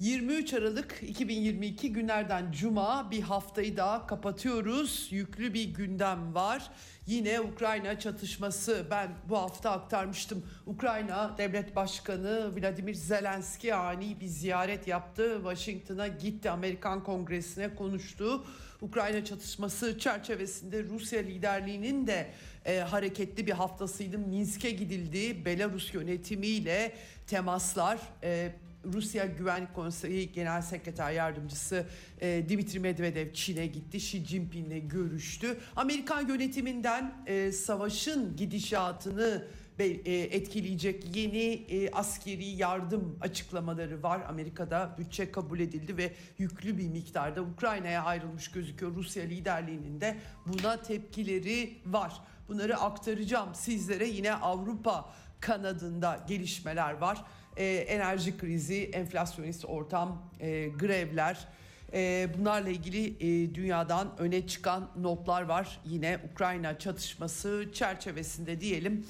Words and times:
23 0.00 0.54
Aralık 0.54 1.02
2022 1.02 1.92
günlerden 1.92 2.52
cuma 2.52 3.10
bir 3.10 3.22
haftayı 3.22 3.76
daha 3.76 4.06
kapatıyoruz. 4.06 5.08
Yüklü 5.10 5.54
bir 5.54 5.64
gündem 5.64 6.34
var. 6.34 6.70
Yine 7.06 7.40
Ukrayna 7.40 7.98
çatışması 7.98 8.86
ben 8.90 9.10
bu 9.28 9.36
hafta 9.36 9.70
aktarmıştım. 9.70 10.46
Ukrayna 10.66 11.38
Devlet 11.38 11.76
Başkanı 11.76 12.56
Vladimir 12.56 12.94
Zelenski 12.94 13.74
ani 13.74 14.20
bir 14.20 14.26
ziyaret 14.26 14.86
yaptı. 14.86 15.34
Washington'a 15.42 16.08
gitti 16.08 16.50
Amerikan 16.50 17.04
Kongresi'ne 17.04 17.74
konuştu. 17.74 18.44
Ukrayna 18.80 19.24
çatışması 19.24 19.98
çerçevesinde 19.98 20.84
Rusya 20.84 21.20
liderliğinin 21.20 22.06
de 22.06 22.30
e, 22.64 22.78
hareketli 22.78 23.46
bir 23.46 23.52
haftasıydı. 23.52 24.18
Minsk'e 24.18 24.70
gidildi. 24.70 25.44
Belarus 25.44 25.94
yönetimiyle 25.94 26.92
temaslar 27.26 27.98
e, 28.22 28.52
Rusya 28.84 29.26
Güvenlik 29.26 29.74
Konseyi 29.74 30.32
Genel 30.32 30.62
Sekreter 30.62 31.10
Yardımcısı 31.12 31.86
e, 32.20 32.44
Dimitri 32.48 32.80
Medvedev 32.80 33.32
Çin'e 33.32 33.66
gitti. 33.66 33.96
Xi 33.96 34.24
Jinping'le 34.24 34.88
görüştü. 34.88 35.58
Amerikan 35.76 36.28
yönetiminden 36.28 37.14
e, 37.26 37.52
savaşın 37.52 38.36
gidişatını 38.36 39.46
e, 39.78 40.12
etkileyecek 40.12 41.16
yeni 41.16 41.52
e, 41.52 41.90
askeri 41.90 42.44
yardım 42.44 43.18
açıklamaları 43.20 44.02
var. 44.02 44.20
Amerika'da 44.28 44.94
bütçe 44.98 45.32
kabul 45.32 45.60
edildi 45.60 45.96
ve 45.96 46.12
yüklü 46.38 46.78
bir 46.78 46.88
miktarda 46.88 47.42
Ukrayna'ya 47.42 48.04
ayrılmış 48.04 48.50
gözüküyor. 48.50 48.94
Rusya 48.94 49.24
liderliğinin 49.24 50.00
de 50.00 50.16
buna 50.46 50.82
tepkileri 50.82 51.78
var. 51.86 52.20
Bunları 52.48 52.76
aktaracağım 52.76 53.54
sizlere. 53.54 54.08
Yine 54.08 54.34
Avrupa 54.34 55.12
kanadında 55.40 56.24
gelişmeler 56.28 56.92
var. 56.92 57.24
E, 57.56 57.64
enerji 57.64 58.38
krizi, 58.38 58.90
enflasyonist 58.92 59.64
ortam, 59.64 60.22
e, 60.40 60.68
grevler, 60.68 61.48
e, 61.92 62.28
bunlarla 62.38 62.68
ilgili 62.68 63.06
e, 63.06 63.54
dünyadan 63.54 64.08
öne 64.18 64.46
çıkan 64.46 64.90
notlar 65.00 65.42
var. 65.42 65.80
Yine 65.84 66.18
Ukrayna 66.32 66.78
çatışması 66.78 67.64
çerçevesinde 67.72 68.60
diyelim 68.60 69.06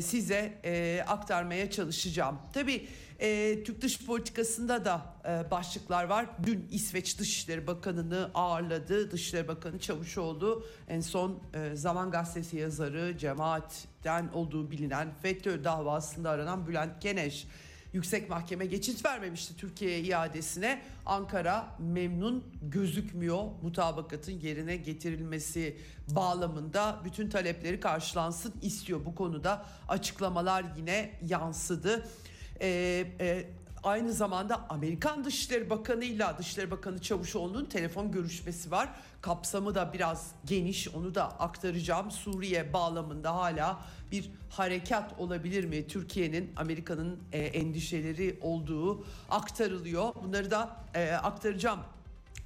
size 0.00 0.52
aktarmaya 1.08 1.70
çalışacağım. 1.70 2.38
Tabii 2.52 2.86
Türk 3.64 3.82
dış 3.82 4.06
politikasında 4.06 4.84
da 4.84 5.14
başlıklar 5.50 6.04
var. 6.04 6.26
Dün 6.46 6.68
İsveç 6.70 7.18
Dışişleri 7.18 7.66
Bakanı'nı 7.66 8.30
ağırladı. 8.34 9.10
Dışişleri 9.10 9.48
Bakanı 9.48 9.78
Çavuşoğlu 9.78 10.66
en 10.88 11.00
son 11.00 11.42
Zaman 11.74 12.10
Gazetesi 12.10 12.56
yazarı 12.56 13.18
cemaatten 13.18 14.28
olduğu 14.28 14.70
bilinen 14.70 15.14
FETÖ 15.22 15.64
davasında 15.64 16.30
aranan 16.30 16.66
Bülent 16.66 17.00
Keneş 17.00 17.46
Yüksek 17.96 18.30
Mahkeme 18.30 18.66
geçit 18.66 19.04
vermemişti 19.04 19.56
Türkiye'ye 19.56 20.00
iadesine. 20.00 20.82
Ankara 21.06 21.76
memnun 21.78 22.44
gözükmüyor 22.62 23.44
mutabakatın 23.62 24.32
yerine 24.32 24.76
getirilmesi 24.76 25.76
bağlamında 26.08 27.00
bütün 27.04 27.30
talepleri 27.30 27.80
karşılansın 27.80 28.54
istiyor. 28.62 29.04
Bu 29.04 29.14
konuda 29.14 29.66
açıklamalar 29.88 30.64
yine 30.76 31.10
yansıdı. 31.28 32.08
Ee, 32.60 33.06
e, 33.20 33.44
aynı 33.86 34.12
zamanda 34.12 34.66
Amerikan 34.68 35.24
Dışişleri 35.24 35.70
Bakanı 35.70 36.04
ile 36.04 36.26
Dışişleri 36.38 36.70
Bakanı 36.70 36.98
Çavuşoğlu'nun 36.98 37.64
telefon 37.64 38.12
görüşmesi 38.12 38.70
var. 38.70 38.88
Kapsamı 39.20 39.74
da 39.74 39.92
biraz 39.92 40.30
geniş 40.44 40.88
onu 40.88 41.14
da 41.14 41.40
aktaracağım. 41.40 42.10
Suriye 42.10 42.72
bağlamında 42.72 43.34
hala 43.34 43.80
bir 44.12 44.30
harekat 44.50 45.20
olabilir 45.20 45.64
mi? 45.64 45.86
Türkiye'nin 45.86 46.52
Amerika'nın 46.56 47.18
e, 47.32 47.38
endişeleri 47.38 48.38
olduğu 48.42 49.04
aktarılıyor. 49.30 50.14
Bunları 50.24 50.50
da 50.50 50.76
e, 50.94 51.12
aktaracağım 51.12 51.80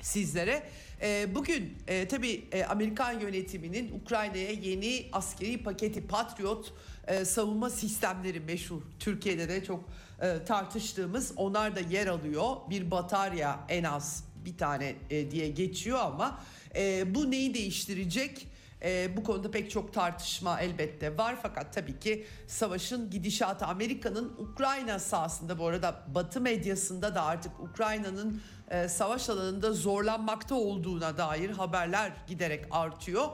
sizlere. 0.01 0.63
E, 1.03 1.35
bugün 1.35 1.79
e, 1.89 2.09
tabii 2.09 2.45
e, 2.53 2.65
Amerikan 2.65 3.21
yönetiminin 3.21 4.01
Ukrayna'ya 4.01 4.51
yeni 4.51 5.07
askeri 5.13 5.63
paketi 5.63 6.07
Patriot 6.07 6.73
e, 7.07 7.25
savunma 7.25 7.71
sistemleri 7.71 8.41
meşhur. 8.41 8.83
Türkiye'de 8.99 9.49
de 9.49 9.65
çok 9.65 9.85
e, 10.21 10.45
tartıştığımız 10.45 11.33
onlar 11.37 11.77
da 11.77 11.81
yer 11.81 12.07
alıyor. 12.07 12.57
Bir 12.71 12.91
batarya 12.91 13.61
en 13.69 13.85
az 13.85 14.25
bir 14.45 14.59
tane 14.59 14.95
e, 15.11 15.31
diye 15.31 15.49
geçiyor 15.49 15.99
ama 15.99 16.41
e, 16.77 17.15
bu 17.15 17.31
neyi 17.31 17.55
değiştirecek? 17.55 18.47
E, 18.83 19.17
bu 19.17 19.23
konuda 19.25 19.51
pek 19.51 19.71
çok 19.71 19.95
tartışma 19.95 20.61
elbette 20.61 21.19
var 21.19 21.37
fakat 21.43 21.75
tabii 21.75 21.99
ki 21.99 22.27
savaşın 22.47 23.11
gidişatı 23.11 23.67
Amerika'nın 23.67 24.33
Ukrayna 24.39 24.99
sahasında 24.99 25.59
bu 25.59 25.67
arada 25.67 26.03
Batı 26.15 26.41
medyasında 26.41 27.15
da 27.15 27.25
artık 27.25 27.61
Ukrayna'nın 27.61 28.43
e, 28.71 28.89
savaş 28.89 29.29
alanında 29.29 29.73
zorlanmakta 29.73 30.55
olduğuna 30.55 31.19
dair 31.19 31.51
haberler 31.51 32.13
giderek 32.27 32.65
artıyor. 32.71 33.29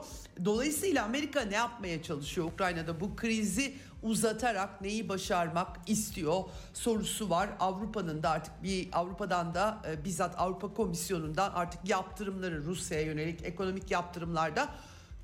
Dolayısıyla 0.45 1.05
Amerika 1.05 1.41
ne 1.41 1.55
yapmaya 1.55 2.03
çalışıyor 2.03 2.47
Ukrayna'da 2.47 2.99
bu 2.99 3.15
krizi 3.15 3.73
uzatarak 4.07 4.81
neyi 4.81 5.09
başarmak 5.09 5.77
istiyor 5.87 6.43
sorusu 6.73 7.29
var. 7.29 7.49
Avrupa'nın 7.59 8.23
da 8.23 8.29
artık 8.29 8.63
bir 8.63 8.89
Avrupa'dan 8.91 9.53
da 9.53 9.77
e, 9.89 10.05
bizzat 10.05 10.39
Avrupa 10.39 10.73
Komisyonu'ndan 10.73 11.51
artık 11.55 11.89
yaptırımları 11.89 12.63
Rusya'ya 12.63 13.05
yönelik 13.05 13.43
ekonomik 13.43 13.91
yaptırımlarda 13.91 14.69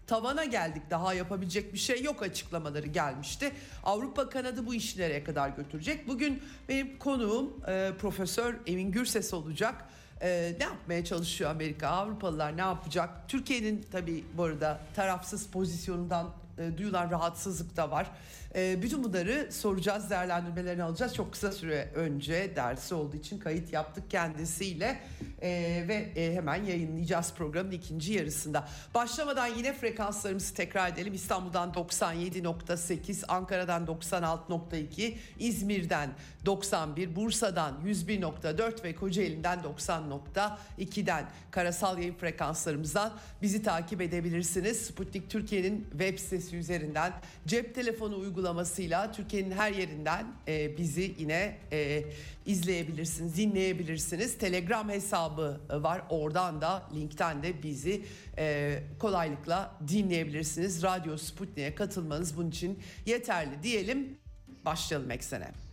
tavana 0.08 0.46
geldik 0.46 0.84
daha 0.90 1.14
yapabilecek 1.14 1.74
bir 1.74 1.78
şey 1.78 2.04
yok 2.04 2.22
açıklamaları 2.24 2.88
gelmişti. 2.88 3.52
Avrupa 3.84 4.30
kanadı 4.30 4.66
bu 4.66 4.74
işi 4.74 5.00
nereye 5.00 5.24
kadar 5.24 5.50
götürecek? 5.50 6.08
Bugün 6.08 6.44
benim 6.70 6.98
konuğum 7.00 7.54
e, 7.68 7.92
Profesör 8.00 8.56
Emin 8.68 8.92
Gürses 8.92 9.34
olacak. 9.34 9.86
E, 10.22 10.56
ne 10.60 10.64
yapmaya 10.64 11.06
çalışıyor 11.06 11.52
Amerika? 11.52 11.88
Avrupalılar 11.88 12.58
ne 12.58 12.62
yapacak? 12.62 13.10
Türkiye'nin 13.28 13.86
tabii 13.92 14.24
bu 14.38 14.44
arada 14.44 14.80
tarafsız 14.96 15.48
pozisyonundan 15.48 16.43
e, 16.58 16.78
duyulan 16.78 17.12
rahatsızlık 17.12 17.78
da 17.78 17.92
var. 17.92 18.12
E, 18.56 18.82
bütün 18.82 19.04
bunları 19.04 19.52
soracağız, 19.52 20.10
değerlendirmelerini 20.10 20.84
alacağız. 20.84 21.16
Çok 21.16 21.32
kısa 21.32 21.52
süre 21.52 21.92
önce 21.96 22.56
dersi 22.56 22.96
olduğu 22.96 23.18
için 23.18 23.40
kayıt 23.40 23.74
yaptık 23.74 24.12
kendisiyle 24.12 25.00
e, 25.42 25.50
ve 25.88 26.12
e, 26.16 26.36
hemen 26.36 26.64
yayınlayacağız 26.64 27.34
programın 27.34 27.72
ikinci 27.72 28.14
yarısında. 28.14 28.68
Başlamadan 28.94 29.48
yine 29.48 29.74
frekanslarımızı 29.74 30.54
tekrar 30.54 30.90
edelim. 30.90 31.14
İstanbul'dan 31.14 31.72
97.8, 31.72 33.26
Ankara'dan 33.28 33.86
96.2, 33.86 35.16
İzmir'den 35.40 36.10
91, 36.46 37.16
Bursa'dan 37.16 37.76
101.4 37.86 38.84
ve 38.84 38.96
Kocaeli'nden 38.96 39.60
90.2'den 39.60 41.26
karasal 41.52 41.98
yayın 41.98 42.14
frekanslarımızdan 42.14 43.14
bizi 43.42 43.64
takip 43.64 44.02
edebilirsiniz. 44.02 44.86
Sputnik 44.86 45.30
Türkiye'nin 45.30 45.88
web 45.92 46.20
sitesi 46.20 46.56
üzerinden 46.56 47.14
cep 47.48 47.76
telefonu 47.76 48.18
uygulamasıyla 48.18 49.12
Türkiye'nin 49.12 49.52
her 49.52 49.72
yerinden 49.72 50.28
e, 50.48 50.78
bizi 50.78 51.16
yine 51.20 51.58
e, 51.72 52.04
izleyebilirsiniz, 52.46 53.38
dinleyebilirsiniz. 53.38 54.38
Telegram 54.38 54.90
hesabı 54.90 55.60
var. 55.70 56.02
Oradan 56.10 56.62
da 56.62 56.90
linkten 56.96 57.44
de 57.44 57.64
bizi 57.64 58.06
e, 58.38 58.80
kolaylıkla 59.00 59.76
dinleyebilirsiniz. 59.88 60.84
Radyo 60.84 61.18
Sputnik'e 61.18 61.76
katılmanız 61.76 62.38
bunun 62.38 62.50
için 62.50 62.80
yeterli 63.06 63.64
diyelim. 63.64 64.18
Başlayalım 64.66 65.12
eksene. 65.12 65.73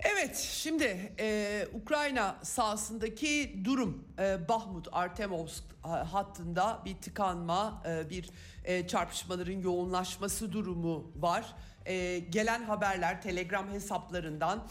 Evet 0.00 0.36
şimdi 0.36 1.12
e, 1.20 1.66
Ukrayna 1.72 2.36
sahasındaki 2.42 3.60
durum 3.64 4.04
e, 4.18 4.48
Bahmut 4.48 4.88
Artemovsk 4.92 5.64
e, 5.84 5.88
hattında 5.88 6.82
bir 6.84 6.94
tıkanma 6.96 7.82
e, 7.88 8.10
bir 8.10 8.30
e, 8.64 8.86
çarpışmaların 8.86 9.60
yoğunlaşması 9.60 10.52
durumu 10.52 11.12
var. 11.16 11.54
E, 11.86 12.18
gelen 12.18 12.62
haberler 12.62 13.22
telegram 13.22 13.70
hesaplarından 13.70 14.68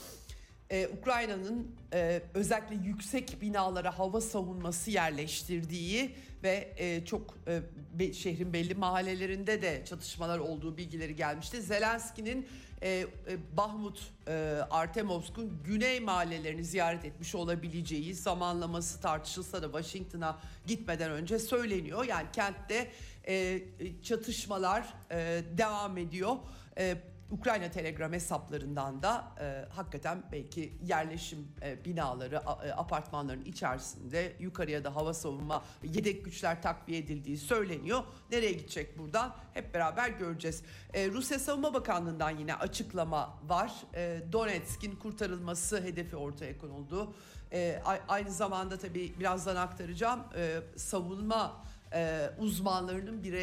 e, 0.69 0.87
Ukrayna'nın 0.87 1.75
e, 1.93 2.21
özellikle 2.33 2.75
yüksek 2.75 3.41
binalara 3.41 3.99
hava 3.99 4.21
savunması 4.21 4.91
yerleştirdiği 4.91 6.15
ve 6.43 6.73
e, 6.77 7.05
çok 7.05 7.37
e, 7.99 8.13
şehrin 8.13 8.53
belli 8.53 8.75
mahallelerinde 8.75 9.61
de 9.61 9.85
çatışmalar 9.85 10.39
olduğu 10.39 10.77
bilgileri 10.77 11.15
gelmişti. 11.15 11.61
Zelenski'nin 11.61 12.47
e, 12.81 12.89
e, 12.89 13.07
Bahmut, 13.57 14.11
e, 14.27 14.33
Artemovsk'un 14.69 15.63
güney 15.63 15.99
mahallelerini 15.99 16.63
ziyaret 16.63 17.05
etmiş 17.05 17.35
olabileceği 17.35 18.15
zamanlaması 18.15 19.01
tartışılsa 19.01 19.61
da 19.61 19.65
Washington'a 19.65 20.39
gitmeden 20.65 21.11
önce 21.11 21.39
söyleniyor. 21.39 22.05
Yani 22.05 22.27
kentte 22.33 22.91
e, 23.27 23.61
çatışmalar 24.03 24.93
e, 25.11 25.43
devam 25.57 25.97
ediyor. 25.97 26.35
E, 26.77 26.97
Ukrayna 27.31 27.71
Telegram 27.71 28.13
hesaplarından 28.13 29.01
da 29.01 29.31
e, 29.39 29.65
hakikaten 29.73 30.23
belki 30.31 30.73
yerleşim 30.83 31.47
e, 31.61 31.85
binaları, 31.85 32.49
a, 32.49 32.65
e, 32.65 32.71
apartmanların 32.71 33.45
içerisinde 33.45 34.33
yukarıya 34.39 34.83
da 34.83 34.95
hava 34.95 35.13
savunma 35.13 35.63
yedek 35.83 36.25
güçler 36.25 36.61
takviye 36.61 36.99
edildiği 36.99 37.37
söyleniyor. 37.37 38.03
Nereye 38.31 38.53
gidecek 38.53 38.97
buradan? 38.97 39.35
Hep 39.53 39.73
beraber 39.73 40.09
göreceğiz. 40.09 40.63
E, 40.93 41.09
Rusya 41.09 41.39
Savunma 41.39 41.73
Bakanlığı'ndan 41.73 42.29
yine 42.29 42.55
açıklama 42.55 43.39
var. 43.43 43.73
E, 43.93 44.21
Donetsk'in 44.31 44.95
kurtarılması 44.95 45.81
hedefi 45.81 46.15
ortaya 46.15 46.57
konuldu. 46.57 47.13
E, 47.51 47.81
aynı 48.07 48.31
zamanda 48.31 48.77
tabii 48.77 49.13
birazdan 49.19 49.55
aktaracağım. 49.55 50.19
E, 50.35 50.61
savunma 50.75 51.63
e, 51.93 52.29
uzmanlarının 52.39 53.23
bir 53.23 53.33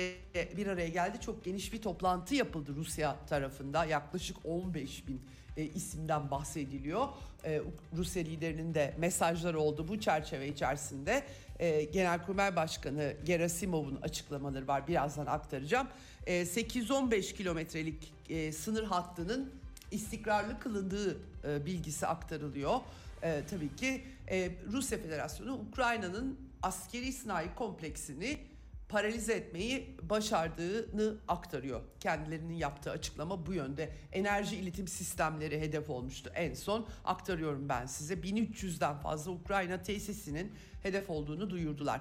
bir 0.57 0.67
araya 0.67 0.89
geldi. 0.89 1.21
Çok 1.21 1.45
geniş 1.45 1.73
bir 1.73 1.83
toplantı 1.83 2.35
yapıldı 2.35 2.73
Rusya 2.77 3.17
tarafında. 3.27 3.85
Yaklaşık 3.85 4.37
15 4.45 5.09
bin 5.09 5.21
e, 5.57 5.65
isimden 5.65 6.31
bahsediliyor. 6.31 7.09
E, 7.45 7.63
Rusya 7.97 8.23
liderinin 8.23 8.75
de 8.75 8.95
mesajları 8.99 9.61
oldu 9.61 9.89
bu 9.89 10.01
çerçeve 10.01 10.49
içerisinde. 10.49 11.25
E, 11.59 11.85
Genelkurmay 11.85 12.57
Başkanı 12.57 13.15
Gerasimov'un 13.25 13.99
açıklamaları 14.03 14.69
var. 14.69 14.89
Birazdan 14.89 15.27
aktaracağım. 15.27 15.89
E, 16.27 16.47
815 16.47 17.35
kilometrelik 17.35 18.13
e, 18.29 18.53
sınır 18.53 18.85
hattının 18.85 19.53
istikrarlı 19.91 20.59
kılındığı 20.59 21.17
e, 21.45 21.67
bilgisi 21.67 22.07
aktarılıyor. 22.07 22.81
E, 23.23 23.43
tabii 23.51 23.77
ki 23.77 24.05
e, 24.31 24.51
Rusya 24.73 24.99
Federasyonu 24.99 25.55
Ukrayna'nın 25.55 26.39
askeri 26.65 27.13
sanayi 27.13 27.55
kompleksini 27.55 28.39
paralize 28.89 29.33
etmeyi 29.33 29.97
başardığını 30.03 31.17
aktarıyor. 31.29 31.81
Kendilerinin 32.01 32.55
yaptığı 32.55 32.91
açıklama 32.91 33.47
bu 33.47 33.55
yönde. 33.55 33.91
Enerji 34.13 34.57
iletim 34.57 34.89
sistemleri 34.89 35.61
hedef 35.61 35.91
olmuştu 35.91 36.31
en 36.35 36.55
son. 36.55 36.87
Aktarıyorum 37.05 37.69
ben 37.69 37.87
size. 37.87 38.15
1300'den 38.15 38.99
fazla 38.99 39.31
Ukrayna 39.33 39.83
tesisinin 39.83 40.53
hedef 40.83 41.11
olduğunu 41.11 41.51
duyurdular. 41.51 42.01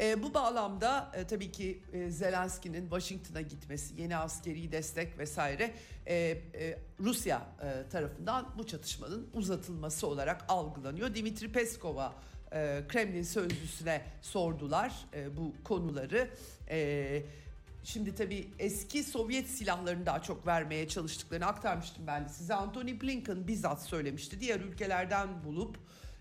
E, 0.00 0.22
bu 0.22 0.34
bağlamda 0.34 1.12
e, 1.14 1.26
tabii 1.26 1.52
ki 1.52 1.82
e, 1.92 2.10
Zelenski'nin 2.10 2.82
Washington'a 2.82 3.40
gitmesi, 3.40 4.02
yeni 4.02 4.16
askeri 4.16 4.72
destek 4.72 5.18
vesaire 5.18 5.74
e, 6.06 6.14
e, 6.14 6.78
Rusya 7.00 7.42
e, 7.62 7.88
tarafından 7.90 8.48
bu 8.58 8.66
çatışmanın 8.66 9.28
uzatılması 9.34 10.06
olarak 10.06 10.44
algılanıyor. 10.48 11.14
Dimitri 11.14 11.52
Peskov'a 11.52 12.14
e, 12.52 12.82
Kremlin 12.88 13.22
sözcüsüne 13.22 14.02
sordular 14.22 14.92
e, 15.14 15.36
bu 15.36 15.54
konuları. 15.64 16.30
E, 16.70 17.22
şimdi 17.84 18.14
tabii 18.14 18.48
eski 18.58 19.04
Sovyet 19.04 19.48
silahlarını 19.48 20.06
daha 20.06 20.22
çok 20.22 20.46
vermeye 20.46 20.88
çalıştıklarını 20.88 21.46
aktarmıştım 21.46 22.06
ben 22.06 22.24
de 22.24 22.28
size. 22.28 22.54
Anthony 22.54 23.00
Blinken 23.00 23.48
bizzat 23.48 23.82
söylemişti. 23.82 24.40
Diğer 24.40 24.60
ülkelerden 24.60 25.44
bulup 25.44 25.78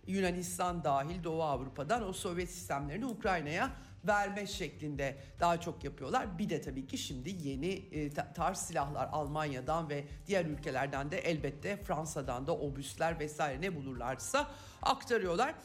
Yunanistan 0.07 0.83
dahil 0.83 1.23
Doğu 1.23 1.43
Avrupa'dan 1.43 2.07
o 2.07 2.13
Sovyet 2.13 2.49
sistemlerini 2.49 3.05
Ukrayna'ya 3.05 3.71
verme 4.07 4.47
şeklinde 4.47 5.17
daha 5.39 5.61
çok 5.61 5.83
yapıyorlar. 5.83 6.39
Bir 6.39 6.49
de 6.49 6.61
tabii 6.61 6.87
ki 6.87 6.97
şimdi 6.97 7.47
yeni 7.47 7.71
e, 7.71 8.09
tarz 8.09 8.57
silahlar 8.57 9.09
Almanya'dan 9.11 9.89
ve 9.89 10.03
diğer 10.27 10.45
ülkelerden 10.45 11.11
de 11.11 11.19
elbette 11.19 11.77
Fransa'dan 11.77 12.47
da 12.47 12.55
obüsler 12.55 13.19
vesaire 13.19 13.61
ne 13.61 13.75
bulurlarsa 13.75 14.47
aktarıyorlar. 14.81 15.55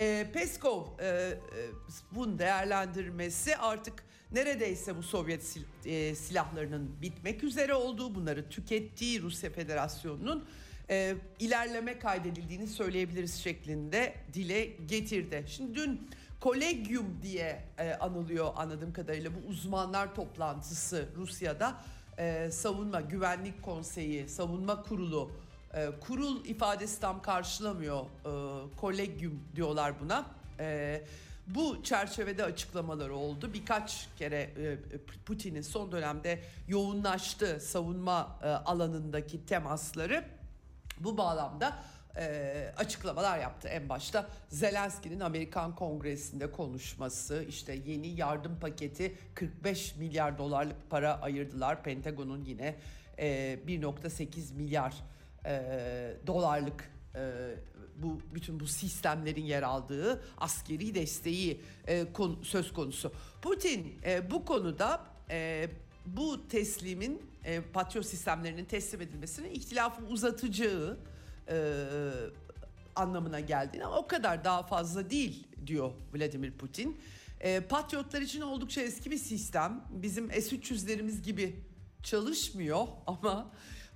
E, 0.00 0.30
Peskov 0.32 0.86
e, 0.98 1.06
e, 1.06 1.36
bunun 2.12 2.38
değerlendirmesi 2.38 3.56
artık 3.56 4.04
neredeyse 4.32 4.96
bu 4.96 5.02
Sovyet 5.02 5.44
sil, 5.50 5.64
e, 5.84 6.14
silahlarının 6.14 6.90
bitmek 7.02 7.44
üzere 7.44 7.74
olduğu, 7.74 8.14
bunları 8.14 8.48
tükettiği 8.48 9.22
Rusya 9.22 9.50
Federasyonu'nun 9.50 10.44
e, 10.90 11.14
ilerleme 11.38 11.98
kaydedildiğini 11.98 12.66
söyleyebiliriz 12.66 13.34
şeklinde 13.34 14.14
dile 14.34 14.64
getirdi. 14.64 15.44
Şimdi 15.48 15.74
dün 15.74 16.10
Kolegium 16.40 17.22
diye 17.22 17.64
e, 17.78 17.92
anılıyor 17.94 18.52
anladığım 18.56 18.92
kadarıyla 18.92 19.30
bu 19.34 19.48
uzmanlar 19.48 20.14
toplantısı 20.14 21.08
Rusya'da 21.16 21.82
e, 22.18 22.50
savunma 22.50 23.00
güvenlik 23.00 23.62
konseyi 23.62 24.28
savunma 24.28 24.82
kurulu 24.82 25.30
e, 25.74 25.88
kurul 26.00 26.44
ifadesi 26.44 27.00
tam 27.00 27.22
karşılamıyor 27.22 28.00
e, 28.00 28.76
kolegium 28.76 29.40
diyorlar 29.56 30.00
buna. 30.00 30.26
E, 30.60 31.02
bu 31.46 31.82
çerçevede 31.82 32.44
açıklamaları 32.44 33.14
oldu. 33.14 33.52
Birkaç 33.52 34.08
kere 34.18 34.40
e, 34.40 34.78
Putin'in 35.26 35.62
son 35.62 35.92
dönemde 35.92 36.40
yoğunlaştı 36.68 37.60
savunma 37.60 38.38
e, 38.42 38.46
alanındaki 38.48 39.46
temasları. 39.46 40.24
Bu 41.00 41.18
bağlamda 41.18 41.78
e, 42.16 42.72
açıklamalar 42.76 43.38
yaptı 43.38 43.68
en 43.68 43.88
başta. 43.88 44.26
Zelenski'nin 44.48 45.20
Amerikan 45.20 45.74
Kongresi'nde 45.74 46.50
konuşması, 46.50 47.44
işte 47.48 47.78
yeni 47.86 48.08
yardım 48.08 48.58
paketi 48.60 49.16
45 49.34 49.96
milyar 49.96 50.38
dolarlık 50.38 50.90
para 50.90 51.20
ayırdılar. 51.20 51.82
Pentagon'un 51.82 52.44
yine 52.44 52.76
e, 53.18 53.58
1.8 53.66 54.54
milyar 54.54 54.94
e, 55.46 56.16
dolarlık 56.26 56.90
e, 57.14 57.20
bu 57.96 58.20
bütün 58.34 58.60
bu 58.60 58.66
sistemlerin 58.66 59.44
yer 59.44 59.62
aldığı 59.62 60.22
askeri 60.38 60.94
desteği 60.94 61.60
e, 61.86 62.12
konu, 62.12 62.44
söz 62.44 62.72
konusu. 62.72 63.12
Putin 63.42 63.98
e, 64.04 64.30
bu 64.30 64.44
konuda 64.44 65.06
e, 65.30 65.68
bu 66.06 66.48
teslimin 66.48 67.22
e, 67.44 67.60
Patriot 67.60 68.06
sistemlerinin 68.06 68.64
teslim 68.64 69.00
edilmesini 69.00 69.48
ihtilafı 69.48 70.04
uzatacağı 70.04 70.98
e, 71.48 71.74
anlamına 72.96 73.40
geldiğini 73.40 73.84
ama 73.84 73.96
o 73.96 74.06
kadar 74.06 74.44
daha 74.44 74.62
fazla 74.62 75.10
değil 75.10 75.46
diyor 75.66 75.92
Vladimir 76.14 76.52
Putin. 76.52 77.00
E, 77.40 77.60
Patriotlar 77.60 78.20
için 78.20 78.40
oldukça 78.40 78.80
eski 78.80 79.10
bir 79.10 79.18
sistem. 79.18 79.84
Bizim 79.90 80.30
S-300'lerimiz 80.30 81.22
gibi 81.22 81.56
çalışmıyor 82.02 82.86
ama 83.06 83.50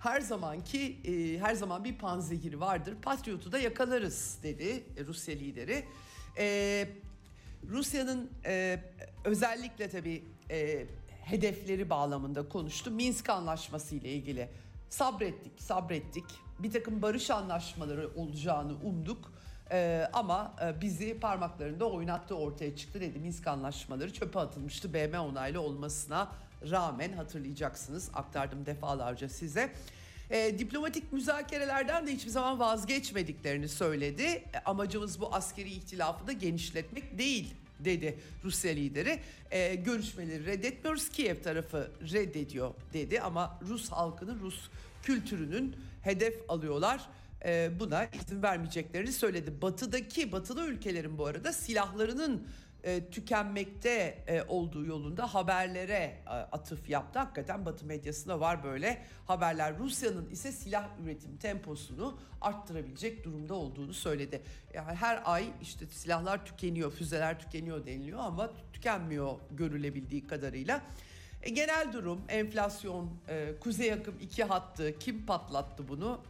her 0.04 0.20
zamanki 0.20 0.96
e, 1.04 1.38
her 1.38 1.54
zaman 1.54 1.84
bir 1.84 1.99
panzehiri 1.99 2.61
vardır. 2.61 2.94
Patriot'u 3.02 3.52
da 3.52 3.58
yakalarız 3.58 4.38
dedi 4.42 4.84
Rusya 5.06 5.34
lideri. 5.34 5.84
E, 6.38 6.88
Rusya'nın 7.68 8.30
e, 8.46 8.80
özellikle 9.25 9.88
tabii 9.88 10.25
e, 10.50 10.87
hedefleri 11.25 11.90
bağlamında 11.90 12.49
konuştu. 12.49 12.90
Minsk 12.90 13.28
Anlaşması 13.28 13.94
ile 13.94 14.12
ilgili 14.12 14.49
sabrettik, 14.88 15.62
sabrettik. 15.62 16.25
Bir 16.58 16.73
takım 16.73 17.02
barış 17.02 17.30
anlaşmaları 17.30 18.11
olacağını 18.16 18.73
umduk. 18.84 19.32
Ee, 19.70 20.08
ama 20.12 20.54
e, 20.64 20.80
bizi 20.80 21.20
parmaklarında 21.20 21.84
oynattı 21.90 22.34
ortaya 22.34 22.76
çıktı 22.76 23.00
dedi. 23.00 23.18
Minsk 23.18 23.46
anlaşmaları 23.46 24.12
çöpe 24.12 24.38
atılmıştı 24.38 24.94
BM 24.94 25.18
onaylı 25.18 25.61
olmasına 25.61 26.32
rağmen 26.71 27.12
hatırlayacaksınız 27.12 28.11
aktardım 28.14 28.66
defalarca 28.66 29.28
size. 29.28 29.73
E, 30.30 30.59
diplomatik 30.59 31.12
müzakerelerden 31.12 32.06
de 32.06 32.12
hiçbir 32.14 32.30
zaman 32.30 32.59
vazgeçmediklerini 32.59 33.68
söyledi. 33.68 34.23
E, 34.23 34.44
amacımız 34.64 35.21
bu 35.21 35.35
askeri 35.35 35.71
ihtilafı 35.71 36.26
da 36.26 36.33
genişletmek 36.33 37.18
değil 37.18 37.54
dedi 37.80 38.18
Rusya 38.44 38.73
lideri. 38.73 39.21
E, 39.50 39.75
görüşmeleri 39.75 40.47
reddetmiyoruz. 40.47 41.09
Kiev 41.09 41.42
tarafı 41.42 41.90
reddediyor 42.12 42.75
dedi 42.92 43.21
ama 43.21 43.59
Rus 43.68 43.90
halkının, 43.90 44.40
Rus 44.40 44.68
kültürünün 45.02 45.76
hedef 46.02 46.35
alıyorlar. 46.49 47.00
E, 47.44 47.71
buna 47.80 48.04
izin 48.04 48.42
vermeyeceklerini 48.42 49.12
söyledi. 49.12 49.62
Batıdaki, 49.62 50.33
batılı 50.33 50.66
ülkelerin 50.66 51.18
bu 51.18 51.26
arada 51.26 51.52
silahlarının 51.52 52.47
e, 52.85 53.11
tükenmekte 53.11 54.25
e, 54.26 54.43
olduğu 54.43 54.85
yolunda 54.85 55.35
haberlere 55.35 56.19
e, 56.26 56.31
atıf 56.31 56.91
yaptı. 56.91 57.19
Hakikaten 57.19 57.67
Batı 57.67 57.87
medyasında 57.87 58.41
var 58.41 58.64
böyle 58.64 59.03
haberler. 59.26 59.79
Rusya'nın 59.79 60.31
ise 60.31 60.53
silah 60.53 60.88
üretim 61.05 61.37
temposunu 61.37 62.19
arttırabilecek 62.41 63.25
durumda 63.25 63.55
olduğunu 63.55 63.95
söyledi. 63.95 64.43
Yani 64.75 64.95
her 64.95 65.23
ay 65.25 65.45
işte 65.62 65.87
silahlar 65.87 66.47
tükeniyor, 66.47 66.93
füzeler 66.93 67.41
tükeniyor 67.41 67.87
deniliyor 67.87 68.21
ama 68.21 68.50
tükenmiyor 68.73 69.35
görülebildiği 69.50 70.26
kadarıyla. 70.26 70.83
Genel 71.53 71.93
durum, 71.93 72.21
enflasyon, 72.29 73.11
Kuzey 73.61 73.93
Akım 73.93 74.14
iki 74.21 74.45
hattı, 74.45 74.99
kim 74.99 75.26
patlattı 75.26 75.88
bunu? 75.88 76.21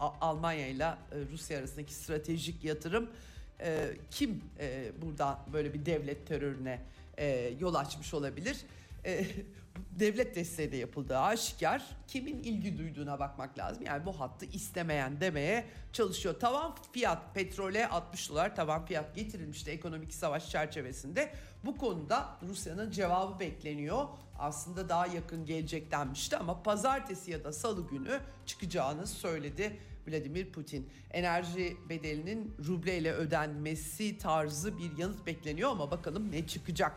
Almanya 0.00 0.68
ile 0.68 0.94
Rusya 1.32 1.58
arasındaki 1.58 1.94
stratejik 1.94 2.64
yatırım 2.64 3.10
e, 3.60 3.90
kim 4.10 4.44
e, 4.60 4.92
burada 5.02 5.38
böyle 5.52 5.74
bir 5.74 5.86
devlet 5.86 6.26
terörüne 6.26 6.80
e, 7.18 7.52
yol 7.60 7.74
açmış 7.74 8.14
olabilir? 8.14 8.56
E, 9.04 9.26
devlet 9.90 10.36
desteği 10.36 10.72
de 10.72 10.76
yapıldığı 10.76 11.18
aşikar. 11.18 11.82
Kimin 12.08 12.42
ilgi 12.42 12.78
duyduğuna 12.78 13.18
bakmak 13.18 13.58
lazım. 13.58 13.84
Yani 13.86 14.06
bu 14.06 14.20
hattı 14.20 14.46
istemeyen 14.46 15.20
demeye 15.20 15.64
çalışıyor. 15.92 16.40
Tavan 16.40 16.74
fiyat 16.92 17.34
petrole 17.34 17.88
60 17.88 18.30
dolar 18.30 18.56
tavan 18.56 18.86
fiyat 18.86 19.14
getirilmişti 19.14 19.70
ekonomik 19.70 20.14
savaş 20.14 20.50
çerçevesinde. 20.50 21.32
Bu 21.64 21.76
konuda 21.76 22.36
Rusya'nın 22.48 22.90
cevabı 22.90 23.40
bekleniyor. 23.40 24.08
Aslında 24.38 24.88
daha 24.88 25.06
yakın 25.06 25.46
gelecek 25.46 25.90
denmişti 25.90 26.36
ama 26.36 26.62
pazartesi 26.62 27.30
ya 27.30 27.44
da 27.44 27.52
salı 27.52 27.88
günü 27.88 28.20
çıkacağını 28.46 29.06
söyledi 29.06 29.78
Vladimir 30.10 30.52
Putin. 30.52 30.88
Enerji 31.10 31.76
bedelinin 31.88 32.54
ruble 32.66 32.98
ile 32.98 33.12
ödenmesi 33.12 34.18
tarzı 34.18 34.78
bir 34.78 34.98
yanıt 34.98 35.26
bekleniyor 35.26 35.70
ama 35.70 35.90
bakalım 35.90 36.32
ne 36.32 36.46
çıkacak. 36.46 36.92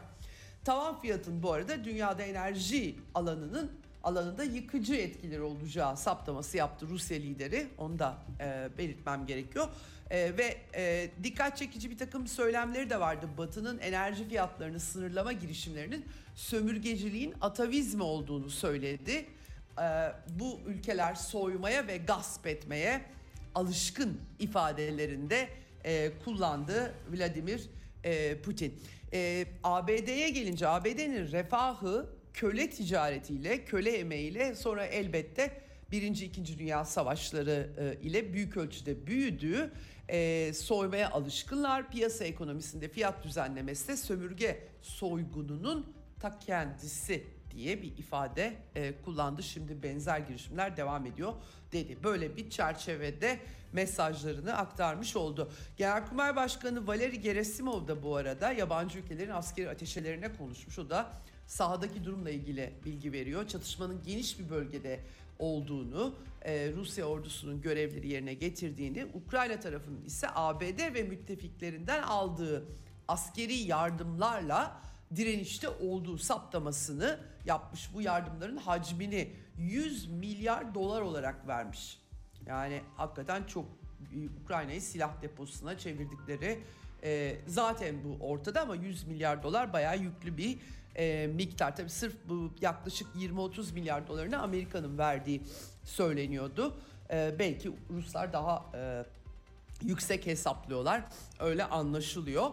Tavan 0.66 1.02
fiyatın 1.02 1.44
bu 1.44 1.54
arada 1.54 1.84
dünyada 1.84 2.24
enerji 2.24 2.96
alanının 3.14 3.72
alanında 4.04 4.44
yıkıcı 4.44 4.96
etkileri 4.96 5.42
olacağı 5.42 5.98
saptaması 5.98 6.58
yaptı 6.58 6.88
Rusya 6.90 7.18
lideri. 7.18 7.68
Onu 7.78 8.00
da 8.00 8.18
e, 8.40 8.70
belirtmem 8.78 9.26
gerekiyor. 9.26 9.70
E, 10.10 10.38
ve 10.38 10.58
e, 10.76 11.10
dikkat 11.24 11.58
çekici 11.58 11.92
bir 11.92 11.98
takım 11.98 12.28
söylemleri 12.28 12.90
de 12.90 13.00
vardı. 13.00 13.30
Batı'nın 13.38 13.80
enerji 13.80 14.30
fiyatlarını 14.30 14.80
sınırlama 14.80 15.32
girişimlerinin 15.32 16.06
sömürgeciliğin 16.36 17.34
atavizmi 17.42 18.04
olduğunu 18.04 18.50
söyledi. 18.50 19.26
E, 19.78 19.84
bu 20.40 20.60
ülkeler 20.68 21.16
soymaya 21.16 21.88
ve 21.88 21.98
gasp 21.98 22.48
etmeye 22.48 23.02
alışkın 23.56 24.22
ifadelerinde 24.40 25.50
e, 25.86 26.12
kullandı 26.26 26.94
Vladimir 27.12 27.70
e, 28.04 28.42
Putin. 28.42 28.80
E, 29.14 29.46
ABD'ye 29.64 30.30
gelince 30.30 30.68
ABD'nin 30.68 31.32
refahı 31.32 32.10
köle 32.34 32.70
ticaretiyle, 32.70 33.66
köle 33.66 33.98
emeğiyle 33.98 34.56
sonra 34.56 34.86
elbette 34.86 35.62
Birinci, 35.92 36.26
İkinci 36.26 36.60
Dünya 36.60 36.86
Savaşları 36.86 37.70
e, 37.78 38.08
ile 38.08 38.34
büyük 38.34 38.58
ölçüde 38.58 39.08
büyüdü. 39.08 39.72
E, 40.10 40.52
soymaya 40.54 41.12
alışkınlar. 41.12 41.92
Piyasa 41.92 42.26
ekonomisinde 42.26 42.88
fiyat 42.88 43.24
düzenlemesi 43.24 43.88
de 43.88 43.98
sömürge 43.98 44.68
soygununun 44.82 45.94
ta 46.20 46.40
kendisi 46.40 47.24
diye 47.52 47.82
bir 47.82 47.98
ifade 47.98 48.54
e, 48.76 48.94
kullandı. 49.06 49.44
Şimdi 49.44 49.84
benzer 49.84 50.20
girişimler 50.20 50.78
devam 50.78 51.06
ediyor 51.06 51.34
dedi. 51.72 51.98
Böyle 52.04 52.38
bir 52.38 52.50
çerçevede 52.50 53.40
mesajlarını 53.74 54.58
aktarmış 54.58 55.16
oldu. 55.16 55.52
Genelkurmay 55.78 56.36
Başkanı 56.36 56.88
Valeri 56.88 57.22
Gerasimov 57.22 57.88
da 57.88 58.04
bu 58.04 58.16
arada 58.16 58.52
yabancı 58.52 59.00
ülkelerin 59.00 59.32
askeri 59.32 59.70
ateşelerine 59.70 60.34
konuşmuş. 60.34 60.80
O 60.80 60.90
da 60.90 61.12
sahadaki 61.48 62.04
durumla 62.04 62.30
ilgili 62.30 62.74
bilgi 62.86 63.12
veriyor. 63.12 63.48
Çatışmanın 63.48 64.04
geniş 64.06 64.40
bir 64.40 64.50
bölgede 64.50 65.00
olduğunu, 65.40 66.16
e, 66.42 66.72
Rusya 66.76 67.06
ordusunun 67.06 67.62
görevleri 67.62 68.08
yerine 68.08 68.34
getirdiğini, 68.34 69.06
Ukrayna 69.14 69.60
tarafının 69.60 70.06
ise 70.06 70.28
ABD 70.36 70.94
ve 70.94 71.04
müttefiklerinden 71.04 72.04
aldığı 72.04 72.66
askeri 73.08 73.54
yardımlarla 73.54 74.82
direnişte 75.16 75.70
olduğu 75.70 76.18
saptamasını 76.18 77.20
yapmış. 77.46 77.94
Bu 77.94 78.02
yardımların 78.02 78.58
hacmini 78.58 79.34
100 79.58 80.10
milyar 80.10 80.76
dolar 80.76 81.02
olarak 81.02 81.48
vermiş. 81.48 82.02
Yani 82.46 82.82
hakikaten 82.98 83.44
çok 83.44 83.66
Ukrayna'yı 84.44 84.82
silah 84.82 85.22
deposuna 85.22 85.78
çevirdikleri 85.78 86.60
e, 87.04 87.38
zaten 87.48 87.96
bu 88.04 88.26
ortada 88.26 88.62
ama 88.62 88.76
100 88.76 89.08
milyar 89.08 89.44
dolar 89.44 89.74
bayağı 89.74 89.98
yüklü 89.98 90.38
bir 90.38 90.58
e, 90.96 91.28
miktar. 91.28 91.76
Tabii 91.76 91.90
sırf 91.90 92.16
bu 92.30 92.54
yaklaşık 92.62 93.08
20-30 93.16 93.74
milyar 93.74 94.08
dolarını 94.08 94.42
Amerika'nın 94.42 94.98
verdiği 94.98 95.42
söyleniyordu. 95.84 96.78
E, 97.12 97.36
belki 97.40 97.72
Ruslar 97.90 98.34
daha 98.34 98.66
e, 98.76 99.06
yüksek 99.84 100.26
hesaplıyorlar. 100.26 101.04
Öyle 101.40 101.64
anlaşılıyor. 101.64 102.52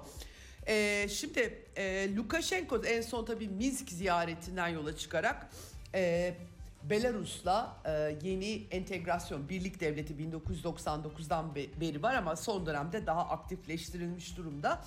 E, 0.69 1.09
şimdi 1.09 1.59
e, 1.77 2.17
Lukashenko 2.17 2.85
en 2.85 3.03
son 3.03 3.25
tabii 3.25 3.49
Minsk 3.49 3.89
ziyaretinden 3.89 4.69
yola 4.69 4.97
çıkarak 4.97 5.47
e, 5.95 6.35
Belarus'la 6.83 7.77
e, 7.85 8.19
yeni 8.29 8.67
entegrasyon 8.71 9.49
birlik 9.49 9.81
devleti 9.81 10.15
1999'dan 10.15 11.55
beri 11.55 12.03
var 12.03 12.15
ama 12.15 12.37
son 12.37 12.67
dönemde 12.67 13.07
daha 13.07 13.29
aktifleştirilmiş 13.29 14.37
durumda. 14.37 14.85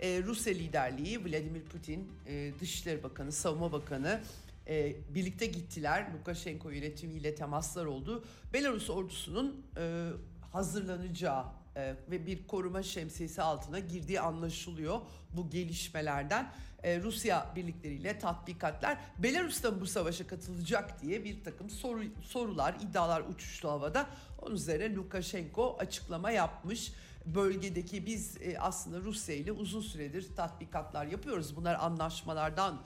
E, 0.00 0.22
Rusya 0.22 0.52
liderliği 0.52 1.24
Vladimir 1.24 1.62
Putin, 1.62 2.12
e, 2.26 2.52
Dışişleri 2.60 3.02
Bakanı, 3.02 3.32
Savunma 3.32 3.72
Bakanı 3.72 4.20
e, 4.68 4.96
birlikte 5.14 5.46
gittiler. 5.46 6.06
Lukashenko 6.18 6.70
yönetimiyle 6.70 7.34
temaslar 7.34 7.84
oldu. 7.84 8.24
Belarus 8.52 8.90
ordusunun 8.90 9.64
e, 9.76 10.08
hazırlanacağı 10.52 11.44
e, 11.76 11.94
ve 12.10 12.26
bir 12.26 12.46
koruma 12.46 12.82
şemsiyesi 12.82 13.42
altına 13.42 13.78
girdiği 13.78 14.20
anlaşılıyor 14.20 15.00
bu 15.30 15.50
gelişmelerden. 15.50 16.52
E, 16.82 17.00
Rusya 17.02 17.52
birlikleriyle 17.56 18.18
tatbikatlar 18.18 18.98
Belarus'ta 19.18 19.80
bu 19.80 19.86
savaşa 19.86 20.26
katılacak 20.26 21.02
diye 21.02 21.24
bir 21.24 21.44
takım 21.44 21.70
soru, 21.70 22.02
sorular, 22.22 22.74
iddialar 22.80 23.20
uçuştu 23.20 23.68
havada. 23.68 24.06
Onun 24.42 24.54
üzerine 24.54 24.94
Lukashenko 24.94 25.76
açıklama 25.78 26.30
yapmış. 26.30 26.92
Bölgedeki 27.26 28.06
biz 28.06 28.36
e, 28.42 28.58
aslında 28.58 29.00
Rusya 29.00 29.34
ile 29.34 29.52
uzun 29.52 29.80
süredir 29.80 30.36
tatbikatlar 30.36 31.06
yapıyoruz. 31.06 31.56
Bunlar 31.56 31.74
anlaşmalardan 31.74 32.82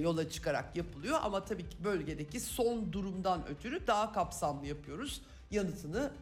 yola 0.00 0.30
çıkarak 0.30 0.76
yapılıyor 0.76 1.18
ama 1.22 1.44
tabii 1.44 1.68
ki 1.68 1.84
bölgedeki 1.84 2.40
son 2.40 2.92
durumdan 2.92 3.48
ötürü 3.48 3.86
daha 3.86 4.12
kapsamlı 4.12 4.66
yapıyoruz 4.66 5.22
yanıtını 5.50 6.12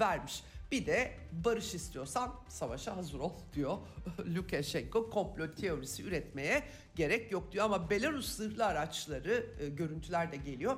vermiş. 0.00 0.42
Bir 0.72 0.86
de 0.86 1.12
barış 1.32 1.74
istiyorsan 1.74 2.34
savaşa 2.48 2.96
hazır 2.96 3.20
ol 3.20 3.32
diyor 3.54 3.78
Lukashenko. 4.34 5.10
Komplo 5.10 5.50
teorisi 5.50 6.02
üretmeye 6.02 6.62
gerek 6.96 7.32
yok 7.32 7.52
diyor 7.52 7.64
ama 7.64 7.90
Belarus 7.90 8.36
zırhlı 8.36 8.66
araçları 8.66 9.46
e, 9.60 9.68
görüntüler 9.68 10.32
de 10.32 10.36
geliyor. 10.36 10.76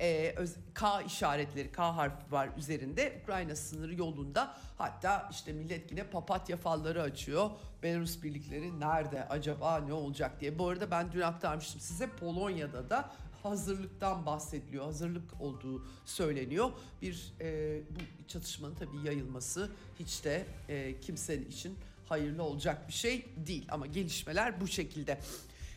E, 0.00 0.34
K 0.74 1.02
işaretleri 1.02 1.72
K 1.72 1.96
harfi 1.96 2.32
var 2.32 2.48
üzerinde 2.56 3.20
Ukrayna 3.22 3.56
sınırı 3.56 3.94
yolunda 3.94 4.56
hatta 4.78 5.28
işte 5.30 5.52
millet 5.52 5.90
yine 5.90 6.04
papatya 6.04 6.56
falları 6.56 7.02
açıyor. 7.02 7.50
Belarus 7.82 8.22
birlikleri 8.22 8.80
nerede 8.80 9.28
acaba 9.28 9.78
ne 9.78 9.92
olacak 9.92 10.40
diye. 10.40 10.58
Bu 10.58 10.68
arada 10.68 10.90
ben 10.90 11.12
dün 11.12 11.20
aktarmıştım 11.20 11.80
size 11.80 12.06
Polonya'da 12.06 12.90
da 12.90 13.10
hazırlıktan 13.42 14.26
bahsediliyor. 14.26 14.84
Hazırlık 14.84 15.40
olduğu 15.40 15.84
söyleniyor. 16.04 16.70
Bir 17.02 17.32
e, 17.40 17.80
bu 17.90 18.28
çatışmanın 18.28 18.74
tabii 18.74 19.06
yayılması 19.06 19.70
hiç 19.98 20.24
de 20.24 20.46
e, 20.68 21.00
kimsenin 21.00 21.50
için 21.50 21.78
hayırlı 22.08 22.42
olacak 22.42 22.88
bir 22.88 22.92
şey 22.92 23.26
değil. 23.46 23.66
Ama 23.70 23.86
gelişmeler 23.86 24.60
bu 24.60 24.68
şekilde. 24.68 25.18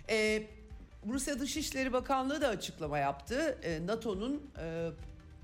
E, 0.10 0.48
Rusya 1.08 1.39
Dışişleri 1.39 1.94
Bakanlığı 1.94 2.41
da 2.41 2.48
açıklama 2.48 2.98
yaptı. 2.98 3.60
E, 3.63 3.88
NATO'nun 3.88 4.51
e, 4.60 4.89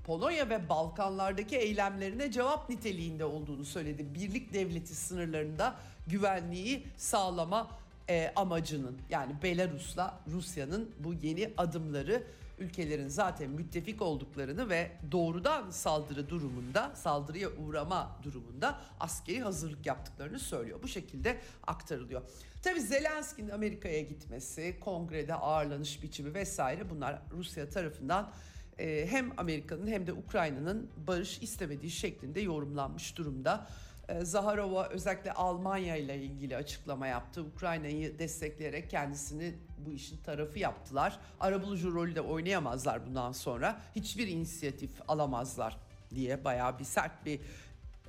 Polonya 0.04 0.50
ve 0.50 0.68
Balkanlardaki 0.68 1.56
eylemlerine 1.56 2.32
cevap 2.32 2.70
niteliğinde 2.70 3.24
olduğunu 3.24 3.64
söyledi. 3.64 4.14
Birlik 4.14 4.52
devleti 4.52 4.94
sınırlarında 4.94 5.76
güvenliği 6.06 6.86
sağlama 6.96 7.70
e, 8.10 8.32
amacının 8.36 8.98
yani 9.10 9.32
Belarus'la 9.42 10.20
Rusya'nın 10.30 10.90
bu 10.98 11.14
yeni 11.14 11.52
adımları 11.56 12.22
ülkelerin 12.58 13.08
zaten 13.08 13.50
müttefik 13.50 14.02
olduklarını 14.02 14.68
ve 14.68 14.90
doğrudan 15.12 15.70
saldırı 15.70 16.28
durumunda, 16.28 16.92
saldırıya 16.94 17.48
uğrama 17.50 18.16
durumunda 18.22 18.80
askeri 19.00 19.40
hazırlık 19.40 19.86
yaptıklarını 19.86 20.38
söylüyor. 20.38 20.78
Bu 20.82 20.88
şekilde 20.88 21.38
aktarılıyor. 21.66 22.22
Tabii 22.62 22.80
Zelenski'nin 22.80 23.48
Amerika'ya 23.48 24.00
gitmesi, 24.00 24.76
kongrede 24.80 25.34
ağırlanış 25.34 26.02
biçimi 26.02 26.34
vesaire 26.34 26.90
bunlar 26.90 27.22
Rusya 27.32 27.70
tarafından 27.70 28.30
e, 28.78 29.06
hem 29.10 29.32
Amerika'nın 29.36 29.86
hem 29.86 30.06
de 30.06 30.12
Ukrayna'nın 30.12 30.90
barış 31.06 31.38
istemediği 31.42 31.90
şeklinde 31.90 32.40
yorumlanmış 32.40 33.16
durumda. 33.16 33.66
E, 34.08 34.24
Zaharova 34.24 34.88
özellikle 34.88 35.32
Almanya 35.32 35.96
ile 35.96 36.22
ilgili 36.22 36.56
açıklama 36.56 37.06
yaptı. 37.06 37.42
Ukrayna'yı 37.42 38.18
destekleyerek 38.18 38.90
kendisini 38.90 39.54
bu 39.78 39.92
işin 39.92 40.16
tarafı 40.16 40.58
yaptılar. 40.58 41.18
Arabulucu 41.40 41.94
rolü 41.94 42.14
de 42.14 42.20
oynayamazlar 42.20 43.06
bundan 43.06 43.32
sonra. 43.32 43.80
Hiçbir 43.96 44.28
inisiyatif 44.28 44.90
alamazlar 45.08 45.76
diye 46.14 46.44
bayağı 46.44 46.78
bir 46.78 46.84
sert 46.84 47.26
bir 47.26 47.40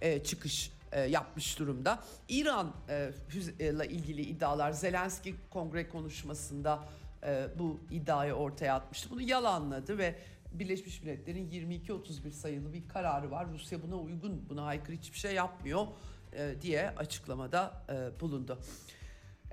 e, 0.02 0.24
çıkış 0.24 0.72
e, 0.92 1.02
yapmış 1.02 1.60
durumda. 1.60 2.00
İran 2.30 2.74
e, 2.90 3.12
ile 3.60 3.88
ilgili 3.88 4.22
iddialar 4.22 4.72
Zelenski 4.72 5.36
kongre 5.50 5.90
konuşmasında 5.90 6.84
e, 7.24 7.48
bu 7.60 7.80
iddiayı 7.92 8.34
ortaya 8.34 8.76
atmıştı. 8.76 9.10
Bunu 9.10 9.22
yalanladı 9.22 9.98
ve 9.98 10.16
Birleşmiş 10.52 11.04
Milletler'in 11.04 11.50
22-31 11.52 12.32
sayılı 12.32 12.74
bir 12.74 12.88
kararı 12.88 13.32
var. 13.32 13.48
Rusya 13.54 13.82
buna 13.82 13.96
uygun, 13.96 14.50
buna 14.50 14.64
aykırı 14.64 14.96
hiçbir 14.96 15.18
şey 15.18 15.34
yapmıyor 15.34 15.88
e, 16.34 16.62
diye 16.62 16.90
açıklamada 16.90 17.86
e, 17.90 18.20
bulundu. 18.20 18.60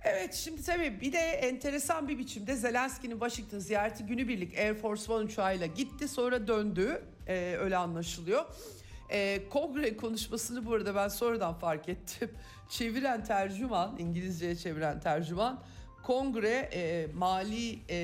Evet 0.05 0.35
şimdi 0.35 0.63
tabii 0.63 1.01
bir 1.01 1.13
de 1.13 1.19
enteresan 1.19 2.09
bir 2.09 2.19
biçimde 2.19 2.57
Zelenski'nin 2.57 3.13
Washington 3.13 3.59
ziyareti 3.59 4.07
günübirlik 4.07 4.59
Air 4.59 4.75
Force 4.75 5.13
One 5.13 5.25
uçağıyla 5.25 5.67
gitti 5.67 6.09
sonra 6.09 6.49
döndü 6.49 7.03
e, 7.27 7.57
öyle 7.61 7.77
anlaşılıyor. 7.77 8.45
E, 9.11 9.49
kongre 9.49 9.97
konuşmasını 9.97 10.67
bu 10.67 10.75
arada 10.75 10.95
ben 10.95 11.09
sonradan 11.09 11.55
fark 11.55 11.89
ettim. 11.89 12.31
Çeviren 12.69 13.25
tercüman, 13.25 13.99
İngilizceye 13.99 14.57
çeviren 14.57 15.01
tercüman 15.01 15.63
kongre 16.07 16.71
e, 16.73 17.07
mali 17.15 17.79
e, 17.89 17.97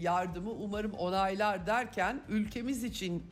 yardımı 0.00 0.50
umarım 0.50 0.92
onaylar 0.92 1.66
derken 1.66 2.22
ülkemiz 2.28 2.84
için 2.84 3.24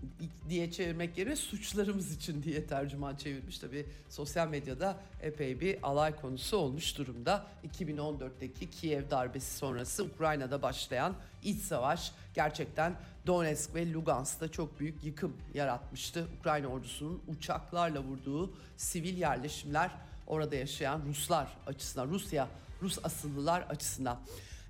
diye 0.49 0.70
çevirmek 0.70 1.18
yerine 1.18 1.37
suçlarımız 1.37 2.16
için 2.16 2.42
diye 2.42 2.66
tercüman 2.66 3.16
çevirmiş. 3.16 3.58
Tabi 3.58 3.87
sosyal 4.08 4.49
medyada 4.49 4.97
epey 5.23 5.61
bir 5.61 5.78
alay 5.82 6.16
konusu 6.16 6.56
olmuş 6.56 6.99
durumda. 6.99 7.47
2014'teki 7.75 8.70
Kiev 8.70 9.11
darbesi 9.11 9.56
sonrası 9.56 10.04
Ukrayna'da 10.04 10.62
başlayan 10.62 11.14
iç 11.44 11.62
savaş 11.62 12.12
gerçekten 12.35 12.94
Donetsk 13.26 13.75
ve 13.75 13.92
Lugansk'ta 13.92 14.49
çok 14.49 14.80
büyük 14.80 15.04
yıkım 15.04 15.37
yaratmıştı. 15.54 16.26
Ukrayna 16.40 16.66
ordusunun 16.66 17.23
uçaklarla 17.28 18.00
vurduğu 18.00 18.54
sivil 18.76 19.18
yerleşimler 19.18 19.90
orada 20.26 20.56
yaşayan 20.56 21.02
Ruslar 21.08 21.49
açısından 21.66 22.08
Rusya 22.08 22.49
Rus 22.82 22.99
asıllılar 23.04 23.61
açısından. 23.61 24.20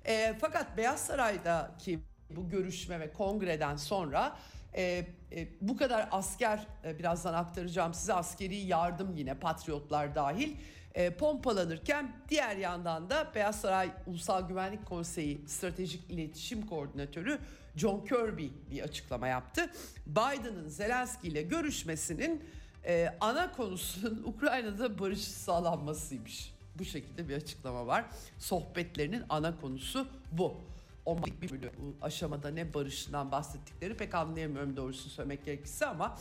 E, 0.05 0.35
fakat 0.41 0.77
Beyaz 0.77 1.05
Saray'daki 1.05 1.99
bu 2.29 2.49
görüşme 2.49 2.99
ve 2.99 3.13
kongreden 3.13 3.75
sonra 3.75 4.37
e, 4.75 5.05
e, 5.31 5.47
bu 5.61 5.77
kadar 5.77 6.09
asker 6.11 6.67
e, 6.83 6.99
birazdan 6.99 7.33
aktaracağım 7.33 7.93
size 7.93 8.13
askeri 8.13 8.55
yardım 8.55 9.15
yine 9.15 9.33
patriotlar 9.33 10.15
dahil 10.15 10.55
e, 10.95 11.09
pompalanırken 11.09 12.11
diğer 12.29 12.55
yandan 12.55 13.09
da 13.09 13.31
Beyaz 13.35 13.61
Saray 13.61 13.91
Ulusal 14.07 14.47
Güvenlik 14.47 14.85
Konseyi 14.85 15.47
Stratejik 15.47 16.11
İletişim 16.11 16.65
Koordinatörü 16.65 17.39
John 17.75 18.05
Kirby 18.05 18.47
bir 18.71 18.81
açıklama 18.81 19.27
yaptı. 19.27 19.69
Biden'ın 20.07 20.67
Zelenski 20.67 21.27
ile 21.27 21.41
görüşmesinin 21.41 22.43
e, 22.85 23.15
ana 23.19 23.51
konusunun 23.51 24.23
Ukrayna'da 24.25 24.99
barış 24.99 25.21
sağlanmasıymış. 25.21 26.58
Bu 26.79 26.85
şekilde 26.85 27.29
bir 27.29 27.35
açıklama 27.35 27.87
var. 27.87 28.05
Sohbetlerinin 28.37 29.23
ana 29.29 29.57
konusu 29.57 30.07
bu. 30.31 30.61
O 31.05 31.17
bir 31.41 31.49
bölüm 31.49 31.71
aşamada 32.01 32.49
ne 32.49 32.73
barışından 32.73 33.31
bahsettikleri 33.31 33.97
pek 33.97 34.15
anlayamıyorum 34.15 34.77
doğrusu 34.77 35.09
söylemek 35.09 35.45
gerekirse 35.45 35.85
ama 35.85 36.17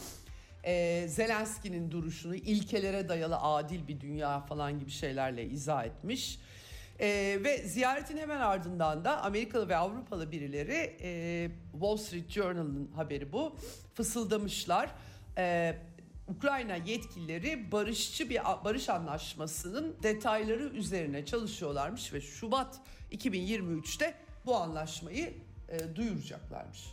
e, 0.64 1.04
Zelenski'nin 1.08 1.90
duruşunu 1.90 2.34
ilkelere 2.34 3.08
dayalı 3.08 3.36
adil 3.36 3.88
bir 3.88 4.00
dünya 4.00 4.40
falan 4.40 4.78
gibi 4.78 4.90
şeylerle 4.90 5.44
izah 5.44 5.84
etmiş. 5.84 6.40
E, 7.00 7.38
ve 7.44 7.58
ziyaretin 7.58 8.16
hemen 8.16 8.40
ardından 8.40 9.04
da 9.04 9.22
Amerikalı 9.22 9.68
ve 9.68 9.76
Avrupalı 9.76 10.32
birileri 10.32 10.96
e, 11.02 11.50
Wall 11.72 11.96
Street 11.96 12.30
Journal'ın 12.30 12.90
haberi 12.96 13.32
bu 13.32 13.56
fısıldamışlar. 13.94 14.90
E, 15.38 15.74
Ukrayna 16.28 16.76
yetkilileri 16.76 17.72
barışçı 17.72 18.30
bir 18.30 18.40
barış 18.64 18.88
anlaşmasının 18.88 19.96
detayları 20.02 20.62
üzerine 20.62 21.26
çalışıyorlarmış 21.26 22.12
ve 22.12 22.20
Şubat 22.20 22.80
2023'te 23.12 24.14
bu 24.46 24.56
anlaşmayı 24.56 25.34
e, 25.68 25.96
duyuracaklarmış. 25.96 26.84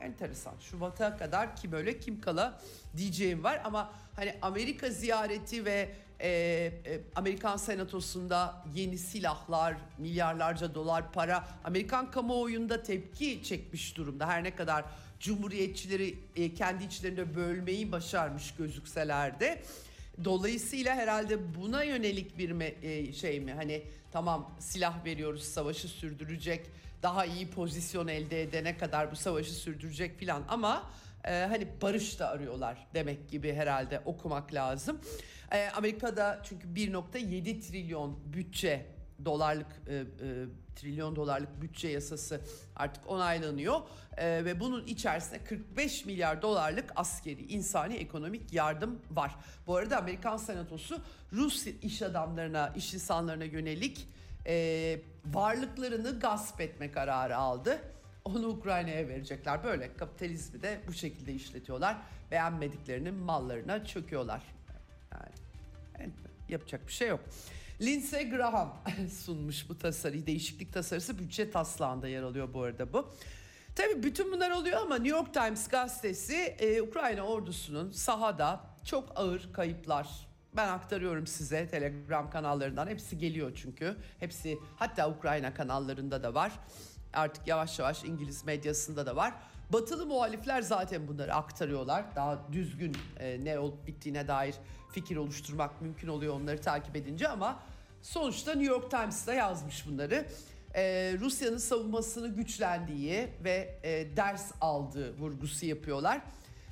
Enteresan. 0.00 0.54
Şubat'a 0.60 1.16
kadar 1.16 1.56
kim 1.56 1.72
öyle 1.72 1.98
kim 1.98 2.20
kala 2.20 2.60
diyeceğim 2.96 3.44
var 3.44 3.60
ama 3.64 3.92
hani 4.16 4.34
Amerika 4.42 4.90
ziyareti 4.90 5.64
ve 5.64 5.94
e, 6.20 6.28
e, 6.28 7.00
Amerikan 7.14 7.56
Senatosu'nda 7.56 8.64
yeni 8.74 8.98
silahlar, 8.98 9.76
milyarlarca 9.98 10.74
dolar 10.74 11.12
para 11.12 11.48
Amerikan 11.64 12.10
kamuoyunda 12.10 12.82
tepki 12.82 13.42
çekmiş 13.42 13.96
durumda. 13.96 14.26
Her 14.26 14.44
ne 14.44 14.56
kadar 14.56 14.84
Cumhuriyetçileri 15.24 16.18
e, 16.36 16.54
kendi 16.54 16.84
içlerinde 16.84 17.34
bölmeyi 17.34 17.92
başarmış 17.92 18.54
gözükseler 18.54 19.40
de 19.40 19.62
dolayısıyla 20.24 20.94
herhalde 20.94 21.54
buna 21.54 21.82
yönelik 21.82 22.38
bir 22.38 22.60
e, 22.82 23.12
şey 23.12 23.40
mi 23.40 23.52
hani 23.52 23.82
tamam 24.12 24.56
silah 24.58 25.04
veriyoruz 25.04 25.42
savaşı 25.42 25.88
sürdürecek 25.88 26.66
daha 27.02 27.24
iyi 27.24 27.50
pozisyon 27.50 28.08
elde 28.08 28.42
edene 28.42 28.78
kadar 28.78 29.10
bu 29.10 29.16
savaşı 29.16 29.52
sürdürecek 29.52 30.18
filan 30.18 30.42
ama 30.48 30.90
e, 31.24 31.30
hani 31.30 31.66
barış 31.82 32.18
da 32.18 32.28
arıyorlar 32.28 32.86
demek 32.94 33.30
gibi 33.30 33.52
herhalde 33.52 34.00
okumak 34.04 34.54
lazım. 34.54 35.00
E, 35.52 35.68
Amerika'da 35.68 36.40
çünkü 36.48 36.68
1.7 36.68 37.60
trilyon 37.60 38.18
bütçe 38.32 38.86
dolarlık 39.24 39.66
e, 39.86 39.94
e, 39.94 40.04
trilyon 40.76 41.16
dolarlık 41.16 41.62
bütçe 41.62 41.88
yasası 41.88 42.40
artık 42.76 43.10
onaylanıyor 43.10 43.80
e, 44.16 44.44
ve 44.44 44.60
bunun 44.60 44.86
içerisinde 44.86 45.44
45 45.44 46.04
milyar 46.04 46.42
dolarlık 46.42 46.92
askeri, 46.96 47.46
insani, 47.46 47.94
ekonomik 47.94 48.52
yardım 48.52 48.98
var. 49.10 49.36
Bu 49.66 49.76
arada 49.76 49.98
Amerikan 49.98 50.36
Senatosu 50.36 51.00
Rus 51.32 51.66
iş 51.82 52.02
adamlarına, 52.02 52.72
iş 52.76 52.94
insanlarına 52.94 53.44
yönelik 53.44 54.08
e, 54.46 54.98
varlıklarını 55.26 56.20
gasp 56.20 56.60
etme 56.60 56.92
kararı 56.92 57.36
aldı. 57.36 57.78
Onu 58.24 58.48
Ukrayna'ya 58.48 59.08
verecekler. 59.08 59.64
Böyle 59.64 59.96
kapitalizmi 59.96 60.62
de 60.62 60.80
bu 60.88 60.92
şekilde 60.92 61.32
işletiyorlar. 61.32 61.96
Beğenmediklerinin 62.30 63.14
mallarına 63.14 63.84
çöküyorlar. 63.84 64.42
Yani 65.98 66.12
yapacak 66.48 66.86
bir 66.86 66.92
şey 66.92 67.08
yok. 67.08 67.20
Lindsey 67.80 68.30
Graham 68.30 68.82
sunmuş 69.24 69.68
bu 69.68 69.78
tasarıyı. 69.78 70.26
Değişiklik 70.26 70.72
tasarısı 70.72 71.18
bütçe 71.18 71.50
taslağında 71.50 72.08
yer 72.08 72.22
alıyor 72.22 72.54
bu 72.54 72.62
arada 72.62 72.92
bu. 72.92 73.08
Tabii 73.76 74.02
bütün 74.02 74.32
bunlar 74.32 74.50
oluyor 74.50 74.80
ama 74.80 74.94
New 74.94 75.16
York 75.16 75.34
Times 75.34 75.68
gazetesi 75.68 76.36
e, 76.36 76.82
Ukrayna 76.82 77.22
ordusunun 77.22 77.90
sahada 77.90 78.60
çok 78.84 79.12
ağır 79.16 79.52
kayıplar 79.52 80.08
ben 80.56 80.68
aktarıyorum 80.68 81.26
size 81.26 81.68
Telegram 81.68 82.30
kanallarından. 82.30 82.86
Hepsi 82.86 83.18
geliyor 83.18 83.52
çünkü. 83.54 83.96
Hepsi 84.20 84.58
hatta 84.76 85.10
Ukrayna 85.10 85.54
kanallarında 85.54 86.22
da 86.22 86.34
var. 86.34 86.52
Artık 87.12 87.48
yavaş 87.48 87.78
yavaş 87.78 88.04
İngiliz 88.04 88.44
medyasında 88.44 89.06
da 89.06 89.16
var. 89.16 89.34
Batılı 89.72 90.06
muhalifler 90.06 90.62
zaten 90.62 91.08
bunları 91.08 91.34
aktarıyorlar. 91.34 92.04
Daha 92.16 92.52
düzgün 92.52 92.96
e, 93.20 93.44
ne 93.44 93.58
olup 93.58 93.86
bittiğine 93.86 94.28
dair 94.28 94.54
fikir 94.92 95.16
oluşturmak 95.16 95.82
mümkün 95.82 96.08
oluyor 96.08 96.34
onları 96.34 96.60
takip 96.60 96.96
edince 96.96 97.28
ama 97.28 97.62
sonuçta 98.02 98.54
New 98.54 98.72
York 98.72 98.90
Times'da 98.90 99.34
yazmış 99.34 99.86
bunları. 99.86 100.26
Ee, 100.76 101.14
Rusya'nın 101.20 101.56
savunmasını 101.56 102.28
güçlendiği 102.28 103.28
ve 103.44 103.78
e, 103.82 104.16
ders 104.16 104.52
aldığı 104.60 105.16
vurgusu 105.16 105.66
yapıyorlar. 105.66 106.20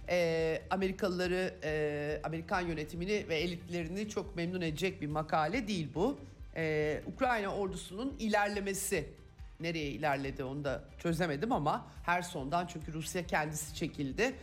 Ee, 0.08 0.62
Amerikalıları, 0.70 1.54
e, 1.64 2.20
Amerikan 2.24 2.60
yönetimini 2.60 3.28
ve 3.28 3.36
elitlerini 3.36 4.08
çok 4.08 4.36
memnun 4.36 4.60
edecek 4.60 5.02
bir 5.02 5.06
makale 5.06 5.68
değil 5.68 5.88
bu. 5.94 6.18
Ee, 6.56 7.02
Ukrayna 7.14 7.48
ordusunun 7.54 8.16
ilerlemesi 8.18 9.08
nereye 9.62 9.90
ilerledi 9.90 10.44
onu 10.44 10.64
da 10.64 10.84
çözemedim 10.98 11.52
ama 11.52 11.86
her 12.04 12.22
sondan 12.22 12.66
çünkü 12.66 12.92
Rusya 12.92 13.26
kendisi 13.26 13.74
çekildi. 13.74 14.34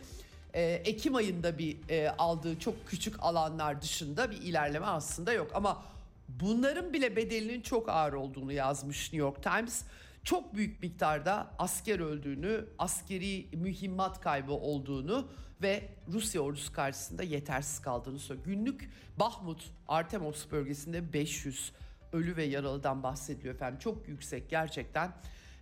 Ee, 0.54 0.62
Ekim 0.62 1.14
ayında 1.14 1.58
bir 1.58 1.88
e, 1.88 2.10
aldığı 2.10 2.58
çok 2.58 2.88
küçük 2.88 3.14
alanlar 3.18 3.82
dışında 3.82 4.30
bir 4.30 4.36
ilerleme 4.36 4.86
aslında 4.86 5.32
yok 5.32 5.50
ama 5.54 5.82
bunların 6.28 6.92
bile 6.92 7.16
bedelinin 7.16 7.60
çok 7.60 7.88
ağır 7.88 8.12
olduğunu 8.12 8.52
yazmış 8.52 9.12
New 9.12 9.16
York 9.16 9.42
Times. 9.42 9.84
Çok 10.24 10.54
büyük 10.54 10.82
miktarda 10.82 11.50
asker 11.58 12.00
öldüğünü, 12.00 12.64
askeri 12.78 13.46
mühimmat 13.52 14.20
kaybı 14.20 14.52
olduğunu 14.52 15.28
ve 15.62 15.88
Rusya 16.08 16.40
ordusu 16.40 16.72
karşısında 16.72 17.22
yetersiz 17.22 17.80
kaldığını 17.80 18.18
söylüyor. 18.18 18.46
Günlük 18.46 18.90
Bahmut, 19.18 19.70
Artemos 19.88 20.50
bölgesinde 20.50 21.12
500 21.12 21.72
ölü 22.12 22.36
ve 22.36 22.44
yaralıdan 22.44 23.02
bahsediliyor 23.02 23.54
efendim. 23.54 23.78
Çok 23.78 24.08
yüksek 24.08 24.50
gerçekten. 24.50 25.12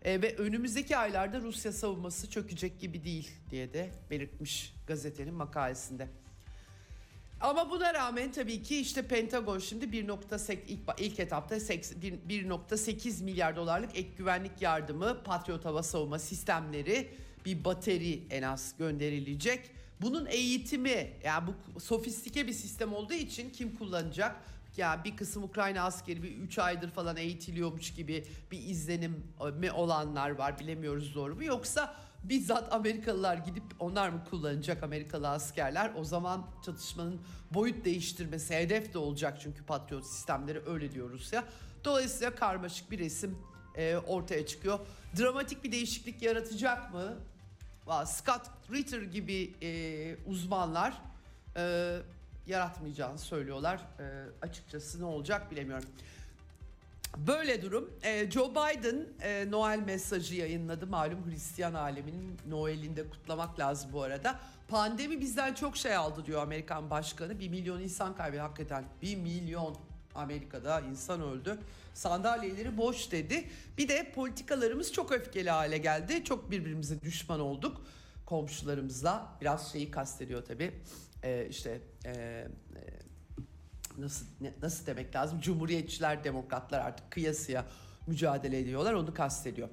E, 0.04 0.22
ve 0.22 0.36
önümüzdeki 0.36 0.96
aylarda 0.96 1.40
Rusya 1.40 1.72
savunması 1.72 2.30
çökecek 2.30 2.80
gibi 2.80 3.04
değil 3.04 3.30
diye 3.50 3.72
de 3.72 3.90
belirtmiş 4.10 4.74
gazetenin 4.86 5.34
makalesinde. 5.34 6.08
Ama 7.40 7.70
buna 7.70 7.94
rağmen 7.94 8.32
tabii 8.32 8.62
ki 8.62 8.80
işte 8.80 9.02
Pentagon 9.02 9.58
şimdi 9.58 9.84
1.8 9.84 10.58
ilk, 10.66 10.80
ilk 10.98 11.20
etapta 11.20 11.56
1.8 11.56 13.24
milyar 13.24 13.56
dolarlık 13.56 13.90
ek 13.98 14.08
güvenlik 14.18 14.62
yardımı, 14.62 15.22
Patriot 15.24 15.64
hava 15.64 15.82
savunma 15.82 16.18
sistemleri, 16.18 17.08
bir 17.44 17.64
bateri 17.64 18.22
en 18.30 18.42
az 18.42 18.74
gönderilecek. 18.78 19.70
Bunun 20.00 20.26
eğitimi 20.26 21.12
yani 21.24 21.50
bu 21.74 21.80
sofistike 21.80 22.46
bir 22.46 22.52
sistem 22.52 22.92
olduğu 22.92 23.14
için 23.14 23.50
kim 23.50 23.76
kullanacak? 23.76 24.36
Ya 24.78 25.04
bir 25.04 25.16
kısım 25.16 25.42
Ukrayna 25.42 25.82
askeri 25.82 26.22
bir 26.22 26.36
3 26.36 26.58
aydır 26.58 26.90
falan 26.90 27.16
eğitiliyormuş 27.16 27.94
gibi 27.94 28.26
bir 28.50 28.58
izlenim 28.58 29.24
mi 29.58 29.72
olanlar 29.72 30.30
var 30.30 30.58
bilemiyoruz 30.58 31.14
doğru 31.14 31.34
mu 31.34 31.44
yoksa 31.44 31.94
bizzat 32.24 32.72
Amerikalılar 32.72 33.36
gidip 33.36 33.62
onlar 33.78 34.08
mı 34.08 34.24
kullanacak 34.30 34.82
Amerikalı 34.82 35.28
askerler 35.28 35.92
o 35.96 36.04
zaman 36.04 36.46
çatışmanın 36.64 37.20
boyut 37.50 37.84
değiştirmesi 37.84 38.54
hedef 38.54 38.94
de 38.94 38.98
olacak 38.98 39.38
çünkü 39.42 39.64
Patriot 39.64 40.06
sistemleri 40.06 40.62
öyle 40.66 40.92
diyor 40.92 41.10
Rusya. 41.10 41.44
Dolayısıyla 41.84 42.34
karmaşık 42.34 42.90
bir 42.90 42.98
resim 42.98 43.38
e, 43.76 43.96
ortaya 43.96 44.46
çıkıyor. 44.46 44.78
Dramatik 45.18 45.64
bir 45.64 45.72
değişiklik 45.72 46.22
yaratacak 46.22 46.94
mı? 46.94 47.16
Scott 48.06 48.42
Ritter 48.72 49.02
gibi 49.02 49.54
e, 49.62 50.16
uzmanlar 50.26 51.02
e, 51.56 51.96
yaratmayacağını 52.48 53.18
söylüyorlar. 53.18 53.76
E, 53.76 54.04
açıkçası 54.42 55.00
ne 55.00 55.04
olacak 55.04 55.50
bilemiyorum. 55.50 55.88
Böyle 57.16 57.62
durum. 57.62 57.90
E, 58.02 58.30
Joe 58.30 58.50
Biden 58.50 59.06
e, 59.22 59.50
Noel 59.50 59.78
mesajı 59.78 60.34
yayınladı. 60.34 60.86
Malum 60.86 61.30
Hristiyan 61.30 61.74
aleminin 61.74 62.38
Noel'inde 62.48 63.10
kutlamak 63.10 63.58
lazım 63.58 63.90
bu 63.92 64.02
arada. 64.02 64.38
Pandemi 64.68 65.20
bizden 65.20 65.54
çok 65.54 65.76
şey 65.76 65.96
aldı 65.96 66.26
diyor 66.26 66.42
Amerikan 66.42 66.90
başkanı. 66.90 67.40
Bir 67.40 67.48
milyon 67.48 67.80
insan 67.80 68.16
kaybetti 68.16 68.40
hakikaten. 68.40 68.84
Bir 69.02 69.16
milyon 69.16 69.76
Amerika'da 70.14 70.80
insan 70.80 71.22
öldü. 71.22 71.58
Sandalyeleri 71.94 72.76
boş 72.76 73.12
dedi. 73.12 73.48
Bir 73.78 73.88
de 73.88 74.12
politikalarımız 74.14 74.92
çok 74.92 75.12
öfkeli 75.12 75.50
hale 75.50 75.78
geldi. 75.78 76.24
Çok 76.24 76.50
birbirimize 76.50 77.00
düşman 77.02 77.40
olduk 77.40 77.82
komşularımızla. 78.26 79.26
Biraz 79.40 79.72
şeyi 79.72 79.90
kastediyor 79.90 80.44
tabii. 80.44 80.74
Ee, 81.22 81.46
işte 81.50 81.80
e, 82.04 82.10
e, 82.10 82.48
nasıl 83.98 84.26
ne, 84.40 84.52
nasıl 84.62 84.86
demek 84.86 85.16
lazım? 85.16 85.40
Cumhuriyetçiler, 85.40 86.24
demokratlar 86.24 86.80
artık 86.80 87.10
kıyasıya 87.10 87.64
mücadele 88.06 88.58
ediyorlar. 88.58 88.92
Onu 88.92 89.14
kastediyor. 89.14 89.68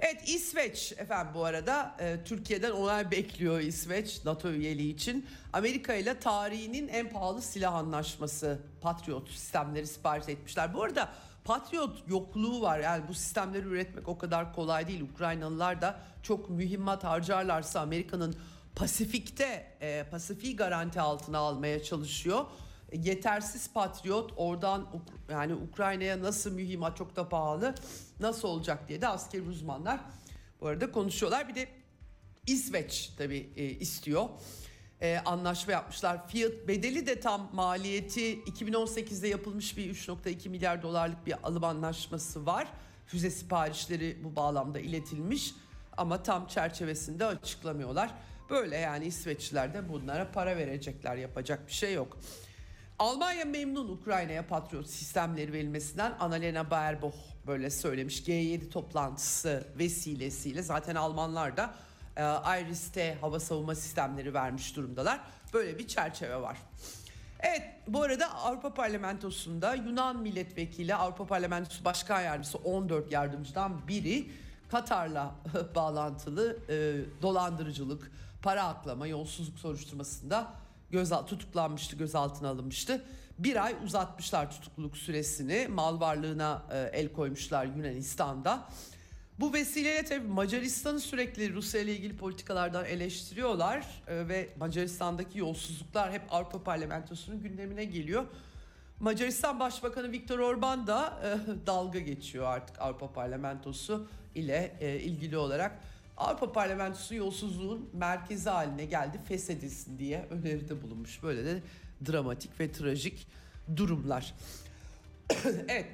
Evet 0.00 0.28
İsveç 0.28 0.92
efendim 0.98 1.32
bu 1.34 1.44
arada 1.44 1.96
e, 2.00 2.16
Türkiye'den 2.24 2.70
onay 2.70 3.10
bekliyor 3.10 3.60
İsveç 3.60 4.24
NATO 4.24 4.50
üyeliği 4.50 4.94
için. 4.94 5.26
Amerika 5.52 5.94
ile 5.94 6.18
tarihinin 6.18 6.88
en 6.88 7.10
pahalı 7.10 7.42
silah 7.42 7.74
anlaşması 7.74 8.58
Patriot 8.80 9.30
sistemleri 9.30 9.86
sipariş 9.86 10.28
etmişler. 10.28 10.74
Bu 10.74 10.82
arada 10.82 11.08
Patriot 11.44 12.02
yokluğu 12.08 12.62
var 12.62 12.78
yani 12.78 13.08
bu 13.08 13.14
sistemleri 13.14 13.66
üretmek 13.66 14.08
o 14.08 14.18
kadar 14.18 14.54
kolay 14.54 14.88
değil. 14.88 15.00
Ukraynalılar 15.00 15.80
da 15.80 16.00
çok 16.22 16.50
mühimmat 16.50 17.04
harcarlarsa 17.04 17.80
Amerika'nın 17.80 18.36
Pasifik'te 18.76 19.76
e, 19.80 20.06
Pasifik'i 20.10 20.56
garanti 20.56 21.00
altına 21.00 21.38
almaya 21.38 21.82
çalışıyor. 21.82 22.44
E, 22.92 22.98
yetersiz 22.98 23.72
Patriot 23.72 24.32
oradan 24.36 24.86
yani 25.30 25.54
Ukrayna'ya 25.54 26.22
nasıl 26.22 26.52
mühimmat 26.52 26.96
çok 26.96 27.16
da 27.16 27.28
pahalı 27.28 27.74
nasıl 28.20 28.48
olacak 28.48 28.88
diye 28.88 29.00
de 29.00 29.08
askeri 29.08 29.42
uzmanlar 29.42 30.00
bu 30.60 30.66
arada 30.66 30.92
konuşuyorlar. 30.92 31.48
Bir 31.48 31.54
de 31.54 31.68
İsveç 32.46 33.12
tabii 33.18 33.52
e, 33.56 33.64
istiyor. 33.64 34.28
E, 35.00 35.18
anlaşma 35.18 35.72
yapmışlar. 35.72 36.28
Fiyat 36.28 36.52
bedeli 36.68 37.06
de 37.06 37.20
tam 37.20 37.50
maliyeti 37.52 38.40
2018'de 38.40 39.28
yapılmış 39.28 39.76
bir 39.76 39.94
3.2 39.94 40.48
milyar 40.48 40.82
dolarlık 40.82 41.26
bir 41.26 41.34
alım 41.42 41.64
anlaşması 41.64 42.46
var. 42.46 42.68
Füze 43.06 43.30
siparişleri 43.30 44.18
bu 44.24 44.36
bağlamda 44.36 44.80
iletilmiş 44.80 45.54
ama 45.96 46.22
tam 46.22 46.46
çerçevesinde 46.46 47.26
açıklamıyorlar. 47.26 48.10
Böyle 48.50 48.76
yani 48.76 49.06
İsveçliler 49.06 49.74
de 49.74 49.88
bunlara 49.88 50.30
para 50.32 50.56
verecekler 50.56 51.16
yapacak 51.16 51.66
bir 51.66 51.72
şey 51.72 51.94
yok. 51.94 52.18
Almanya 52.98 53.44
memnun 53.44 53.88
Ukrayna'ya 53.88 54.46
Patriot 54.46 54.86
sistemleri 54.86 55.52
verilmesinden 55.52 56.12
Annalena 56.20 56.70
Baerbock 56.70 57.16
böyle 57.46 57.70
söylemiş. 57.70 58.20
G7 58.20 58.70
toplantısı 58.70 59.64
vesilesiyle 59.78 60.62
zaten 60.62 60.94
Almanlar 60.94 61.56
da 61.56 61.74
e, 62.16 62.22
Iris-T 62.60 63.16
hava 63.20 63.40
savunma 63.40 63.74
sistemleri 63.74 64.34
vermiş 64.34 64.76
durumdalar. 64.76 65.20
Böyle 65.54 65.78
bir 65.78 65.88
çerçeve 65.88 66.40
var. 66.40 66.56
Evet 67.40 67.62
bu 67.88 68.02
arada 68.02 68.34
Avrupa 68.34 68.74
Parlamentosu'nda 68.74 69.74
Yunan 69.74 70.22
milletvekili 70.22 70.94
Avrupa 70.94 71.26
Parlamentosu 71.26 71.84
Başkan 71.84 72.20
Yardımcısı 72.20 72.58
14 72.58 73.12
yardımcıdan 73.12 73.88
biri 73.88 74.30
Katar'la 74.70 75.34
bağlantılı 75.74 76.58
e, 76.68 76.74
dolandırıcılık, 77.22 78.10
para 78.42 78.62
aklama, 78.62 79.06
yolsuzluk 79.06 79.58
soruşturmasında 79.58 80.52
gözal 80.90 81.22
tutuklanmıştı, 81.22 81.96
gözaltına 81.96 82.48
alınmıştı. 82.48 83.04
Bir 83.38 83.64
ay 83.64 83.76
uzatmışlar 83.84 84.50
tutukluluk 84.50 84.96
süresini. 84.96 85.68
Mal 85.68 86.00
varlığına 86.00 86.62
e, 86.72 86.78
el 86.78 87.12
koymuşlar 87.12 87.66
Yunanistan'da. 87.66 88.68
Bu 89.40 89.52
vesileyle 89.52 90.04
tabii 90.04 90.26
Macaristan'ı 90.26 91.00
sürekli 91.00 91.54
Rusya 91.54 91.80
ile 91.80 91.96
ilgili 91.96 92.16
politikalardan 92.16 92.84
eleştiriyorlar 92.84 94.02
e, 94.06 94.28
ve 94.28 94.48
Macaristan'daki 94.58 95.38
yolsuzluklar 95.38 96.12
hep 96.12 96.22
Avrupa 96.30 96.62
Parlamentosu'nun 96.62 97.42
gündemine 97.42 97.84
geliyor. 97.84 98.24
Macaristan 99.00 99.60
Başbakanı 99.60 100.12
Viktor 100.12 100.38
Orban 100.38 100.86
da 100.86 101.20
e, 101.24 101.66
dalga 101.66 101.98
geçiyor 101.98 102.46
artık 102.46 102.80
Avrupa 102.80 103.12
Parlamentosu 103.12 104.08
ile 104.34 104.76
ilgili 105.04 105.36
olarak. 105.36 105.80
Avrupa 106.20 106.52
Parlamentosu 106.52 107.14
yolsuzluğun 107.14 107.90
merkezi 107.92 108.50
haline 108.50 108.84
geldi 108.84 109.20
feshedilsin 109.28 109.98
diye 109.98 110.26
öneride 110.30 110.82
bulunmuş. 110.82 111.22
Böyle 111.22 111.44
de 111.44 111.62
dramatik 112.06 112.60
ve 112.60 112.72
trajik 112.72 113.26
durumlar. 113.76 114.34
evet 115.68 115.86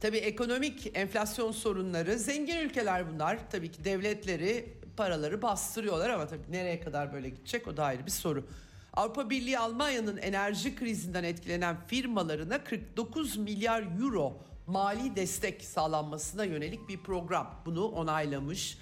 tabii 0.00 0.16
ekonomik 0.16 0.96
enflasyon 0.96 1.52
sorunları 1.52 2.18
zengin 2.18 2.56
ülkeler 2.56 3.12
bunlar. 3.12 3.38
Tabii 3.50 3.70
ki 3.72 3.84
devletleri 3.84 4.74
paraları 4.96 5.42
bastırıyorlar 5.42 6.10
ama 6.10 6.26
tabii 6.26 6.52
nereye 6.52 6.80
kadar 6.80 7.12
böyle 7.12 7.28
gidecek 7.28 7.68
o 7.68 7.76
da 7.76 7.84
ayrı 7.84 8.06
bir 8.06 8.10
soru. 8.10 8.46
Avrupa 8.92 9.30
Birliği 9.30 9.58
Almanya'nın 9.58 10.16
enerji 10.16 10.76
krizinden 10.76 11.24
etkilenen 11.24 11.76
firmalarına 11.86 12.64
49 12.64 13.36
milyar 13.36 13.82
euro 14.00 14.38
mali 14.66 15.16
destek 15.16 15.64
sağlanmasına 15.64 16.44
yönelik 16.44 16.88
bir 16.88 16.98
program. 16.98 17.62
Bunu 17.66 17.84
onaylamış 17.84 18.78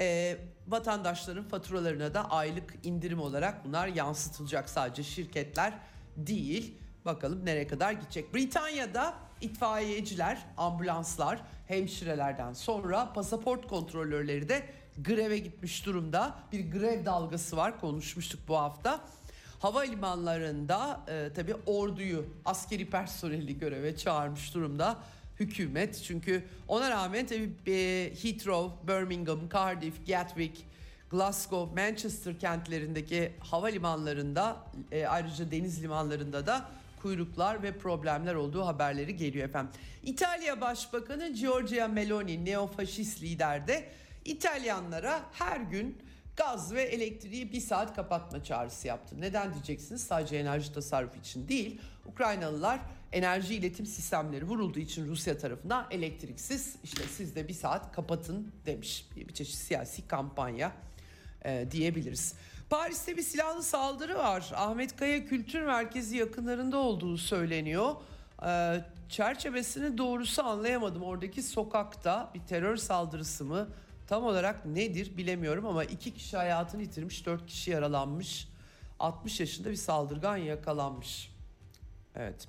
e, 0.00 0.38
vatandaşların 0.68 1.44
faturalarına 1.44 2.14
da 2.14 2.30
aylık 2.30 2.74
indirim 2.82 3.20
olarak 3.20 3.64
bunlar 3.64 3.88
yansıtılacak 3.88 4.70
sadece 4.70 5.02
şirketler 5.02 5.72
değil. 6.16 6.74
Bakalım 7.04 7.46
nereye 7.46 7.66
kadar 7.66 7.92
gidecek. 7.92 8.34
Britanya'da 8.34 9.14
itfaiyeciler, 9.40 10.38
ambulanslar, 10.56 11.42
hemşirelerden 11.68 12.52
sonra 12.52 13.12
pasaport 13.12 13.68
kontrolörleri 13.68 14.48
de 14.48 14.66
greve 14.98 15.38
gitmiş 15.38 15.86
durumda. 15.86 16.34
Bir 16.52 16.70
grev 16.70 17.04
dalgası 17.04 17.56
var 17.56 17.80
konuşmuştuk 17.80 18.40
bu 18.48 18.58
hafta. 18.58 19.00
Havalimanlarında 19.58 21.00
e, 21.08 21.32
tabii 21.34 21.54
orduyu, 21.66 22.26
askeri 22.44 22.90
personeli 22.90 23.58
göreve 23.58 23.96
çağırmış 23.96 24.54
durumda 24.54 24.98
hükümet. 25.40 26.02
Çünkü 26.02 26.44
ona 26.68 26.90
rağmen 26.90 27.26
tabii 27.26 27.50
e, 27.66 28.12
Heathrow, 28.22 28.88
Birmingham, 28.88 29.48
Cardiff, 29.48 30.06
Gatwick, 30.06 30.64
Glasgow, 31.10 31.82
Manchester 31.82 32.38
kentlerindeki 32.38 33.32
havalimanlarında 33.40 34.56
e, 34.92 35.06
ayrıca 35.06 35.50
deniz 35.50 35.82
limanlarında 35.82 36.46
da 36.46 36.68
kuyruklar 37.02 37.62
ve 37.62 37.78
problemler 37.78 38.34
olduğu 38.34 38.66
haberleri 38.66 39.16
geliyor 39.16 39.48
efendim. 39.48 39.72
İtalya 40.02 40.60
Başbakanı 40.60 41.28
Giorgia 41.28 41.88
Meloni 41.88 42.44
neofaşist 42.44 43.22
liderde 43.22 43.88
İtalyanlara 44.24 45.20
her 45.32 45.60
gün 45.60 45.98
gaz 46.36 46.74
ve 46.74 46.82
elektriği 46.82 47.52
bir 47.52 47.60
saat 47.60 47.96
kapatma 47.96 48.44
çağrısı 48.44 48.86
yaptı. 48.86 49.20
Neden 49.20 49.52
diyeceksiniz? 49.52 50.02
Sadece 50.04 50.36
enerji 50.36 50.72
tasarrufu 50.72 51.18
için 51.18 51.48
değil. 51.48 51.80
Ukraynalılar 52.06 52.80
enerji 53.12 53.54
iletim 53.54 53.86
sistemleri 53.86 54.44
vurulduğu 54.44 54.78
için 54.78 55.08
Rusya 55.08 55.38
tarafından 55.38 55.86
elektriksiz 55.90 56.76
işte 56.84 57.02
siz 57.02 57.36
de 57.36 57.48
bir 57.48 57.54
saat 57.54 57.92
kapatın 57.92 58.52
demiş. 58.66 59.06
Bir 59.16 59.34
çeşit 59.34 59.54
siyasi 59.54 60.08
kampanya 60.08 60.72
e, 61.44 61.66
diyebiliriz. 61.70 62.34
Paris'te 62.70 63.16
bir 63.16 63.22
silahlı 63.22 63.62
saldırı 63.62 64.18
var. 64.18 64.52
Ahmet 64.56 64.96
Kaya 64.96 65.26
Kültür 65.26 65.62
Merkezi 65.62 66.16
yakınlarında 66.16 66.76
olduğu 66.76 67.18
söyleniyor. 67.18 67.94
E, 68.46 68.80
çerçevesini 69.08 69.98
doğrusu 69.98 70.42
anlayamadım. 70.42 71.02
Oradaki 71.02 71.42
sokakta 71.42 72.30
bir 72.34 72.40
terör 72.40 72.76
saldırısı 72.76 73.44
mı 73.44 73.68
tam 74.06 74.24
olarak 74.24 74.66
nedir 74.66 75.16
bilemiyorum 75.16 75.66
ama 75.66 75.84
iki 75.84 76.14
kişi 76.14 76.36
hayatını 76.36 76.82
yitirmiş, 76.82 77.26
dört 77.26 77.46
kişi 77.46 77.70
yaralanmış. 77.70 78.48
60 78.98 79.40
yaşında 79.40 79.70
bir 79.70 79.76
saldırgan 79.76 80.36
yakalanmış. 80.36 81.34
Evet. 82.16 82.48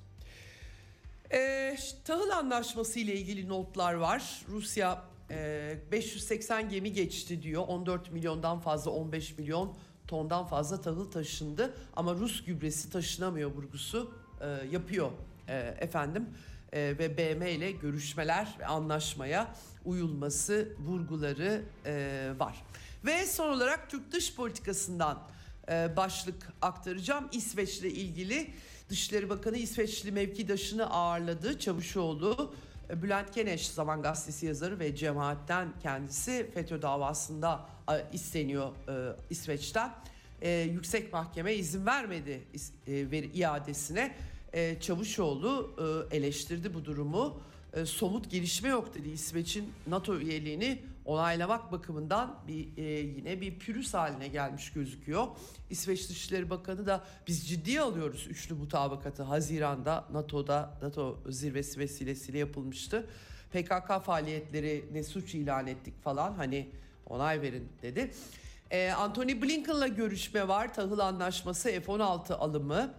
Ee, 1.34 1.78
tahıl 2.06 2.30
anlaşması 2.30 3.00
ile 3.00 3.16
ilgili 3.16 3.50
notlar 3.50 3.94
var. 3.94 4.42
Rusya 4.50 5.04
e, 5.32 5.78
580 5.92 6.70
gemi 6.70 6.94
geçti 6.94 7.44
diyor. 7.44 7.64
14 7.68 8.12
milyondan 8.12 8.60
fazla 8.60 8.92
15 8.92 9.38
milyon 9.38 9.78
tondan 10.08 10.46
fazla 10.46 10.82
tahıl 10.82 11.12
taşındı. 11.12 11.74
Ama 11.96 12.14
Rus 12.14 12.46
gübresi 12.46 12.90
taşınamıyor 12.92 13.52
vurgusu 13.52 14.14
e, 14.42 14.68
yapıyor 14.72 15.12
e, 15.48 15.58
efendim. 15.80 16.30
E, 16.74 16.80
ve 16.80 17.18
BM 17.18 17.52
ile 17.52 17.72
görüşmeler 17.72 18.56
ve 18.60 18.66
anlaşmaya 18.66 19.56
uyulması 19.86 20.76
vurguları 20.80 21.62
e, 21.86 22.32
var. 22.40 22.64
Ve 23.06 23.26
son 23.26 23.50
olarak 23.50 23.90
Türk 23.90 24.12
dış 24.12 24.36
politikasından 24.36 25.16
e, 25.16 25.33
başlık 25.70 26.48
aktaracağım. 26.62 27.30
İsveç'le 27.32 27.84
ilgili 27.84 28.54
Dışişleri 28.90 29.30
Bakanı 29.30 29.58
İsveçli 29.58 30.12
mevkidaşını 30.12 30.90
ağırladı. 30.90 31.60
Çavuşoğlu, 31.60 32.54
e, 32.90 33.02
Bülent 33.02 33.32
Keneş 33.32 33.68
Zaman 33.68 34.02
Gazetesi 34.02 34.46
yazarı 34.46 34.80
ve 34.80 34.96
cemaatten 34.96 35.68
kendisi 35.84 36.50
FETÖ 36.54 36.82
davasında 36.82 37.66
e, 37.92 37.94
isteniyor 38.14 38.72
e, 38.90 39.16
İsveç'ten. 39.30 39.92
Yüksek 40.66 41.14
Mahkeme 41.14 41.54
izin 41.54 41.86
vermedi 41.86 42.42
iadesine. 43.34 44.16
Çavuşoğlu 44.80 45.76
eleştirdi 46.12 46.74
bu 46.74 46.86
durumu. 46.86 47.42
Somut 47.86 48.32
gelişme 48.32 48.70
yok 48.70 48.96
dedi. 48.96 49.10
İsveç'in 49.10 49.74
NATO 49.88 50.18
üyeliğini 50.18 50.82
onaylamak 51.06 51.72
bakımından 51.72 52.40
bir 52.48 52.78
e, 52.78 52.84
yine 53.00 53.42
bir 53.42 53.60
pürüz 53.60 53.94
haline 53.94 54.28
gelmiş 54.28 54.74
gözüküyor. 54.74 55.28
İsveç 55.70 56.10
Dışişleri 56.10 56.50
Bakanı 56.50 56.86
da 56.86 57.04
biz 57.28 57.50
ciddiye 57.50 57.82
alıyoruz 57.82 58.28
üçlü 58.30 58.56
mutabakatı 58.56 59.24
Haziran'da 59.24 60.06
NATO'da 60.12 60.78
NATO 60.82 61.20
zirvesi 61.30 61.80
vesilesiyle 61.80 62.38
yapılmıştı. 62.38 63.08
PKK 63.52 64.04
faaliyetleri 64.04 64.86
ne 64.94 65.04
suç 65.04 65.36
ilan 65.36 65.68
ettik 65.68 66.04
falan 66.04 66.34
hani 66.34 66.70
onay 67.06 67.42
verin 67.42 67.70
dedi. 67.82 68.12
E, 68.72 68.92
Anthony 68.92 69.42
Blinken'la 69.42 69.88
görüşme 69.88 70.48
var. 70.48 70.74
Tahıl 70.74 71.00
Anlaşması 71.00 71.70
F-16 71.70 72.34
alımı. 72.34 72.94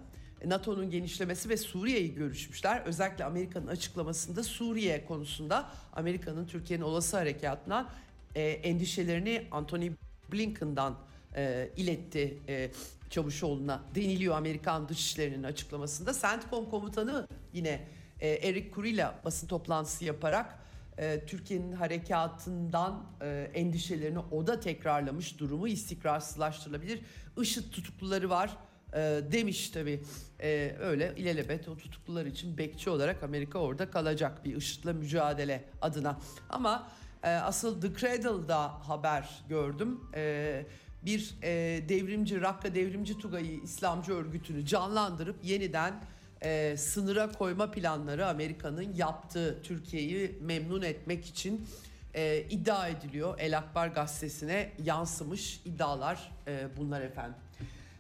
NATO'nun 0.49 0.91
genişlemesi 0.91 1.49
ve 1.49 1.57
Suriye'yi 1.57 2.15
görüşmüşler. 2.15 2.83
Özellikle 2.87 3.25
Amerika'nın 3.25 3.67
açıklamasında 3.67 4.43
Suriye 4.43 5.05
konusunda 5.07 5.71
Amerika'nın 5.93 6.47
Türkiye'nin 6.47 6.85
olası 6.85 7.17
harekatından 7.17 7.91
e, 8.35 8.43
endişelerini 8.43 9.47
Anthony 9.51 9.91
Blinken'dan 10.33 10.99
e, 11.37 11.71
iletti 11.77 12.39
e, 12.49 12.71
Çavuşoğlu'na 13.11 13.83
deniliyor 13.95 14.37
Amerikan 14.37 14.89
Dışişleri'nin 14.89 15.43
açıklamasında. 15.43 16.13
CENTCOM 16.13 16.71
komutanı 16.71 17.29
yine 17.53 17.89
e, 18.21 18.29
Eric 18.29 18.71
Kurilla 18.71 19.21
basın 19.25 19.47
toplantısı 19.47 20.05
yaparak 20.05 20.59
e, 20.99 21.27
Türkiye'nin 21.27 21.73
harekatından 21.73 23.07
e, 23.21 23.51
endişelerini 23.55 24.19
o 24.19 24.47
da 24.47 24.61
tekrarlamış 24.61 25.39
durumu 25.39 25.69
istikrarsızlaştırılabilir. 25.69 27.01
IŞİD 27.41 27.73
tutukluları 27.73 28.31
var 28.31 28.57
e, 28.95 29.21
demiş 29.33 29.71
tabi 29.71 30.03
e, 30.41 30.77
öyle 30.81 31.15
ilelebet 31.17 31.69
o 31.69 31.77
tutuklular 31.77 32.27
için 32.27 32.59
bekçi 32.59 32.91
olarak 32.91 33.23
Amerika 33.23 33.59
orada 33.59 33.91
kalacak 33.91 34.45
bir 34.45 34.57
IŞİD'le 34.57 34.95
mücadele 34.95 35.65
adına 35.83 36.19
ama 36.51 36.89
e, 37.23 37.29
asıl 37.29 37.81
The 37.81 37.95
Cradle'da 37.95 38.89
haber 38.89 39.29
gördüm 39.49 40.01
e, 40.15 40.67
bir 41.03 41.35
e, 41.43 41.49
devrimci 41.89 42.41
Rakka 42.41 42.75
Devrimci 42.75 43.19
Tugayı 43.19 43.61
İslamcı 43.63 44.13
örgütünü 44.13 44.67
canlandırıp 44.67 45.37
yeniden 45.45 45.95
e, 46.43 46.77
sınıra 46.77 47.33
koyma 47.33 47.71
planları 47.71 48.27
Amerika'nın 48.27 48.95
yaptığı 48.95 49.63
Türkiye'yi 49.63 50.39
memnun 50.41 50.83
etmek 50.83 51.27
için 51.27 51.67
e, 52.15 52.45
iddia 52.51 52.89
ediliyor. 52.89 53.35
El 53.39 53.59
Akbar 53.59 53.89
gazetesine 53.89 54.73
yansımış 54.85 55.61
iddialar 55.65 56.33
e, 56.47 56.69
bunlar 56.77 57.01
efendim. 57.01 57.35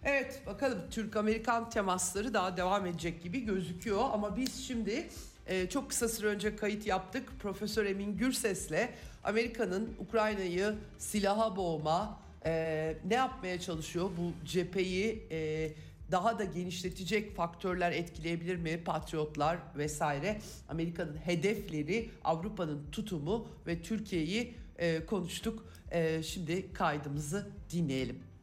Evet 0.04 0.42
bakalım 0.46 0.78
Türk-Amerikan 0.90 1.70
temasları 1.70 2.34
daha 2.34 2.56
devam 2.56 2.86
edecek 2.86 3.22
gibi 3.22 3.40
gözüküyor 3.44 4.00
ama 4.12 4.36
biz 4.36 4.66
şimdi 4.66 5.08
e, 5.46 5.68
çok 5.68 5.88
kısa 5.88 6.08
süre 6.08 6.26
önce 6.26 6.56
kayıt 6.56 6.86
yaptık. 6.86 7.32
Profesör 7.38 7.86
Emin 7.86 8.16
Gürses'le 8.16 8.88
Amerika'nın 9.24 9.94
Ukrayna'yı 9.98 10.74
silaha 10.98 11.56
boğma 11.56 12.20
e, 12.46 12.96
ne 13.04 13.14
yapmaya 13.14 13.60
çalışıyor 13.60 14.10
bu 14.18 14.46
cepheyi 14.46 15.26
e, 15.30 15.70
daha 16.10 16.38
da 16.38 16.44
genişletecek 16.44 17.36
faktörler 17.36 17.92
etkileyebilir 17.92 18.56
mi? 18.56 18.84
Patriotlar 18.84 19.58
vesaire 19.76 20.40
Amerika'nın 20.68 21.16
hedefleri, 21.16 22.10
Avrupa'nın 22.24 22.82
tutumu 22.92 23.48
ve 23.66 23.82
Türkiye'yi 23.82 24.54
e, 24.78 25.06
konuştuk. 25.06 25.66
E, 25.90 26.22
şimdi 26.22 26.72
kaydımızı 26.72 27.48
dinleyelim. 27.70 28.33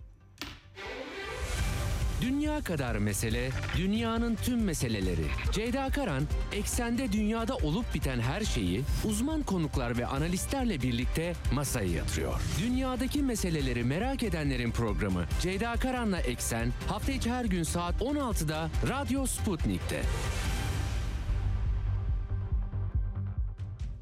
Dünya 2.21 2.61
kadar 2.61 2.95
mesele, 2.95 3.49
dünyanın 3.77 4.35
tüm 4.35 4.63
meseleleri. 4.63 5.25
Ceyda 5.51 5.89
Karan, 5.89 6.23
eksende 6.53 7.11
dünyada 7.11 7.55
olup 7.55 7.93
biten 7.93 8.19
her 8.19 8.41
şeyi 8.41 8.81
uzman 9.05 9.43
konuklar 9.43 9.97
ve 9.97 10.05
analistlerle 10.05 10.81
birlikte 10.81 11.33
masaya 11.53 11.87
yatırıyor. 11.87 12.41
Dünyadaki 12.61 13.21
meseleleri 13.21 13.83
merak 13.83 14.23
edenlerin 14.23 14.71
programı 14.71 15.25
Ceyda 15.41 15.73
Karan'la 15.73 16.19
Eksen 16.19 16.69
hafta 16.87 17.11
içi 17.11 17.31
her 17.31 17.45
gün 17.45 17.63
saat 17.63 18.01
16'da 18.01 18.69
Radyo 18.89 19.25
Sputnik'te. 19.25 20.01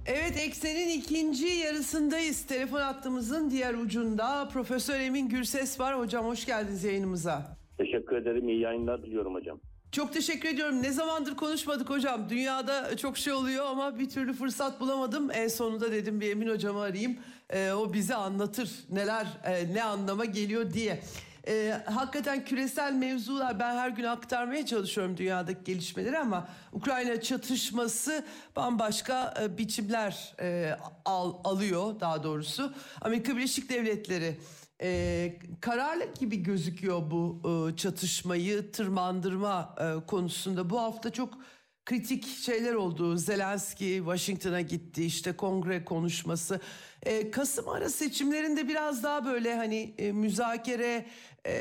Evet 0.05 0.37
Eksen'in 0.37 0.89
ikinci 0.89 1.45
yarısındayız. 1.45 2.45
Telefon 2.45 2.81
hattımızın 2.81 3.51
diğer 3.51 3.73
ucunda 3.73 4.49
Profesör 4.53 4.99
Emin 4.99 5.29
Gürses 5.29 5.79
var. 5.79 5.99
Hocam 5.99 6.25
hoş 6.25 6.45
geldiniz 6.45 6.83
yayınımıza. 6.83 7.58
Teşekkür 7.79 8.15
ederim. 8.15 8.49
İyi 8.49 8.59
yayınlar 8.59 9.03
diliyorum 9.03 9.33
hocam. 9.33 9.59
Çok 9.91 10.13
teşekkür 10.13 10.49
ediyorum. 10.49 10.83
Ne 10.83 10.91
zamandır 10.91 11.35
konuşmadık 11.35 11.89
hocam. 11.89 12.29
Dünyada 12.29 12.97
çok 12.97 13.17
şey 13.17 13.33
oluyor 13.33 13.65
ama 13.65 13.99
bir 13.99 14.09
türlü 14.09 14.33
fırsat 14.33 14.79
bulamadım. 14.79 15.29
En 15.33 15.47
sonunda 15.47 15.91
dedim 15.91 16.21
bir 16.21 16.31
Emin 16.31 16.49
hocamı 16.49 16.79
arayayım. 16.81 17.17
Ee, 17.49 17.71
o 17.71 17.93
bize 17.93 18.15
anlatır 18.15 18.69
neler 18.89 19.27
e, 19.45 19.73
ne 19.73 19.83
anlama 19.83 20.25
geliyor 20.25 20.73
diye. 20.73 20.99
Ee, 21.47 21.73
hakikaten 21.85 22.45
küresel 22.45 22.93
mevzular 22.93 23.59
ben 23.59 23.75
her 23.75 23.89
gün 23.89 24.03
aktarmaya 24.03 24.65
çalışıyorum 24.65 25.17
dünyadaki 25.17 25.63
gelişmeleri 25.63 26.17
ama 26.17 26.47
Ukrayna 26.73 27.21
çatışması 27.21 28.25
bambaşka 28.55 29.33
e, 29.41 29.57
biçimler 29.57 30.33
e, 30.41 30.71
al, 31.05 31.33
alıyor 31.43 31.99
daha 31.99 32.23
doğrusu. 32.23 32.73
Amerika 33.01 33.37
Birleşik 33.37 33.69
Devletleri 33.69 34.35
e, 34.81 35.39
kararlı 35.61 36.03
gibi 36.19 36.43
gözüküyor 36.43 37.11
bu 37.11 37.41
e, 37.43 37.75
çatışmayı 37.75 38.71
tırmandırma 38.71 39.75
e, 39.79 40.05
konusunda. 40.05 40.69
Bu 40.69 40.79
hafta 40.79 41.09
çok 41.09 41.33
kritik 41.89 42.27
şeyler 42.27 42.73
oldu. 42.73 43.17
Zelenski 43.17 43.95
Washington'a 43.97 44.61
gitti 44.61 45.05
işte 45.05 45.31
kongre 45.31 45.85
konuşması. 45.85 46.59
E, 47.03 47.31
Kasım 47.31 47.69
ara 47.69 47.89
seçimlerinde 47.89 48.67
biraz 48.67 49.03
daha 49.03 49.25
böyle 49.25 49.55
hani 49.55 49.93
e, 49.97 50.11
müzakere 50.11 51.05
e, 51.45 51.53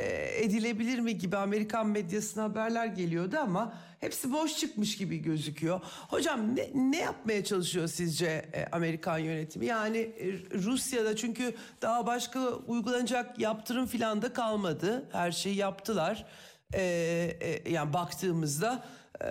edilebilir 0.44 0.98
mi 0.98 1.18
gibi 1.18 1.36
Amerikan 1.36 1.86
medyasına 1.86 2.44
haberler 2.44 2.86
geliyordu 2.86 3.36
ama 3.38 3.74
hepsi 4.00 4.32
boş 4.32 4.56
çıkmış 4.56 4.96
gibi 4.96 5.18
gözüküyor. 5.18 5.80
Hocam 6.08 6.56
ne, 6.56 6.70
ne 6.74 6.98
yapmaya 6.98 7.44
çalışıyor 7.44 7.88
sizce 7.88 8.26
e, 8.26 8.66
Amerikan 8.72 9.18
yönetimi? 9.18 9.66
Yani 9.66 9.98
e, 9.98 10.32
Rusya'da 10.54 11.16
çünkü 11.16 11.54
daha 11.82 12.06
başka 12.06 12.40
uygulanacak 12.50 13.38
yaptırım 13.38 13.86
filan 13.86 14.22
da 14.22 14.32
kalmadı. 14.32 15.08
Her 15.12 15.32
şeyi 15.32 15.56
yaptılar. 15.56 16.26
E, 16.74 16.82
e, 17.40 17.70
yani 17.70 17.92
baktığımızda 17.92 18.84
e, 19.24 19.28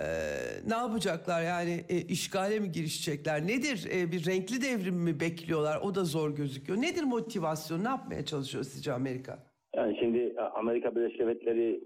ne 0.68 0.74
yapacaklar 0.74 1.42
yani 1.42 1.84
e, 1.88 1.96
işgale 1.96 2.60
mi 2.60 2.72
girişecekler? 2.72 3.42
Nedir 3.42 3.88
e, 3.94 4.12
bir 4.12 4.26
renkli 4.26 4.62
devrim 4.62 4.94
mi 4.94 5.20
bekliyorlar? 5.20 5.80
O 5.82 5.94
da 5.94 6.04
zor 6.04 6.30
gözüküyor. 6.30 6.82
Nedir 6.82 7.02
motivasyon? 7.02 7.84
Ne 7.84 7.88
yapmaya 7.88 8.24
çalışıyor 8.24 8.64
sizce 8.64 8.92
Amerika? 8.92 9.38
Yani 9.76 9.96
şimdi 10.00 10.18
e, 10.18 10.40
Amerika 10.40 10.96
Birleşik 10.96 11.20
Devletleri 11.20 11.80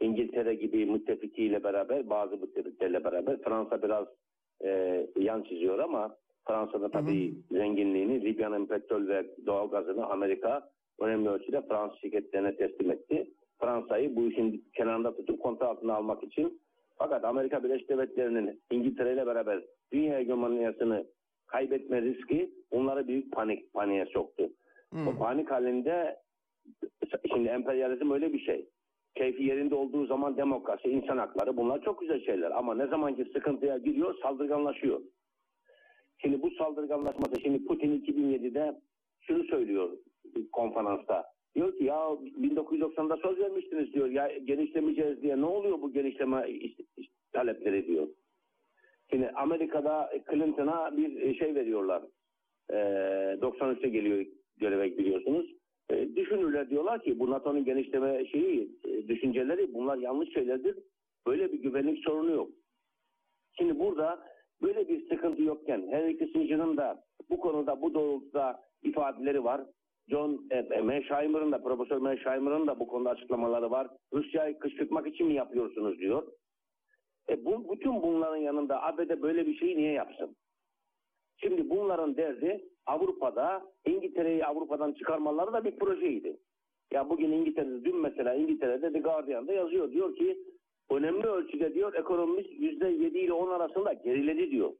İngiltere 0.00 0.54
gibi 0.54 0.86
müttefikiyle 0.86 1.64
beraber 1.64 2.10
bazı 2.10 2.36
müttefiklerle 2.36 3.04
beraber 3.04 3.42
Fransa 3.42 3.82
biraz 3.82 4.06
e, 4.64 5.06
yan 5.16 5.42
çiziyor 5.42 5.78
ama 5.78 6.16
Fransa'da 6.48 6.90
tabii 6.90 7.32
hı 7.32 7.54
hı. 7.54 7.58
zenginliğini 7.58 8.24
Libya'nın 8.24 8.66
petrol 8.66 9.08
ve 9.08 9.26
doğal 9.46 9.70
gazını 9.70 10.06
Amerika 10.06 10.70
önemli 11.00 11.28
ölçüde 11.28 11.62
Fransız 11.68 12.00
şirketlerine 12.00 12.56
teslim 12.56 12.90
etti. 12.90 13.30
Fransa'yı 13.60 14.16
bu 14.16 14.30
işin 14.30 14.64
kenarında 14.76 15.16
tutup 15.16 15.42
kontrol 15.42 15.66
altına 15.66 15.94
almak 15.94 16.22
için 16.22 16.60
fakat 17.00 17.24
Amerika 17.24 17.64
Birleşik 17.64 17.88
Devletleri'nin 17.88 18.60
İngiltere 18.70 19.12
ile 19.12 19.26
beraber 19.26 19.62
dünya 19.92 20.18
hegemonyasını 20.18 21.06
kaybetme 21.46 22.02
riski 22.02 22.50
onları 22.70 23.08
büyük 23.08 23.32
panik 23.32 23.72
paniğe 23.72 24.06
soktu. 24.06 24.50
Hmm. 24.90 25.08
O 25.08 25.18
panik 25.18 25.50
halinde 25.50 26.16
şimdi 27.32 27.48
emperyalizm 27.48 28.10
öyle 28.10 28.32
bir 28.32 28.38
şey. 28.38 28.68
keyfi 29.14 29.42
yerinde 29.44 29.74
olduğu 29.74 30.06
zaman 30.06 30.36
demokrasi, 30.36 30.88
insan 30.88 31.18
hakları 31.18 31.56
bunlar 31.56 31.82
çok 31.82 32.00
güzel 32.00 32.24
şeyler. 32.24 32.50
Ama 32.50 32.74
ne 32.74 32.86
zaman 32.86 33.16
ki 33.16 33.24
sıkıntıya 33.32 33.78
giriyor 33.78 34.14
saldırganlaşıyor. 34.22 35.00
Şimdi 36.18 36.42
bu 36.42 36.50
saldırganlaşması, 36.50 37.40
şimdi 37.40 37.64
Putin 37.64 38.00
2007'de 38.00 38.80
şunu 39.20 39.44
söylüyor 39.44 39.90
konferansta. 40.52 41.24
Diyor 41.54 41.78
ki 41.78 41.84
ya 41.84 41.96
1990'da 41.96 43.16
söz 43.16 43.38
vermiştiniz 43.38 43.92
diyor 43.92 44.10
ya 44.10 44.38
genişlemeyeceğiz 44.44 45.22
diye 45.22 45.40
ne 45.40 45.46
oluyor 45.46 45.82
bu 45.82 45.92
genişleme 45.92 46.48
talepleri 47.32 47.86
diyor. 47.86 48.08
Şimdi 49.10 49.30
Amerika'da 49.30 50.10
Clinton'a 50.30 50.96
bir 50.96 51.34
şey 51.34 51.54
veriyorlar. 51.54 52.02
Ee, 52.70 52.74
93'te 53.40 53.88
geliyor 53.88 54.26
göreve 54.56 54.98
biliyorsunuz. 54.98 55.54
Ee, 55.90 56.16
düşünürler 56.16 56.70
diyorlar 56.70 57.02
ki 57.02 57.18
bu 57.18 57.30
NATO'nun 57.30 57.64
genişleme 57.64 58.26
şeyi 58.26 58.70
e, 58.84 59.08
düşünceleri 59.08 59.74
bunlar 59.74 59.98
yanlış 59.98 60.32
şeylerdir. 60.34 60.78
Böyle 61.26 61.52
bir 61.52 61.62
güvenlik 61.62 62.04
sorunu 62.04 62.30
yok. 62.30 62.50
Şimdi 63.58 63.78
burada 63.78 64.26
böyle 64.62 64.88
bir 64.88 65.08
sıkıntı 65.08 65.42
yokken 65.42 65.88
Henry 65.90 66.18
Kissinger'ın 66.18 66.76
da 66.76 67.04
bu 67.30 67.40
konuda 67.40 67.82
bu 67.82 67.94
doğrultuda 67.94 68.60
ifadeleri 68.82 69.44
var. 69.44 69.60
John 70.10 70.46
e, 70.50 70.56
e, 70.56 70.80
Mearsheimer'ın 70.80 71.52
da 71.52 71.62
Profesör 71.62 71.98
Mearsheimer'ın 71.98 72.66
da 72.66 72.80
bu 72.80 72.88
konuda 72.88 73.10
açıklamaları 73.10 73.70
var. 73.70 73.88
Rusya'yı 74.12 74.58
kışkırtmak 74.58 75.06
için 75.06 75.26
mi 75.26 75.34
yapıyorsunuz 75.34 75.98
diyor. 75.98 76.32
E 77.28 77.44
bu, 77.44 77.72
bütün 77.72 78.02
bunların 78.02 78.36
yanında 78.36 78.82
ABD 78.82 79.22
böyle 79.22 79.46
bir 79.46 79.56
şeyi 79.56 79.76
niye 79.76 79.92
yapsın? 79.92 80.36
Şimdi 81.36 81.70
bunların 81.70 82.16
derdi 82.16 82.64
Avrupa'da 82.86 83.62
İngiltere'yi 83.86 84.46
Avrupa'dan 84.46 84.92
çıkarmaları 84.92 85.52
da 85.52 85.64
bir 85.64 85.78
projeydi. 85.78 86.36
Ya 86.92 87.10
bugün 87.10 87.32
İngiltere'de 87.32 87.84
dün 87.84 87.96
mesela 87.96 88.34
İngiltere'de 88.34 88.92
The 88.92 88.98
Guardian'da 88.98 89.52
yazıyor. 89.52 89.92
Diyor 89.92 90.16
ki 90.16 90.38
önemli 90.90 91.26
ölçüde 91.26 91.74
diyor 91.74 91.94
ekonomimiz 91.94 92.46
yüzde 92.50 92.88
yedi 92.88 93.18
ile 93.18 93.32
on 93.32 93.50
arasında 93.50 93.92
geriledi 93.92 94.50
diyor. 94.50 94.72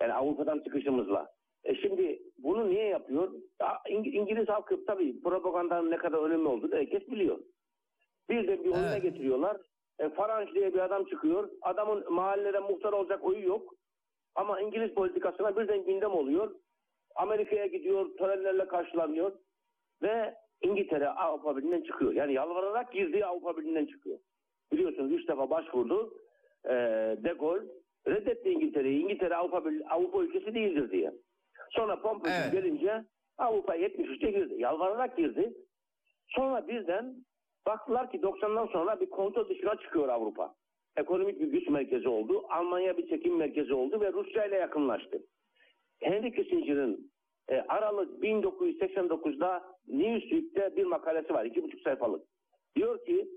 Yani 0.00 0.12
Avrupa'dan 0.12 0.58
çıkışımızla. 0.58 1.33
E 1.64 1.74
şimdi 1.74 2.22
bunu 2.38 2.70
niye 2.70 2.84
yapıyor? 2.84 3.32
Ya 3.60 3.68
İng- 3.88 4.08
İngiliz 4.16 4.48
halkı 4.48 4.84
tabii 4.84 5.20
propagandanın 5.22 5.90
ne 5.90 5.96
kadar 5.96 6.18
önemli 6.18 6.48
olduğunu 6.48 6.74
herkes 6.74 7.10
biliyor. 7.10 7.38
Bir 8.30 8.48
de 8.48 8.64
bir 8.64 8.70
oyuna 8.70 8.92
Evet. 8.92 9.02
getiriyorlar. 9.02 9.56
E, 9.98 10.08
Farage 10.08 10.54
diye 10.54 10.74
bir 10.74 10.78
adam 10.78 11.04
çıkıyor. 11.04 11.50
Adamın 11.62 12.12
mahallede 12.12 12.58
muhtar 12.58 12.92
olacak 12.92 13.24
oyu 13.24 13.46
yok. 13.46 13.74
Ama 14.34 14.60
İngiliz 14.60 14.94
politikasına 14.94 15.56
birden 15.56 15.84
gündem 15.84 16.10
oluyor. 16.12 16.54
Amerika'ya 17.14 17.66
gidiyor, 17.66 18.16
törenlerle 18.16 18.66
karşılanıyor. 18.66 19.32
Ve 20.02 20.34
İngiltere 20.62 21.08
Avrupa 21.08 21.56
Birliği'nden 21.56 21.82
çıkıyor. 21.82 22.12
Yani 22.12 22.32
yalvararak 22.32 22.92
girdiği 22.92 23.26
Avrupa 23.26 23.56
Birliği'nden 23.56 23.86
çıkıyor. 23.86 24.18
Biliyorsunuz 24.72 25.12
üç 25.12 25.28
defa 25.28 25.50
başvurdu. 25.50 26.14
Ee, 26.64 26.70
de 27.24 27.34
Gaulle 27.40 27.62
reddetti 28.08 28.50
İngiltere'yi. 28.50 29.02
İngiltere 29.02 29.36
Avrupa, 29.36 29.64
Birliği- 29.64 29.86
Avrupa 29.88 30.22
ülkesi 30.24 30.54
değildir 30.54 30.90
diye. 30.90 31.12
Sonra 31.76 32.00
Pompeo 32.00 32.32
Evet. 32.32 32.52
gelince 32.52 33.04
Avrupa 33.38 33.76
73'te 33.76 34.30
girdi. 34.30 34.54
Yalvararak 34.58 35.16
girdi. 35.16 35.52
Sonra 36.28 36.68
birden 36.68 37.14
baktılar 37.66 38.10
ki 38.10 38.18
90'dan 38.18 38.66
sonra 38.66 39.00
bir 39.00 39.10
kontrol 39.10 39.48
dışına 39.48 39.76
çıkıyor 39.76 40.08
Avrupa. 40.08 40.54
Ekonomik 40.96 41.40
bir 41.40 41.46
güç 41.46 41.68
merkezi 41.68 42.08
oldu. 42.08 42.42
Almanya 42.48 42.96
bir 42.98 43.08
çekim 43.08 43.36
merkezi 43.36 43.74
oldu 43.74 44.00
ve 44.00 44.12
Rusya 44.12 44.44
ile 44.46 44.56
yakınlaştı. 44.56 45.22
Henry 46.00 46.32
Kissinger'ın 46.32 47.10
e, 47.48 47.60
Aralık 47.68 48.24
1989'da 48.24 49.62
Newsweek'te 49.88 50.76
bir 50.76 50.84
makalesi 50.84 51.34
var. 51.34 51.44
iki 51.44 51.62
buçuk 51.62 51.80
sayfalık. 51.80 52.26
Diyor 52.76 53.04
ki 53.04 53.28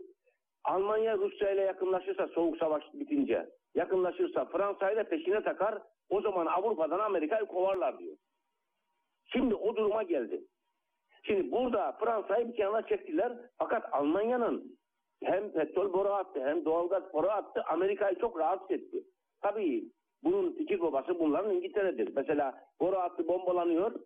Almanya 0.64 1.18
Rusya 1.18 1.52
ile 1.52 1.62
yakınlaşırsa 1.62 2.28
soğuk 2.28 2.58
savaş 2.58 2.84
bitince 2.94 3.50
yakınlaşırsa 3.76 4.46
Fransa 4.46 4.92
ile 4.92 5.04
peşine 5.04 5.44
takar 5.44 5.82
o 6.10 6.22
zaman 6.22 6.46
Avrupa'dan 6.46 7.00
Amerika'yı 7.00 7.46
kovarlar 7.46 8.00
diyor. 8.00 8.18
Şimdi 9.26 9.56
o 9.56 9.76
duruma 9.76 10.04
geldi. 10.04 10.42
Şimdi 11.24 11.52
burada 11.52 11.92
Fransa'yı 11.92 12.48
bir 12.48 12.56
kenara 12.56 12.88
çektiler 12.88 13.34
fakat 13.58 13.94
Almanya'nın 13.94 14.78
hem 15.24 15.52
petrol 15.52 15.94
boru 15.94 16.10
attı 16.10 16.46
hem 16.46 16.66
doğalgaz 16.66 17.14
boru 17.14 17.28
attı 17.28 17.64
Amerika'yı 17.68 18.20
çok 18.20 18.40
rahatsız 18.40 18.72
etti. 18.72 19.04
Tabii 19.42 19.92
bunun 20.24 20.52
fikir 20.52 20.82
babası 20.82 21.20
bunların 21.20 21.56
İngiltere'dir. 21.56 22.16
Mesela 22.16 22.64
boru 22.80 22.96
hattı 22.96 23.28
bombalanıyor. 23.28 24.00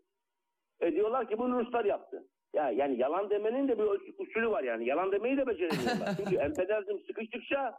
E 0.79 0.91
diyorlar 0.91 1.29
ki 1.29 1.37
bunu 1.37 1.59
Ruslar 1.59 1.85
yaptı. 1.85 2.27
Ya 2.53 2.69
yani 2.69 2.97
yalan 2.97 3.29
demenin 3.29 3.67
de 3.67 3.79
bir 3.79 3.83
usulü 4.19 4.49
var 4.49 4.63
yani. 4.63 4.85
Yalan 4.85 5.11
demeyi 5.11 5.37
de 5.37 5.47
beceremiyorlar. 5.47 6.15
Çünkü 6.17 6.35
emperyalizm 6.35 6.99
sıkıştıkça 7.07 7.75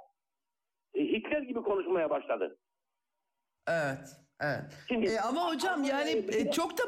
e, 0.95 1.01
Hitler 1.01 1.43
gibi 1.43 1.63
konuşmaya 1.63 2.11
başladı. 2.11 2.57
Evet, 3.67 3.99
evet. 4.41 4.63
Şimdi 4.89 5.07
E, 5.07 5.21
ama 5.21 5.47
hocam 5.49 5.85
yani 5.85 6.25
e, 6.33 6.51
çok 6.51 6.79
da 6.79 6.83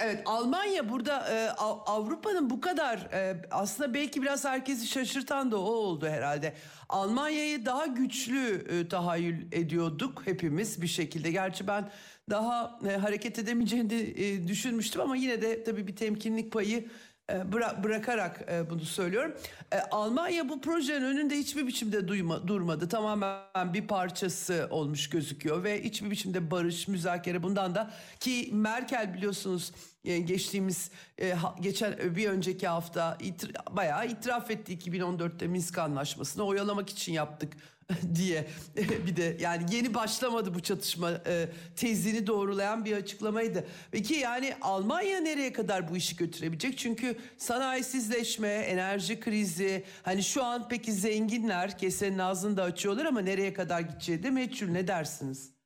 evet 0.00 0.22
Almanya 0.26 0.88
burada 0.88 1.28
e, 1.30 1.50
Av- 1.50 1.80
Avrupa'nın 1.86 2.50
bu 2.50 2.60
kadar 2.60 2.98
e, 3.12 3.42
aslında 3.50 3.94
belki 3.94 4.22
biraz 4.22 4.44
herkesi 4.44 4.86
şaşırtan 4.86 5.50
da 5.52 5.58
o 5.58 5.62
oldu 5.70 6.06
herhalde. 6.08 6.52
Almanya'yı 6.88 7.66
daha 7.66 7.86
güçlü 7.86 8.66
e, 8.80 8.88
tahayyül 8.88 9.52
ediyorduk 9.52 10.22
hepimiz 10.24 10.82
bir 10.82 10.86
şekilde. 10.86 11.30
Gerçi 11.30 11.66
ben 11.66 11.90
daha 12.30 12.78
e, 12.88 12.96
hareket 12.96 13.38
edemeyeceğini 13.38 13.90
de, 13.90 14.00
e, 14.28 14.48
düşünmüştüm 14.48 15.00
ama 15.02 15.16
yine 15.16 15.42
de 15.42 15.64
tabii 15.64 15.86
bir 15.86 15.96
temkinlik 15.96 16.52
payı 16.52 16.88
bıra- 17.32 17.84
bırakarak 17.84 18.40
e, 18.52 18.70
bunu 18.70 18.80
söylüyorum. 18.84 19.32
E, 19.72 19.78
Almanya 19.80 20.48
bu 20.48 20.60
projenin 20.60 21.04
önünde 21.04 21.36
hiçbir 21.36 21.66
biçimde 21.66 22.08
duyma, 22.08 22.48
durmadı. 22.48 22.88
Tamamen 22.88 23.74
bir 23.74 23.86
parçası 23.86 24.66
olmuş 24.70 25.10
gözüküyor 25.10 25.64
ve 25.64 25.84
hiçbir 25.84 26.10
biçimde 26.10 26.50
barış, 26.50 26.88
müzakere 26.88 27.42
bundan 27.42 27.74
da 27.74 27.90
ki 28.20 28.48
Merkel 28.52 29.14
biliyorsunuz 29.14 29.72
e, 30.04 30.18
geçtiğimiz 30.18 30.90
e, 31.18 31.34
geçen 31.60 31.92
e, 31.92 32.16
bir 32.16 32.28
önceki 32.28 32.68
hafta 32.68 33.16
itir- 33.20 33.54
bayağı 33.76 34.06
itiraf 34.06 34.50
etti 34.50 34.78
2014'te 34.90 35.46
Minsk 35.46 35.78
anlaşmasını 35.78 36.44
oyalamak 36.44 36.90
için 36.90 37.12
yaptık 37.12 37.52
diye 38.16 38.44
bir 39.06 39.16
de 39.16 39.36
yani 39.40 39.62
yeni 39.72 39.94
başlamadı 39.94 40.54
bu 40.54 40.60
çatışma 40.60 41.10
e, 41.10 41.34
tezini 41.76 42.26
doğrulayan 42.26 42.84
bir 42.84 42.96
açıklamaydı. 42.96 43.64
Peki 43.92 44.14
yani 44.14 44.52
Almanya 44.60 45.20
nereye 45.20 45.52
kadar 45.52 45.90
bu 45.90 45.96
işi 45.96 46.16
götürebilecek? 46.16 46.78
Çünkü 46.78 47.16
sanayisizleşme, 47.36 48.48
enerji 48.48 49.20
krizi 49.20 49.82
hani 50.02 50.22
şu 50.22 50.44
an 50.44 50.68
peki 50.70 50.92
zenginler 50.92 51.78
kesenin 51.78 52.18
ağzını 52.18 52.56
da 52.56 52.62
açıyorlar 52.62 53.04
ama 53.04 53.20
nereye 53.20 53.52
kadar 53.52 53.80
gideceği 53.80 54.22
de 54.22 54.30
meçhul 54.30 54.68
ne 54.68 54.88
dersiniz? 54.88 55.58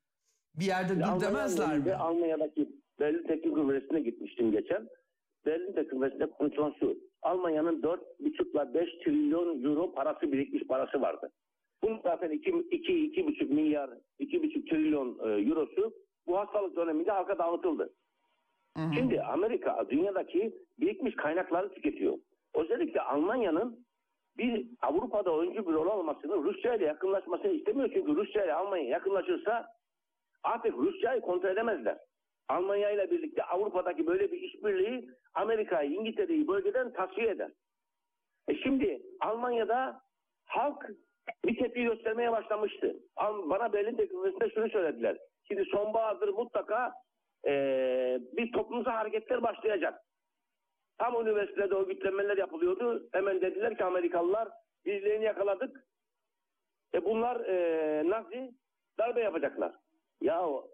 Bir 0.55 0.65
yerde 0.65 1.01
dur 1.01 1.21
demezler 1.21 1.79
mi? 1.79 1.95
Almanya'daki 1.95 2.69
Berlin 3.01 3.27
Teknik 3.27 3.57
Üniversitesi'ne 3.57 4.01
gitmiştim 4.01 4.53
geçen. 4.53 4.89
Berlin 5.47 5.73
Teknik 5.73 5.93
Üniversitesi'nde 5.93 6.31
konuşulan 6.31 6.75
şu. 6.81 6.99
Almanya'nın 7.23 7.83
4,5 7.83 7.99
ile 8.21 8.75
5 8.75 8.89
trilyon 9.05 9.65
euro 9.65 9.95
parası 9.95 10.33
birikmiş 10.33 10.63
parası 10.63 11.01
vardı. 11.01 11.31
Bunun 11.83 12.01
zaten 12.03 12.31
2-2,5 12.31 13.45
milyar, 13.45 13.91
2,5 14.21 14.71
trilyon 14.71 15.19
e, 15.19 15.49
eurosu 15.49 15.93
bu 16.27 16.39
hastalık 16.39 16.77
döneminde 16.77 17.11
halka 17.11 17.39
dağıtıldı. 17.39 17.95
Şimdi 18.95 19.23
Amerika 19.23 19.87
dünyadaki 19.91 20.55
birikmiş 20.81 21.17
kaynakları 21.17 21.75
tüketiyor. 21.75 22.19
Özellikle 22.55 23.01
Almanya'nın 23.01 23.87
bir 24.37 24.67
Avrupa'da 24.81 25.31
oyuncu 25.31 25.67
bir 25.67 25.73
rol 25.73 25.87
almasını 25.87 26.37
Rusya 26.37 26.75
ile 26.75 26.85
yakınlaşmasını 26.85 27.53
istemiyor. 27.53 27.91
Çünkü 27.93 28.17
Rusya 28.17 28.45
ile 28.45 28.55
Almanya 28.55 28.85
yakınlaşırsa 28.85 29.67
artık 30.43 30.75
Rusya'yı 30.79 31.21
kontrol 31.21 31.51
edemezler. 31.51 31.99
Almanya 32.49 32.91
ile 32.91 33.11
birlikte 33.11 33.45
Avrupa'daki 33.45 34.07
böyle 34.07 34.33
bir 34.33 34.41
işbirliği 34.41 35.09
Amerika'yı, 35.35 35.91
İngiltere'yi 35.91 36.49
bölgeden 36.49 36.93
tasfiye 36.93 37.29
eder. 37.29 37.51
E 38.49 38.55
şimdi 38.55 39.03
Almanya'da 39.21 40.03
halk 40.45 40.91
bir 41.45 41.57
tepki 41.59 41.83
göstermeye 41.83 42.33
başlamıştı. 42.33 42.97
Bana 43.21 43.73
Berlin 43.73 43.97
Teknolojisi'nde 43.97 44.51
şunu 44.51 44.69
söylediler. 44.69 45.19
Şimdi 45.49 45.65
sonbahardır 45.65 46.29
mutlaka 46.29 46.93
eee, 47.47 48.21
bir 48.33 48.53
toplumsal 48.53 48.91
hareketler 48.91 49.43
başlayacak. 49.43 50.03
Tam 50.99 51.23
üniversitede 51.27 51.75
örgütlenmeler 51.75 52.37
yapılıyordu. 52.37 53.09
Hemen 53.13 53.41
dediler 53.41 53.77
ki 53.77 53.85
Amerikalılar 53.85 54.49
birilerini 54.87 55.25
yakaladık. 55.25 55.85
E 56.95 57.05
bunlar 57.05 57.41
eee 57.47 58.03
Nazi 58.11 58.53
darbe 58.99 59.21
yapacaklar. 59.21 59.73
Ya 60.21 60.47
o 60.49 60.69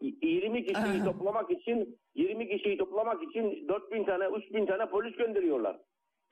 20 0.00 0.64
kişiyi 0.66 1.04
toplamak 1.04 1.50
için 1.50 1.98
20 2.14 2.48
kişiyi 2.48 2.78
toplamak 2.78 3.22
için 3.22 3.68
4000 3.68 4.04
tane 4.04 4.24
3000 4.36 4.66
tane 4.66 4.86
polis 4.86 5.16
gönderiyorlar. 5.16 5.76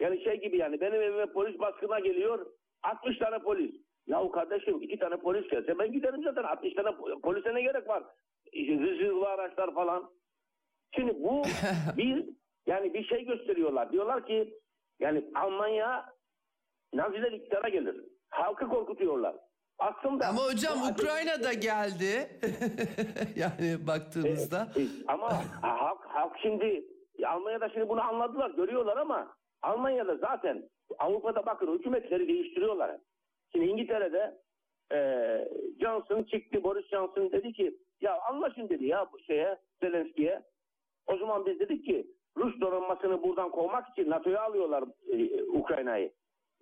Yani 0.01 0.25
şey 0.25 0.41
gibi 0.41 0.57
yani 0.59 0.81
benim 0.81 1.03
evime 1.03 1.27
polis 1.27 1.59
baskına 1.59 1.99
geliyor 2.01 2.47
60 2.83 3.19
tane 3.19 3.39
polis. 3.39 3.71
Ya 4.07 4.31
kardeşim 4.31 4.83
iki 4.83 4.99
tane 4.99 5.17
polis 5.17 5.49
gelse 5.51 5.79
ben 5.79 5.93
giderim 5.93 6.23
zaten 6.25 6.43
60 6.43 6.75
tane 6.75 6.89
po- 6.89 7.21
polise 7.21 7.55
ne 7.55 7.63
gerek 7.63 7.89
var? 7.89 8.03
İşte 8.53 8.77
Hızlı 8.77 9.29
araçlar 9.29 9.75
falan. 9.75 10.11
Şimdi 10.95 11.15
bu 11.23 11.43
bir 11.97 12.25
yani 12.67 12.95
bir 12.95 13.05
şey 13.05 13.25
gösteriyorlar. 13.25 13.93
Diyorlar 13.93 14.27
ki 14.27 14.55
yani 15.01 15.25
Almanya 15.35 16.07
Naziler 16.95 17.33
iktidara 17.33 17.69
gelir. 17.69 17.97
Halkı 18.31 18.69
korkutuyorlar. 18.69 19.37
Aslında 19.79 20.27
Ama 20.29 20.41
hocam 20.45 20.79
Ukrayna 20.93 21.43
da 21.45 21.53
geldi. 21.53 22.29
yani 23.37 23.87
baktığınızda. 23.87 24.69
E, 24.77 24.83
Ama 25.09 25.33
halk, 25.63 26.05
halk 26.07 26.37
şimdi 26.43 26.85
Almanya'da 27.27 27.69
şimdi 27.69 27.89
bunu 27.89 28.01
anladılar, 28.03 28.51
görüyorlar 28.51 28.97
ama 28.97 29.35
Almanya'da 29.63 30.17
zaten 30.17 30.69
Avrupa'da 30.99 31.47
bakın 31.47 31.79
hükümetleri 31.79 32.29
değiştiriyorlar. 32.29 32.97
Şimdi 33.53 33.67
İngiltere'de 33.67 34.39
e, 34.93 34.99
Johnson 35.81 36.23
çıktı, 36.23 36.65
Boris 36.65 36.89
Johnson 36.89 37.33
dedi 37.33 37.53
ki 37.53 37.77
ya 38.01 38.21
anlaşın 38.21 38.69
dedi 38.69 38.87
ya 38.87 39.07
bu 39.13 39.19
şeye 39.19 39.59
Zelenski'ye. 39.83 40.43
O 41.07 41.17
zaman 41.17 41.47
biz 41.47 41.61
dedik 41.61 41.85
ki 41.85 42.07
Rus 42.37 42.61
donanmasını 42.61 43.23
buradan 43.23 43.51
kovmak 43.51 43.89
için 43.89 44.11
NATO'ya 44.11 44.43
alıyorlar 44.43 44.85
e, 45.13 45.43
Ukrayna'yı. 45.43 46.13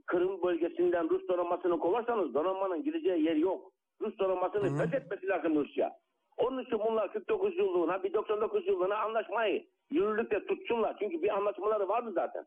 Kırım 0.07 0.43
bölgesinden 0.43 1.11
Rus 1.11 1.29
donanmasını 1.29 1.79
kovarsanız 1.79 2.35
donanmanın 2.35 2.83
gideceği 2.83 3.25
yer 3.25 3.37
yok. 3.37 3.73
Rus 4.01 4.19
donanmasını 4.19 4.79
fethetmesi 4.79 5.29
lazım 5.29 5.55
Rusya. 5.55 5.97
Onun 6.37 6.63
için 6.63 6.79
bunlar 6.79 7.13
49 7.13 7.59
yıllığına 7.59 8.03
bir 8.03 8.13
99 8.13 8.67
yıllığına 8.67 8.97
anlaşmayı 8.97 9.67
yürürlükte 9.91 10.47
tutsunlar. 10.47 10.97
Çünkü 10.99 11.23
bir 11.23 11.37
anlaşmaları 11.37 11.89
vardı 11.89 12.13
zaten. 12.15 12.47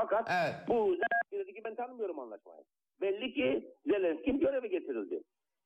Fakat 0.00 0.28
Evet. 0.30 0.54
bu 0.68 0.74
Zelenski 0.84 1.38
dedi 1.38 1.54
ki 1.54 1.64
ben 1.64 1.74
tanımıyorum 1.74 2.18
anlaşmayı. 2.18 2.60
Belli 3.00 3.34
ki 3.34 3.72
Zelenski 3.86 4.38
göreve 4.38 4.68
getirildi. 4.68 5.22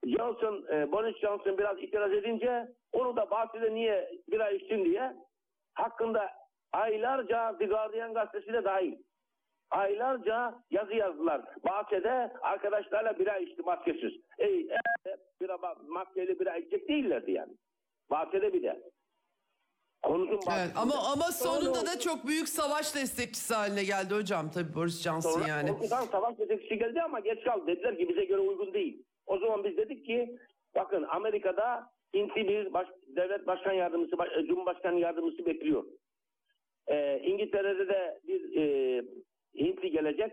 Johnson, 0.06 0.66
e, 0.72 0.92
Boris 0.92 1.16
Johnson 1.16 1.58
biraz 1.58 1.78
itiraz 1.78 2.12
edince 2.12 2.68
onu 2.92 3.16
da 3.16 3.30
bahsede 3.30 3.74
niye 3.74 4.10
bir 4.30 4.40
ay 4.40 4.56
içtin 4.56 4.84
diye 4.84 5.16
hakkında 5.74 6.30
aylarca 6.72 7.58
The 7.58 7.66
Guardian 7.66 8.14
gazetesi 8.14 8.52
de 8.52 8.64
dahil 8.64 8.94
aylarca 9.70 10.54
yazı 10.70 10.94
yazdılar. 10.94 11.42
Bahçede 11.64 12.32
arkadaşlarla 12.42 13.18
bira 13.18 13.38
içti 13.38 13.62
maskesiz. 13.62 14.12
Ey, 14.38 14.60
e, 14.60 15.16
bira, 15.40 15.58
maskeli 15.88 16.40
bira 16.40 16.56
içecek 16.56 16.88
değillerdi 16.88 17.32
yani. 17.32 17.52
Bahçede 18.10 18.52
bir 18.52 18.62
de. 18.62 18.82
Konuşun 20.02 20.40
Evet, 20.58 20.70
ama 20.76 20.94
ama 21.12 21.24
sonunda 21.24 21.86
da 21.86 21.98
çok 22.00 22.26
büyük 22.26 22.48
savaş 22.48 22.94
destekçisi 22.94 23.54
haline 23.54 23.84
geldi 23.84 24.14
hocam 24.14 24.50
tabii 24.50 24.74
Boris 24.74 25.02
Johnson 25.02 25.30
Sonra 25.30 25.48
yani. 25.48 25.70
korkudan 25.70 26.04
savaş 26.04 26.38
yeteneği 26.38 26.78
geldi 26.78 27.02
ama 27.02 27.20
geç 27.20 27.44
kaldı. 27.44 27.66
Dediler 27.66 27.98
ki 27.98 28.08
bize 28.08 28.24
göre 28.24 28.40
uygun 28.40 28.74
değil. 28.74 29.02
O 29.26 29.38
zaman 29.38 29.64
biz 29.64 29.76
dedik 29.76 30.06
ki 30.06 30.36
bakın 30.74 31.02
Amerika'da 31.08 31.90
Hintli 32.14 32.48
bir 32.48 32.72
baş, 32.72 32.86
devlet 33.06 33.46
başkan 33.46 33.72
yardımcısı, 33.72 34.18
baş- 34.18 34.36
e, 34.36 34.46
cumhurbaşkanı 34.46 35.00
yardımcısı 35.00 35.46
bekliyor. 35.46 35.84
Ee, 36.86 37.20
İngiltere'de 37.24 37.88
de 37.88 38.20
bir 38.28 38.56
e, 38.56 39.02
Hintli 39.54 39.90
gelecek. 39.90 40.32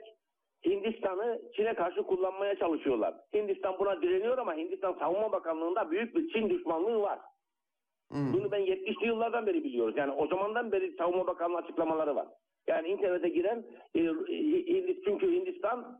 Hindistan'ı 0.66 1.42
Çin'e 1.56 1.74
karşı 1.74 2.04
kullanmaya 2.04 2.60
çalışıyorlar. 2.60 3.16
Hindistan 3.36 3.80
buna 3.80 4.02
direniyor 4.02 4.38
ama 4.38 4.56
Hindistan 4.56 4.94
Savunma 5.00 5.32
Bakanlığı'nda 5.32 5.92
büyük 5.92 6.16
bir 6.16 6.30
Çin 6.34 6.50
düşmanlığı 6.50 7.02
var. 7.02 7.20
Hmm. 8.12 8.34
Bunu 8.34 8.52
ben 8.52 8.62
70'li 8.62 9.08
yıllardan 9.08 9.46
beri 9.48 9.64
biliyoruz. 9.64 9.98
Yani 9.98 10.12
o 10.12 10.28
zamandan 10.28 10.72
beri 10.72 10.96
Savunma 10.98 11.28
Bakanlığı 11.28 11.58
açıklamaları 11.58 12.16
var. 12.16 12.28
Yani 12.68 12.88
internete 12.88 13.30
giren 13.30 13.64
e, 13.96 14.00
Hindistan, 14.00 15.02
çünkü 15.06 15.32
Hindistan 15.32 16.00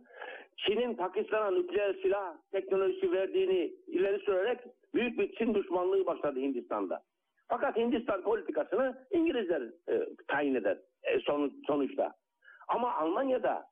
Çin'in 0.58 0.94
Pakistan'a 0.96 1.52
nükleer 1.52 1.94
silah 1.94 2.38
teknolojisi 2.52 3.12
verdiğini 3.12 3.74
ileri 3.88 4.20
sürerek 4.20 4.60
büyük 4.94 5.20
bir 5.20 5.36
Çin 5.36 5.54
düşmanlığı 5.54 6.06
başladı 6.06 6.40
Hindistan'da. 6.40 7.02
Fakat 7.48 7.76
Hindistan 7.78 8.22
politikasını 8.22 9.08
İngilizler 9.12 9.62
e, 9.90 10.06
tayin 10.28 10.56
eder 10.56 10.78
e, 11.04 11.20
sonu- 11.20 11.52
sonuçta. 11.68 12.14
Ama 12.68 12.96
Almanya'da 12.96 13.66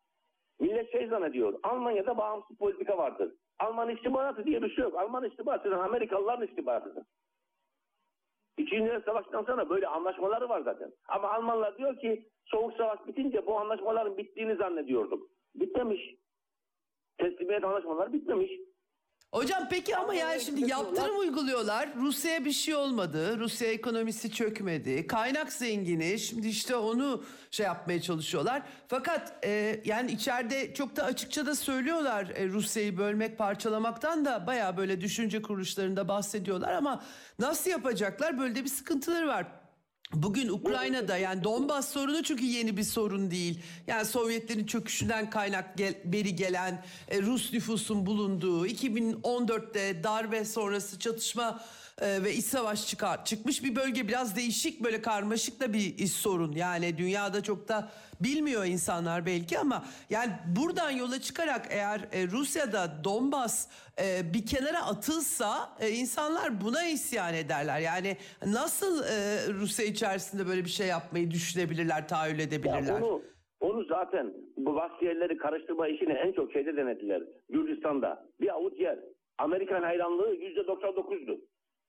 millet 0.59 0.91
şey 0.91 1.07
zannediyor. 1.07 1.53
Almanya'da 1.63 2.17
bağımsız 2.17 2.57
politika 2.57 2.97
vardır. 2.97 3.31
Alman 3.59 3.89
istihbaratı 3.89 4.45
diye 4.45 4.61
bir 4.61 4.69
şey 4.69 4.83
yok. 4.83 4.95
Alman 4.99 5.25
istihbaratı 5.25 5.75
Amerikalıların 5.75 6.47
istihbaratıdır. 6.47 7.03
İkinci 8.57 8.85
Dünya 8.85 9.01
Savaşı'ndan 9.01 9.43
sonra 9.43 9.69
böyle 9.69 9.87
anlaşmaları 9.87 10.49
var 10.49 10.61
zaten. 10.61 10.91
Ama 11.07 11.29
Almanlar 11.29 11.77
diyor 11.77 11.99
ki 11.99 12.29
Soğuk 12.45 12.73
Savaş 12.73 13.07
bitince 13.07 13.45
bu 13.45 13.59
anlaşmaların 13.59 14.17
bittiğini 14.17 14.55
zannediyorduk. 14.55 15.29
Bitmemiş. 15.55 16.15
Teslimiyet 17.17 17.63
anlaşmaları 17.63 18.13
bitmemiş. 18.13 18.51
Hocam 19.31 19.67
peki 19.69 19.97
ama 19.97 20.13
yani 20.13 20.41
şimdi 20.41 20.69
yaptırım 20.69 21.19
uyguluyorlar. 21.19 21.89
Rusya'ya 21.95 22.45
bir 22.45 22.51
şey 22.51 22.75
olmadı. 22.75 23.39
Rusya 23.39 23.67
ekonomisi 23.67 24.31
çökmedi. 24.31 25.07
Kaynak 25.07 25.53
zengini. 25.53 26.19
Şimdi 26.19 26.47
işte 26.47 26.75
onu 26.75 27.23
şey 27.51 27.65
yapmaya 27.65 28.01
çalışıyorlar. 28.01 28.61
Fakat 28.87 29.45
e, 29.45 29.81
yani 29.85 30.11
içeride 30.11 30.73
çok 30.73 30.95
da 30.95 31.03
açıkça 31.03 31.45
da 31.45 31.55
söylüyorlar 31.55 32.31
e, 32.35 32.47
Rusya'yı 32.47 32.97
bölmek, 32.97 33.37
parçalamaktan 33.37 34.25
da 34.25 34.47
baya 34.47 34.77
böyle 34.77 35.01
düşünce 35.01 35.41
kuruluşlarında 35.41 36.07
bahsediyorlar 36.07 36.73
ama 36.73 37.03
nasıl 37.39 37.69
yapacaklar? 37.69 38.39
Böyle 38.39 38.55
de 38.55 38.63
bir 38.63 38.69
sıkıntıları 38.69 39.27
var. 39.27 39.47
Bugün 40.13 40.49
Ukrayna'da 40.49 41.17
yani 41.17 41.43
Donbas 41.43 41.89
sorunu 41.89 42.23
çünkü 42.23 42.45
yeni 42.45 42.77
bir 42.77 42.83
sorun 42.83 43.31
değil. 43.31 43.59
Yani 43.87 44.05
Sovyetlerin 44.05 44.65
çöküşünden 44.65 45.29
kaynak 45.29 45.77
gel- 45.77 46.01
beri 46.05 46.35
gelen 46.35 46.85
e, 47.07 47.21
Rus 47.21 47.53
nüfusun 47.53 48.05
bulunduğu 48.05 48.67
2014'te 48.67 50.03
darbe 50.03 50.45
sonrası 50.45 50.99
çatışma 50.99 51.63
e, 52.01 52.23
ve 52.23 52.33
iç 52.33 52.45
savaş 52.45 52.87
çıkar 52.87 53.25
çıkmış 53.25 53.63
bir 53.63 53.75
bölge 53.75 54.07
biraz 54.07 54.35
değişik 54.35 54.83
böyle 54.83 55.01
karmaşık 55.01 55.61
da 55.61 55.73
bir 55.73 55.97
iş 55.97 56.11
sorun. 56.11 56.51
Yani 56.51 56.97
dünyada 56.97 57.43
çok 57.43 57.67
da 57.67 57.89
bilmiyor 58.21 58.65
insanlar 58.65 59.25
belki 59.25 59.59
ama 59.59 59.85
yani 60.09 60.31
buradan 60.57 60.91
yola 60.91 61.19
çıkarak 61.21 61.67
eğer 61.69 61.99
e, 61.99 62.27
Rusya'da 62.27 63.03
Donbas 63.03 63.69
e, 63.99 64.33
bir 64.33 64.45
kenara 64.45 64.85
atılsa 64.85 65.69
e, 65.79 65.89
insanlar 65.89 66.61
buna 66.61 66.83
isyan 66.83 67.33
ederler. 67.33 67.79
Yani 67.79 68.17
nasıl 68.45 69.03
e, 69.03 69.17
Rusya 69.53 69.85
içerisinde 69.85 70.47
böyle 70.47 70.65
bir 70.65 70.69
şey 70.69 70.87
yapmayı 70.87 71.31
düşünebilirler, 71.31 72.07
tahayyül 72.07 72.39
edebilirler? 72.39 73.01
onu, 73.01 73.21
onu 73.59 73.83
zaten 73.83 74.33
bu 74.57 74.75
vasfiyerleri 74.75 75.37
karıştırma 75.37 75.87
işini 75.87 76.13
en 76.13 76.31
çok 76.31 76.51
şeyde 76.51 76.77
denediler. 76.77 77.23
Gürcistan'da. 77.49 78.25
Bir 78.41 78.53
avuç 78.53 78.79
yer. 78.79 78.99
Amerikan 79.37 79.83
hayranlığı 79.83 80.35
%99'du. 80.35 81.39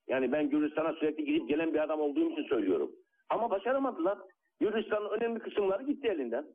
Yani 0.09 0.31
ben 0.31 0.49
Gürcistan'a 0.49 0.93
sürekli 0.93 1.25
gidip 1.25 1.49
gelen 1.49 1.73
bir 1.73 1.79
adam 1.79 2.01
olduğum 2.01 2.29
için 2.31 2.43
söylüyorum. 2.43 2.91
Ama 3.29 3.49
başaramadılar. 3.49 4.17
Gürcistan'ın 4.59 5.09
önemli 5.09 5.39
kısımları 5.39 5.83
gitti 5.83 6.07
elinden. 6.07 6.45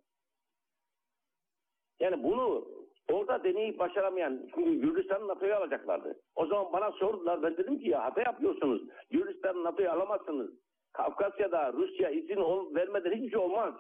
Yani 2.01 2.23
bunu 2.23 2.69
orada 3.13 3.45
deneyip 3.45 3.79
başaramayan 3.79 4.49
çünkü 4.55 4.75
Gürcistan'ı 4.81 5.29
NATO'ya 5.29 5.59
alacaklardı. 5.59 6.21
O 6.35 6.47
zaman 6.47 6.73
bana 6.73 6.93
sordular 6.93 7.43
ben 7.43 7.57
dedim 7.57 7.79
ki 7.79 7.89
ya 7.89 8.05
hata 8.05 8.21
yapıyorsunuz. 8.21 8.83
Gürcistan'ı 9.11 9.65
NATO'ya 9.65 9.93
alamazsınız. 9.93 10.51
Kafkasya'da 10.93 11.73
Rusya 11.73 12.11
izin 12.11 12.37
ol- 12.37 12.75
vermeden 12.75 13.13
hiçbir 13.13 13.31
şey 13.31 13.39
olmaz. 13.39 13.75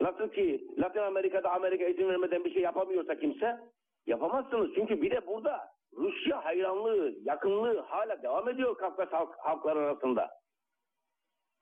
Nasıl 0.00 0.28
ki 0.28 0.68
Latin 0.78 1.00
Amerika'da 1.00 1.50
Amerika 1.52 1.84
izin 1.84 2.08
vermeden 2.08 2.44
bir 2.44 2.52
şey 2.52 2.62
yapamıyorsa 2.62 3.18
kimse 3.18 3.58
yapamazsınız. 4.06 4.70
Çünkü 4.74 5.02
bir 5.02 5.10
de 5.10 5.26
burada 5.26 5.60
Rusya 5.96 6.44
hayranlığı, 6.44 7.14
yakınlığı 7.22 7.80
hala 7.80 8.22
devam 8.22 8.48
ediyor 8.48 8.78
Kafkas 8.78 9.08
halk, 9.12 9.34
halkları 9.38 9.78
arasında. 9.78 10.30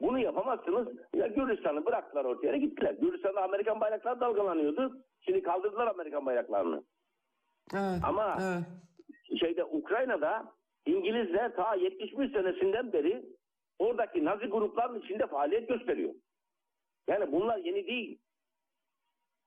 Bunu 0.01 0.19
yapamazsınız. 0.19 0.89
Ya 1.15 1.27
Gürcistan'ı 1.27 1.87
bıraktılar 1.87 2.25
ortaya 2.25 2.57
gittiler. 2.57 2.95
Gürcistan'da 2.95 3.43
Amerikan 3.43 3.81
bayrakları 3.81 4.21
dalgalanıyordu. 4.21 5.05
Şimdi 5.21 5.43
kaldırdılar 5.43 5.87
Amerikan 5.87 6.27
bayraklarını. 6.27 6.85
Evet, 7.75 8.01
Ama 8.05 8.39
evet. 8.41 9.41
şeyde 9.41 9.65
Ukrayna'da 9.65 10.53
İngilizler 10.87 11.57
ta 11.57 11.75
71 11.75 12.33
senesinden 12.33 12.93
beri 12.93 13.25
oradaki 13.79 14.25
Nazi 14.25 14.47
grupların 14.47 15.01
içinde 15.01 15.27
faaliyet 15.27 15.69
gösteriyor. 15.69 16.15
Yani 17.09 17.33
bunlar 17.33 17.59
yeni 17.59 17.87
değil. 17.87 18.19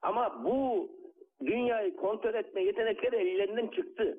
Ama 0.02 0.44
bu 0.44 0.90
dünyayı 1.46 1.96
kontrol 1.96 2.34
etme 2.34 2.64
yetenekleri 2.64 3.16
ellerinden 3.16 3.68
çıktı. 3.68 4.18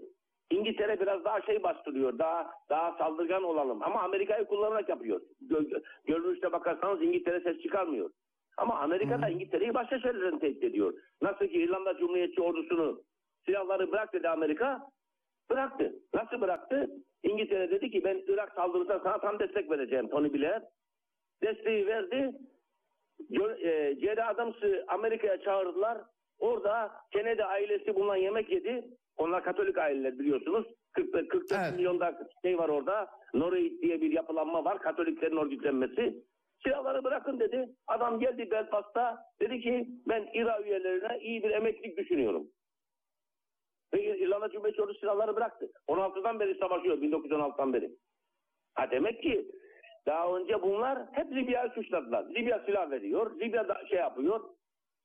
İngiltere 0.51 1.01
biraz 1.01 1.25
daha 1.25 1.43
şey 1.43 1.63
bastırıyor. 1.63 2.19
Daha 2.19 2.51
daha 2.71 2.99
saldırgan 2.99 3.43
olalım. 3.43 3.83
Ama 3.83 4.01
Amerika'yı 4.03 4.45
kullanarak 4.45 4.89
yapıyor. 4.89 5.21
Gö- 5.49 5.83
görünüşte 6.05 6.53
bakarsanız 6.53 7.03
İngiltere 7.03 7.41
ses 7.41 7.63
çıkarmıyor. 7.63 8.11
Ama 8.57 8.79
Amerika 8.79 9.23
da 9.23 9.29
İngiltere'yi 9.29 9.75
başka 9.75 10.01
şeylerden 10.01 10.39
tehdit 10.39 10.65
ediyor. 10.65 10.95
Nasıl 11.23 11.47
ki 11.47 11.59
İrlanda 11.63 11.97
Cumhuriyetçi 11.99 12.43
ordusunu 12.43 13.03
silahları 13.47 13.93
bırak 13.93 14.13
dedi 14.13 14.29
Amerika. 14.29 14.91
Bıraktı. 15.51 15.93
Nasıl 16.15 16.41
bıraktı? 16.41 16.91
İngiltere 17.23 17.71
dedi 17.71 17.91
ki 17.91 18.05
ben 18.05 18.23
Irak 18.29 18.53
saldırırsa 18.55 19.01
sana 19.03 19.19
tam 19.19 19.39
destek 19.39 19.71
vereceğim 19.71 20.09
Tony 20.09 20.33
Blair. 20.33 20.63
Desteği 21.43 21.87
verdi. 21.87 22.33
Jerry 24.01 24.23
Adams'ı 24.25 24.85
Amerika'ya 24.89 25.41
çağırdılar. 25.41 25.99
Orada 26.39 26.93
Kennedy 27.13 27.43
ailesi 27.45 27.95
bulunan 27.95 28.17
yemek 28.17 28.51
yedi. 28.51 28.85
Onlar 29.23 29.45
Katolik 29.45 29.79
aileler 29.79 30.19
biliyorsunuz. 30.19 30.67
40, 30.93 31.13
44 31.13 31.53
Evet. 31.53 31.77
milyonda 31.77 32.29
şey 32.43 32.59
var 32.59 32.69
orada. 32.69 33.11
Norwich 33.35 33.83
diye 33.83 34.01
bir 34.01 34.11
yapılanma 34.13 34.65
var. 34.65 34.79
Katoliklerin 34.79 35.37
örgütlenmesi. 35.37 36.25
Silahları 36.65 37.05
bırakın 37.05 37.41
dedi. 37.41 37.69
Adam 37.87 38.21
geldi 38.21 38.51
Belfast'ta. 38.51 39.19
Dedi 39.41 39.61
ki 39.61 39.89
ben 40.09 40.29
İRA 40.35 40.63
üyelerine 40.63 41.19
iyi 41.21 41.43
bir 41.43 41.51
emeklilik 41.51 41.97
düşünüyorum. 41.99 42.47
Ve 43.95 44.19
İrlanda 44.19 44.49
Cumhuriyeti 44.51 44.83
ordu 44.83 44.95
silahları 44.95 45.37
bıraktı. 45.37 45.71
16'dan 45.89 46.41
beri 46.41 46.59
savaşıyor 46.59 46.99
1916'dan 46.99 47.73
beri. 47.73 47.91
Ha 48.75 48.91
demek 48.91 49.23
ki 49.23 49.51
daha 50.07 50.37
önce 50.37 50.63
bunlar 50.63 50.99
hep 51.13 51.33
Libya'yı 51.33 51.71
suçladılar. 51.71 52.25
Libya 52.35 52.63
silah 52.67 52.91
veriyor. 52.91 53.41
Libya 53.41 53.69
da 53.69 53.83
şey 53.91 53.99
yapıyor. 53.99 54.41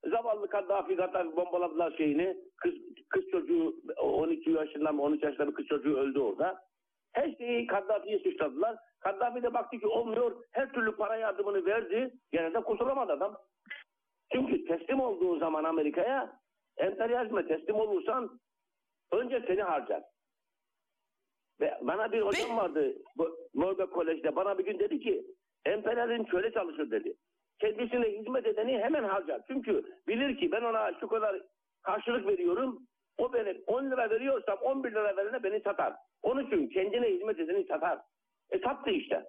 Zavallı 0.05 0.49
Kaddafi 0.49 0.95
Kaddafi 0.95 1.35
bombaladılar 1.35 1.97
şeyini. 1.97 2.37
Kız, 2.57 2.73
kız 3.09 3.23
çocuğu 3.31 3.75
12 3.97 4.49
yaşında 4.49 4.91
mı 4.91 5.01
13 5.01 5.23
yaşında 5.23 5.47
bir 5.47 5.53
kız 5.53 5.65
çocuğu 5.65 5.97
öldü 5.97 6.19
orada. 6.19 6.67
Her 7.13 7.35
şeyi 7.35 7.67
Kaddafi'ye 7.67 8.19
suçladılar. 8.19 8.77
Kaddafi 8.99 9.43
de 9.43 9.53
baktı 9.53 9.79
ki 9.79 9.87
olmuyor. 9.87 10.43
Her 10.51 10.71
türlü 10.73 10.95
para 10.95 11.15
yardımını 11.15 11.65
verdi. 11.65 12.13
Gene 12.31 12.53
de 12.53 12.59
kurtulamadı 12.61 13.13
adam. 13.13 13.37
Çünkü 14.33 14.65
teslim 14.65 14.99
olduğu 14.99 15.39
zaman 15.39 15.63
Amerika'ya 15.63 16.39
emperyalizme 16.77 17.47
teslim 17.47 17.75
olursan 17.75 18.39
önce 19.11 19.43
seni 19.47 19.61
harcar. 19.61 20.03
Ve 21.61 21.77
bana 21.81 22.11
bir 22.11 22.21
hocam 22.21 22.57
vardı 22.57 22.93
Norberg 23.55 23.89
Kolej'de. 23.89 24.35
Bana 24.35 24.57
bir 24.57 24.65
gün 24.65 24.79
dedi 24.79 24.99
ki 24.99 25.25
emperyalizm 25.65 26.27
şöyle 26.27 26.51
çalışır 26.51 26.91
dedi. 26.91 27.13
Kendisine 27.59 28.19
hizmet 28.19 28.45
edeni 28.45 28.79
hemen 28.79 29.03
harcar. 29.03 29.41
Çünkü 29.47 29.83
bilir 30.07 30.37
ki 30.37 30.51
ben 30.51 30.61
ona 30.61 30.91
şu 30.99 31.07
kadar 31.07 31.41
karşılık 31.81 32.27
veriyorum. 32.27 32.87
O 33.17 33.33
beni 33.33 33.61
10 33.67 33.91
lira 33.91 34.09
veriyorsam 34.09 34.57
11 34.57 34.91
lira 34.91 35.17
verene 35.17 35.43
beni 35.43 35.61
satar. 35.61 35.93
Onun 36.21 36.47
için 36.47 36.69
kendine 36.69 37.07
hizmet 37.07 37.39
edeni 37.39 37.65
satar. 37.67 37.99
E 38.51 38.59
sattı 38.59 38.89
işte. 38.89 39.25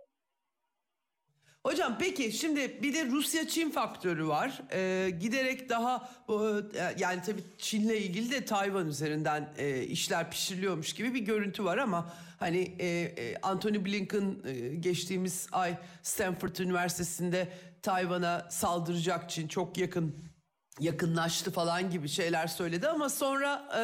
Hocam 1.67 1.97
peki 2.01 2.33
şimdi 2.33 2.83
bir 2.83 2.95
de 2.95 3.07
Rusya-Çin 3.07 3.71
faktörü 3.71 4.29
var. 4.29 4.63
Ee, 4.73 5.11
giderek 5.11 5.69
daha 5.69 6.09
e, 6.29 6.37
yani 6.99 7.23
tabii 7.27 7.43
Çin'le 7.59 7.95
ilgili 7.95 8.31
de 8.31 8.45
Tayvan 8.45 8.89
üzerinden 8.89 9.49
e, 9.59 9.83
işler 9.83 10.31
pişiriliyormuş 10.31 10.93
gibi 10.93 11.15
bir 11.15 11.21
görüntü 11.21 11.65
var 11.65 11.79
ama 11.79 12.13
hani 12.39 12.77
e, 12.79 12.87
e, 12.87 13.37
Anthony 13.43 13.85
Blinken 13.85 14.37
e, 14.45 14.53
geçtiğimiz 14.75 15.47
ay 15.53 15.77
Stanford 16.03 16.57
Üniversitesi'nde 16.57 17.49
Tayvan'a 17.83 18.47
saldıracak 18.51 19.31
Çin 19.31 19.49
çok 19.49 19.79
yakın 19.79 20.15
yakınlaştı 20.81 21.51
falan 21.51 21.91
gibi 21.91 22.09
şeyler 22.09 22.47
söyledi 22.47 22.89
ama 22.89 23.09
sonra 23.09 23.69
e, 23.79 23.83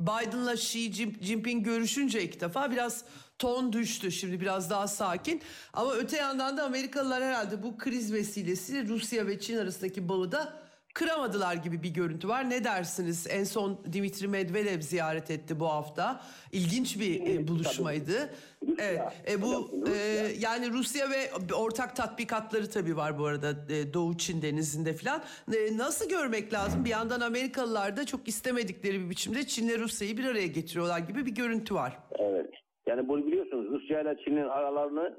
Biden'la 0.00 0.54
Xi 0.54 0.78
Jin- 0.78 1.24
Jinping 1.24 1.64
görüşünce 1.64 2.22
ilk 2.22 2.40
defa 2.40 2.70
biraz 2.70 3.04
ton 3.38 3.72
düştü. 3.72 4.12
Şimdi 4.12 4.40
biraz 4.40 4.70
daha 4.70 4.88
sakin. 4.88 5.42
Ama 5.72 5.92
öte 5.92 6.16
yandan 6.16 6.56
da 6.56 6.64
Amerikalılar 6.64 7.22
herhalde 7.22 7.62
bu 7.62 7.78
kriz 7.78 8.12
vesilesiyle 8.12 8.88
Rusya 8.88 9.26
ve 9.26 9.40
Çin 9.40 9.58
arasındaki 9.58 10.08
bağı 10.08 10.32
da 10.32 10.67
kıramadılar 10.98 11.54
gibi 11.54 11.82
bir 11.82 11.94
görüntü 11.94 12.28
var. 12.28 12.50
Ne 12.50 12.64
dersiniz? 12.64 13.26
En 13.30 13.44
son 13.44 13.78
Dimitri 13.92 14.28
Medvedev 14.28 14.80
ziyaret 14.80 15.30
etti 15.30 15.60
bu 15.60 15.66
hafta. 15.66 16.20
İlginç 16.52 17.00
bir 17.00 17.34
e, 17.34 17.48
buluşmaydı. 17.48 18.30
Evet. 18.78 19.00
E, 19.30 19.42
bu 19.42 19.70
e, 19.88 19.96
yani 20.40 20.70
Rusya 20.70 21.06
ve 21.10 21.52
ortak 21.54 21.96
tatbikatları 21.96 22.70
tabii 22.70 22.96
var 22.96 23.18
bu 23.18 23.26
arada 23.26 23.50
e, 23.50 23.94
Doğu 23.94 24.16
Çin 24.16 24.42
denizinde 24.42 24.92
falan. 24.92 25.22
E, 25.54 25.76
nasıl 25.76 26.08
görmek 26.08 26.52
lazım? 26.52 26.84
Bir 26.84 26.90
yandan 26.90 27.20
Amerikalılar 27.20 27.96
da 27.96 28.06
çok 28.06 28.28
istemedikleri 28.28 29.04
bir 29.04 29.10
biçimde 29.10 29.46
Çin'le 29.46 29.78
Rusya'yı 29.78 30.16
bir 30.16 30.24
araya 30.24 30.46
getiriyorlar 30.46 30.98
gibi 30.98 31.26
bir 31.26 31.34
görüntü 31.34 31.74
var. 31.74 31.98
Evet. 32.18 32.50
Yani 32.86 33.08
bunu 33.08 33.26
biliyorsunuz 33.26 33.66
Rusya 33.70 34.00
ile 34.00 34.16
Çin'in 34.24 34.48
aralarını 34.48 35.16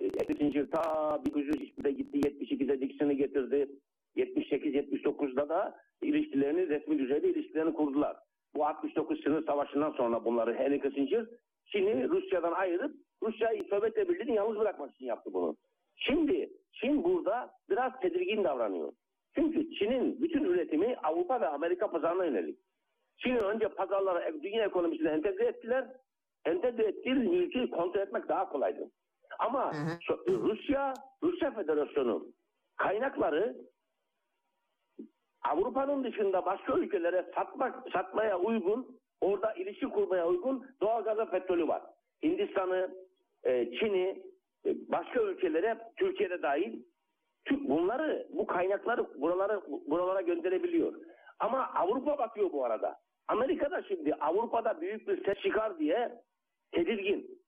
e, 0.00 0.08
Kissinger 0.08 0.70
ta 0.70 0.82
1902'de 1.26 1.90
gitti 1.90 2.18
72'de 2.18 2.80
Dixon'ı 2.80 3.12
getirdi. 3.12 3.68
78-79'da 4.16 5.48
da 5.48 5.76
ilişkilerini 6.02 6.68
resmi 6.68 6.98
düzeyde 6.98 7.28
ilişkilerini 7.28 7.74
kurdular. 7.74 8.16
Bu 8.54 8.66
69 8.66 9.22
sınır 9.22 9.46
savaşından 9.46 9.90
sonra 9.90 10.24
bunları 10.24 10.54
Henry 10.54 10.80
Kissinger 10.80 11.26
Çin'i 11.66 12.08
Rusya'dan 12.08 12.52
ayırıp 12.52 12.94
Rusya'yı 13.22 13.64
Sovyet 13.64 13.96
Birliği'ni 13.96 14.36
yalnız 14.36 14.58
bırakmak 14.58 14.94
için 14.94 15.06
yaptı 15.06 15.30
bunu. 15.32 15.56
Şimdi 15.96 16.50
Çin 16.72 17.04
burada 17.04 17.50
biraz 17.70 18.00
tedirgin 18.00 18.44
davranıyor. 18.44 18.92
Çünkü 19.34 19.70
Çin'in 19.74 20.22
bütün 20.22 20.44
üretimi 20.44 20.96
Avrupa 20.96 21.40
ve 21.40 21.48
Amerika 21.48 21.90
pazarına 21.90 22.24
yönelik. 22.24 22.58
Çin'in 23.18 23.38
önce 23.38 23.68
pazarlara, 23.68 24.32
dünya 24.42 24.64
ekonomisine 24.64 25.08
entegre 25.08 25.44
ettiler. 25.44 25.86
Entegre 26.44 26.82
ettiği 26.84 27.14
mülkü 27.14 27.70
kontrol 27.70 28.00
etmek 28.00 28.28
daha 28.28 28.48
kolaydı. 28.48 28.90
Ama 29.38 29.72
so- 30.08 30.38
Rusya, 30.42 30.94
Rusya 31.22 31.50
Federasyonu 31.50 32.26
kaynakları 32.76 33.56
Avrupa'nın 35.50 36.04
dışında 36.04 36.46
başka 36.46 36.78
ülkelere 36.78 37.26
satmak, 37.34 37.90
satmaya 37.92 38.38
uygun, 38.38 38.98
orada 39.20 39.52
ilişki 39.54 39.86
kurmaya 39.86 40.28
uygun 40.28 40.66
doğalgaz 40.80 41.18
ve 41.18 41.30
petrolü 41.30 41.68
var. 41.68 41.82
Hindistan'ı, 42.22 42.90
e, 43.44 43.70
Çin'i, 43.70 44.22
e, 44.66 44.74
başka 44.88 45.22
ülkelere, 45.22 45.78
Türkiye'de 45.96 46.42
dahil 46.42 46.82
bunları, 47.50 48.26
bu 48.30 48.46
kaynakları 48.46 49.20
buralara 49.20 49.62
buralara 49.86 50.20
gönderebiliyor. 50.20 50.94
Ama 51.38 51.70
Avrupa 51.74 52.18
bakıyor 52.18 52.52
bu 52.52 52.64
arada. 52.64 52.96
Amerika 53.28 53.70
da 53.70 53.82
şimdi 53.82 54.14
Avrupa'da 54.14 54.80
büyük 54.80 55.08
bir 55.08 55.24
ses 55.24 55.38
çıkar 55.42 55.78
diye 55.78 56.22
tedirgin. 56.72 57.40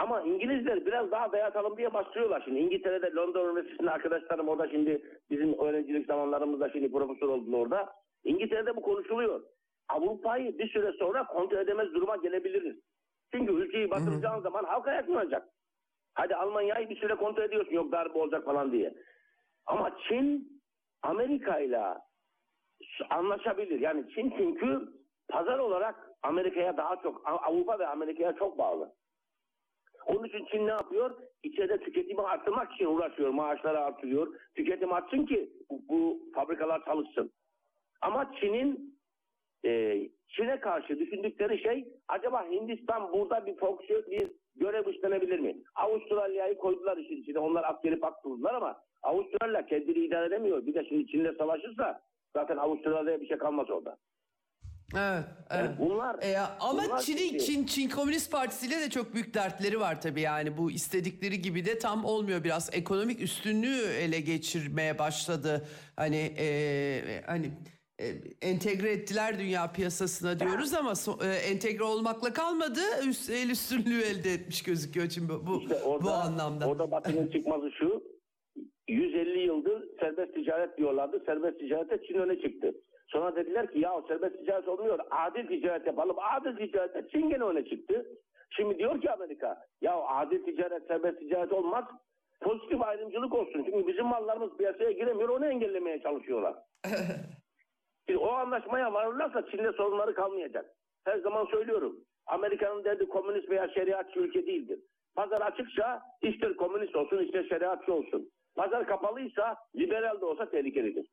Ama 0.00 0.22
İngilizler 0.22 0.86
biraz 0.86 1.10
daha 1.10 1.32
dayatalım 1.32 1.76
diye 1.76 1.94
başlıyorlar 1.94 2.42
şimdi. 2.44 2.58
İngiltere'de 2.58 3.12
Londra 3.14 3.44
Üniversitesi'nde 3.44 3.90
arkadaşlarım 3.90 4.48
orada 4.48 4.68
şimdi 4.68 5.02
bizim 5.30 5.58
öğrencilik 5.58 6.06
zamanlarımızda 6.06 6.70
şimdi 6.70 6.92
profesör 6.92 7.28
oldular 7.28 7.58
orada. 7.58 7.92
İngiltere'de 8.24 8.76
bu 8.76 8.82
konuşuluyor. 8.82 9.42
Avrupa'yı 9.88 10.58
bir 10.58 10.68
süre 10.68 10.92
sonra 10.92 11.26
kontrol 11.26 11.58
edemez 11.58 11.94
duruma 11.94 12.16
gelebiliriz. 12.16 12.76
Çünkü 13.32 13.52
ülkeyi 13.52 13.90
batıracağın 13.90 14.40
zaman 14.40 14.64
halka 14.64 14.92
yakınacak. 14.92 15.48
Hadi 16.14 16.36
Almanya'yı 16.36 16.88
bir 16.88 16.96
süre 16.96 17.14
kontrol 17.14 17.42
ediyorsun 17.42 17.72
yok 17.72 17.92
darbe 17.92 18.18
olacak 18.18 18.44
falan 18.44 18.72
diye. 18.72 18.94
Ama 19.66 19.96
Çin 20.08 20.60
Amerika 21.02 21.58
ile 21.58 21.82
anlaşabilir. 23.10 23.80
Yani 23.80 24.04
Çin 24.14 24.34
çünkü 24.38 24.88
pazar 25.28 25.58
olarak 25.58 26.10
Amerika'ya 26.22 26.76
daha 26.76 26.96
çok 26.96 27.22
Avrupa 27.24 27.78
ve 27.78 27.86
Amerika'ya 27.86 28.32
çok 28.32 28.58
bağlı. 28.58 28.99
Onun 30.06 30.24
için 30.24 30.44
Çin 30.44 30.66
ne 30.66 30.70
yapıyor? 30.70 31.16
İçeride 31.42 31.78
tüketimi 31.78 32.22
arttırmak 32.22 32.72
için 32.72 32.86
uğraşıyor. 32.86 33.30
Maaşları 33.30 33.80
artırıyor. 33.80 34.34
Tüketim 34.54 34.92
artsın 34.92 35.26
ki 35.26 35.52
bu, 35.70 35.80
bu 35.88 36.20
fabrikalar 36.34 36.84
çalışsın. 36.84 37.32
Ama 38.00 38.32
Çin'in 38.40 39.00
e, 39.64 40.00
Çin'e 40.28 40.60
karşı 40.60 40.98
düşündükleri 40.98 41.62
şey 41.62 41.88
acaba 42.08 42.50
Hindistan 42.50 43.12
burada 43.12 43.46
bir 43.46 43.56
fonksiyon, 43.56 44.02
bir 44.10 44.30
görev 44.56 44.86
üstlenebilir 44.86 45.38
mi? 45.38 45.56
Avustralya'yı 45.74 46.58
koydular 46.58 46.96
işin 46.96 47.22
içine. 47.22 47.38
Onlar 47.38 47.64
askeri 47.64 48.00
pak 48.00 48.22
kurdular 48.22 48.54
ama 48.54 48.82
Avustralya 49.02 49.66
kendini 49.66 49.98
idare 49.98 50.26
edemiyor. 50.26 50.66
Bir 50.66 50.74
de 50.74 50.84
şimdi 50.84 51.06
Çin'le 51.06 51.32
savaşırsa 51.38 52.02
zaten 52.32 52.56
Avustralya'ya 52.56 53.20
bir 53.20 53.28
şey 53.28 53.38
kalmaz 53.38 53.70
orada. 53.70 53.96
Evet, 54.94 55.24
Yani 55.50 55.66
evet. 55.68 55.70
bunlar 55.78 56.16
E, 56.22 56.38
ama 56.38 56.82
bunlar 56.84 57.00
Çin'in 57.02 57.18
şimdi- 57.18 57.38
Çin, 57.44 57.66
Çin 57.66 57.88
Komünist 57.88 58.32
Partisi 58.32 58.66
ile 58.66 58.80
de 58.80 58.90
çok 58.90 59.14
büyük 59.14 59.34
dertleri 59.34 59.80
var 59.80 60.00
tabii 60.00 60.20
yani 60.20 60.56
bu 60.58 60.70
istedikleri 60.70 61.42
gibi 61.42 61.64
de 61.66 61.78
tam 61.78 62.04
olmuyor 62.04 62.44
biraz 62.44 62.70
ekonomik 62.72 63.22
üstünlüğü 63.22 63.82
ele 64.00 64.20
geçirmeye 64.20 64.98
başladı 64.98 65.66
hani 65.96 66.34
e, 66.38 67.22
hani 67.26 67.50
e, 68.00 68.06
entegre 68.42 68.90
ettiler 68.92 69.38
dünya 69.38 69.72
piyasasına 69.72 70.40
diyoruz 70.40 70.74
ama 70.74 70.90
so- 70.90 71.26
e, 71.30 71.34
entegre 71.34 71.84
olmakla 71.84 72.32
kalmadı 72.32 72.80
üst, 73.08 73.30
el 73.30 73.50
üstünlüğü 73.50 74.00
elde 74.02 74.32
etmiş 74.32 74.62
gözüküyor 74.62 75.08
Çin 75.08 75.28
bu 75.28 75.46
bu, 75.46 75.60
İşte 75.62 75.74
orada, 75.84 76.04
bu 76.04 76.10
anlamda. 76.10 76.66
Orada 76.68 76.90
Batı'nın 76.90 77.30
çıkmazı 77.30 77.70
şu. 77.78 78.02
150 78.88 79.46
yıldır 79.46 79.82
serbest 80.00 80.34
ticaret 80.34 80.78
diyorlardı. 80.78 81.22
Serbest 81.26 81.58
ticarette 81.60 81.98
Çin 82.06 82.14
öne 82.14 82.40
çıktı. 82.42 82.72
Sonra 83.12 83.36
dediler 83.36 83.72
ki 83.72 83.78
ya 83.78 84.02
serbest 84.08 84.38
ticaret 84.38 84.68
olmuyor. 84.68 84.98
Adil 85.10 85.46
ticaret 85.46 85.86
yapalım. 85.86 86.16
Adil 86.18 86.56
ticarette 86.56 87.08
Çin 87.08 87.30
gene 87.30 87.44
öne 87.44 87.64
çıktı. 87.64 88.06
Şimdi 88.50 88.78
diyor 88.78 89.00
ki 89.00 89.10
Amerika 89.10 89.58
ya 89.80 89.96
adil 89.96 90.44
ticaret 90.44 90.86
serbest 90.86 91.18
ticaret 91.18 91.52
olmaz. 91.52 91.84
Pozitif 92.40 92.82
ayrımcılık 92.82 93.34
olsun. 93.34 93.64
Çünkü 93.64 93.86
bizim 93.86 94.06
mallarımız 94.06 94.56
piyasaya 94.56 94.90
giremiyor. 94.90 95.28
Onu 95.28 95.46
engellemeye 95.46 96.02
çalışıyorlar. 96.02 96.54
Şimdi 98.06 98.18
o 98.18 98.28
anlaşmaya 98.28 98.92
varırlarsa 98.92 99.46
Çin'de 99.50 99.72
sorunları 99.72 100.14
kalmayacak. 100.14 100.70
Her 101.04 101.18
zaman 101.18 101.46
söylüyorum. 101.46 101.96
Amerika'nın 102.26 102.84
derdi 102.84 103.08
komünist 103.08 103.50
veya 103.50 103.68
şeriatçı 103.68 104.20
ülke 104.20 104.46
değildir. 104.46 104.80
Pazar 105.14 105.40
açıksa 105.40 106.02
ister 106.22 106.56
komünist 106.56 106.96
olsun 106.96 107.18
ister 107.18 107.44
şeriatçı 107.44 107.94
olsun. 107.94 108.30
Pazar 108.56 108.86
kapalıysa 108.86 109.56
liberal 109.76 110.20
de 110.20 110.24
olsa 110.24 110.50
tehlikelidir. 110.50 111.06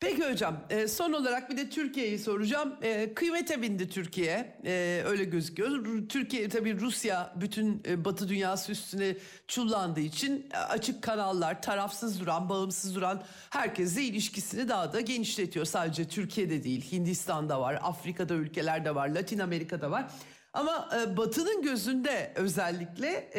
Peki 0.00 0.30
hocam 0.30 0.60
e, 0.70 0.88
son 0.88 1.12
olarak 1.12 1.50
bir 1.50 1.56
de 1.56 1.70
Türkiye'yi 1.70 2.18
soracağım. 2.18 2.76
E, 2.82 3.14
kıymete 3.14 3.62
bindi 3.62 3.88
Türkiye 3.88 4.60
e, 4.64 5.02
öyle 5.06 5.24
gözüküyor. 5.24 5.84
Türkiye 6.08 6.48
tabii 6.48 6.80
Rusya 6.80 7.32
bütün 7.36 7.82
Batı 8.04 8.28
dünyası 8.28 8.72
üstüne 8.72 9.16
çullandığı 9.48 10.00
için 10.00 10.48
açık 10.68 11.02
kanallar 11.02 11.62
tarafsız 11.62 12.20
duran 12.20 12.48
bağımsız 12.48 12.94
duran 12.94 13.22
herkesle 13.50 14.02
ilişkisini 14.02 14.68
daha 14.68 14.92
da 14.92 15.00
genişletiyor. 15.00 15.64
Sadece 15.64 16.08
Türkiye'de 16.08 16.64
değil 16.64 16.92
Hindistan'da 16.92 17.60
var 17.60 17.78
Afrika'da 17.82 18.34
ülkelerde 18.34 18.94
var 18.94 19.08
Latin 19.08 19.38
Amerika'da 19.38 19.90
var. 19.90 20.10
Ama 20.52 20.90
Batı'nın 21.16 21.62
gözünde 21.62 22.32
özellikle 22.34 23.30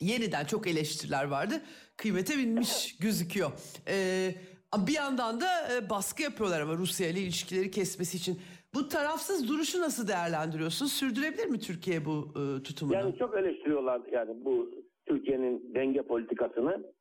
yeniden 0.00 0.44
çok 0.44 0.66
eleştiriler 0.66 1.24
vardı. 1.24 1.62
Kıymete 1.96 2.38
binmiş 2.38 2.96
gözüküyor. 2.98 3.52
Ee, 3.88 4.34
bir 4.78 4.94
yandan 4.94 5.40
da 5.40 5.46
e, 5.46 5.90
baskı 5.90 6.22
yapıyorlar 6.22 6.60
ama 6.60 6.74
Rusya 6.74 7.08
ile 7.08 7.20
ilişkileri 7.20 7.70
kesmesi 7.70 8.16
için. 8.16 8.40
Bu 8.74 8.88
tarafsız 8.88 9.48
duruşu 9.48 9.80
nasıl 9.80 10.08
değerlendiriyorsun? 10.08 10.86
Sürdürebilir 10.86 11.46
mi 11.46 11.58
Türkiye 11.58 12.04
bu 12.04 12.28
e, 12.30 12.62
tutumunu? 12.62 12.96
Yani 12.96 13.16
çok 13.18 13.36
eleştiriyorlar 13.36 14.00
yani 14.12 14.44
bu 14.44 14.70
Türkiye'nin 15.06 15.74
denge 15.74 16.02
politikasını. 16.02 16.92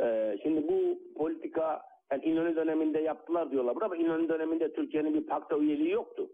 Ee, 0.00 0.38
şimdi 0.42 0.68
bu 0.68 0.98
politika 1.16 1.82
yani 2.12 2.24
İnönü 2.24 2.56
döneminde 2.56 3.00
yaptılar 3.00 3.50
diyorlar 3.50 3.76
ama 3.82 3.96
İnönü 3.96 4.28
döneminde 4.28 4.72
Türkiye'nin 4.72 5.14
bir 5.14 5.26
pakta 5.26 5.58
üyeliği 5.58 5.90
yoktu. 5.90 6.30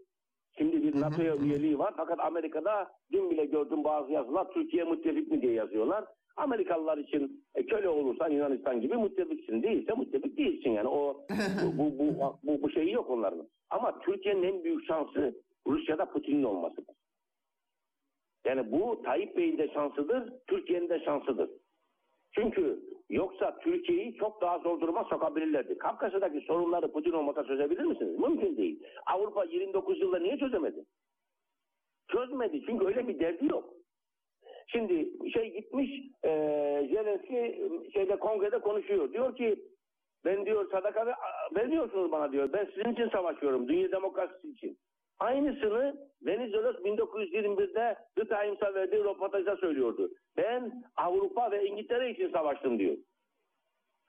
Şimdi 0.57 0.83
bir 0.83 1.01
NATO'ya 1.01 1.35
üyeliği 1.35 1.79
var 1.79 1.93
fakat 1.97 2.19
Amerika'da 2.19 2.91
dün 3.11 3.31
bile 3.31 3.45
gördüm 3.45 3.83
bazı 3.83 4.11
yazılar 4.11 4.51
Türkiye 4.53 4.83
müttefik 4.83 5.31
mi 5.31 5.41
diye 5.41 5.53
yazıyorlar. 5.53 6.05
Amerikalılar 6.35 6.97
için 6.97 7.45
e, 7.55 7.65
köle 7.65 7.89
olursan 7.89 8.31
Yunanistan 8.31 8.81
gibi 8.81 8.97
müttefiksin 8.97 9.63
değilse 9.63 9.93
müttefik 9.93 10.37
değilsin 10.37 10.69
yani 10.69 10.87
o 10.87 11.25
bu 11.77 11.77
bu 11.77 11.99
bu, 11.99 12.37
bu, 12.43 12.61
bu 12.61 12.69
şeyi 12.69 12.91
yok 12.91 13.09
onların. 13.09 13.47
Ama 13.69 13.99
Türkiye'nin 13.99 14.43
en 14.43 14.63
büyük 14.63 14.85
şansı 14.85 15.41
Rusya'da 15.67 16.05
Putin'in 16.05 16.43
olmasıdır. 16.43 16.95
Yani 18.45 18.71
bu 18.71 19.01
Tayyip 19.01 19.37
Bey'in 19.37 19.57
de 19.57 19.67
şansıdır, 19.73 20.33
Türkiye'nin 20.47 20.89
de 20.89 20.99
şansıdır. 20.99 21.49
Çünkü 22.31 22.79
yoksa 23.09 23.57
Türkiye'yi 23.59 24.15
çok 24.15 24.41
daha 24.41 24.59
zor 24.59 24.81
duruma 24.81 25.03
sokabilirlerdi. 25.03 25.77
Kafkasya'daki 25.77 26.41
sorunları 26.41 26.91
Putin 26.91 27.11
olmasa 27.11 27.43
çözebilir 27.43 27.83
misiniz? 27.83 28.19
Mümkün 28.19 28.57
değil. 28.57 28.83
Avrupa 29.05 29.43
29 29.43 29.99
yılda 30.01 30.19
niye 30.19 30.37
çözemedi? 30.37 30.85
Çözmedi 32.07 32.61
çünkü 32.65 32.85
öyle 32.85 33.07
bir 33.07 33.19
derdi 33.19 33.45
yok. 33.45 33.73
Şimdi 34.75 35.09
şey 35.31 35.53
gitmiş 35.53 35.91
e, 36.25 36.29
Zelenski 36.93 37.61
şeyde 37.93 38.15
kongrede 38.15 38.59
konuşuyor. 38.59 39.13
Diyor 39.13 39.35
ki 39.35 39.55
ben 40.25 40.45
diyor 40.45 40.71
sadaka 40.71 41.05
ve- 41.07 41.15
veriyorsunuz 41.55 42.11
bana 42.11 42.31
diyor. 42.31 42.53
Ben 42.53 42.65
sizin 42.75 42.93
için 42.93 43.09
savaşıyorum. 43.09 43.67
Dünya 43.67 43.91
demokrasisi 43.91 44.49
için. 44.49 44.77
Aynısını 45.19 45.95
Venizelos 46.25 46.75
1921'de 46.75 47.95
The 48.15 48.23
Times'a 48.27 48.73
verdiği 48.73 49.03
röportajda 49.03 49.57
söylüyordu. 49.57 50.11
Ben 50.37 50.83
Avrupa 50.97 51.51
ve 51.51 51.65
İngiltere 51.67 52.11
için 52.11 52.31
savaştım 52.31 52.79
diyor. 52.79 52.97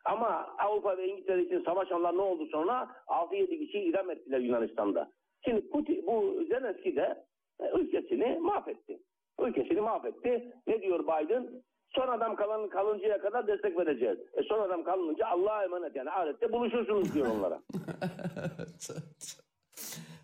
Ama 0.04 0.54
Avrupa 0.58 0.96
ve 0.96 1.08
İngiltere 1.08 1.42
için 1.42 1.64
savaşanlar 1.64 2.16
ne 2.16 2.20
oldu 2.22 2.46
sonra? 2.46 2.88
6-7 3.06 3.58
kişi 3.58 3.78
idam 3.80 4.10
ettiler 4.10 4.38
Yunanistan'da. 4.38 5.10
Şimdi 5.44 5.68
Putin, 5.70 6.06
bu 6.06 6.44
Zelenski 6.48 6.96
de 6.96 7.24
e, 7.60 7.70
ülkesini 7.78 8.38
mahvetti. 8.40 8.98
Ülkesini 9.40 9.80
mahvetti. 9.80 10.52
Ne 10.66 10.82
diyor 10.82 11.00
Biden? 11.04 11.50
Son 11.90 12.08
adam 12.08 12.36
kalan 12.36 12.68
kalıncaya 12.68 13.20
kadar 13.20 13.46
destek 13.46 13.78
vereceğiz. 13.78 14.18
E 14.34 14.42
son 14.42 14.60
adam 14.60 14.84
kalınca 14.84 15.26
Allah'a 15.26 15.64
emanet 15.64 15.96
yani 15.96 16.10
ahirette 16.10 16.52
buluşursunuz 16.52 17.14
diyor 17.14 17.26
onlara. 17.26 17.60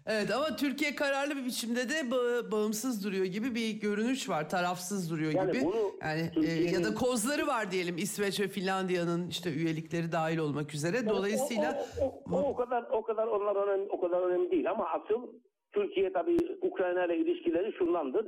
evet 0.06 0.30
ama 0.34 0.56
Türkiye 0.56 0.94
kararlı 0.94 1.36
bir 1.36 1.44
biçimde 1.44 1.88
de 1.88 1.94
ba- 2.00 2.52
bağımsız 2.52 3.04
duruyor 3.04 3.24
gibi 3.24 3.54
bir 3.54 3.70
görünüş 3.80 4.28
var. 4.28 4.48
Tarafsız 4.48 5.10
duruyor 5.10 5.32
Yani 5.32 5.52
gibi. 5.52 5.64
bunu 5.64 5.92
Yani 6.02 6.30
e, 6.46 6.50
ya 6.50 6.84
da 6.84 6.94
kozları 6.94 7.46
var 7.46 7.70
diyelim 7.70 7.96
İsveç 7.98 8.40
ve 8.40 8.48
Finlandiya'nın 8.48 9.28
işte 9.28 9.52
üyelikleri 9.52 10.12
dahil 10.12 10.38
olmak 10.38 10.74
üzere. 10.74 11.08
Dolayısıyla 11.08 11.86
o, 12.00 12.04
o, 12.04 12.36
o, 12.36 12.48
o 12.48 12.56
kadar 12.56 12.82
o 12.90 13.02
kadar 13.02 13.26
onlar 13.26 13.56
önemli, 13.56 13.88
o 13.90 14.00
kadar 14.00 14.20
önemli 14.22 14.50
değil 14.50 14.70
ama 14.70 14.88
asıl 14.88 15.26
Türkiye 15.72 16.12
tabii 16.12 16.36
Ukrayna 16.62 17.04
ile 17.04 17.16
ilişkileri 17.18 17.72
şundandır. 17.78 18.26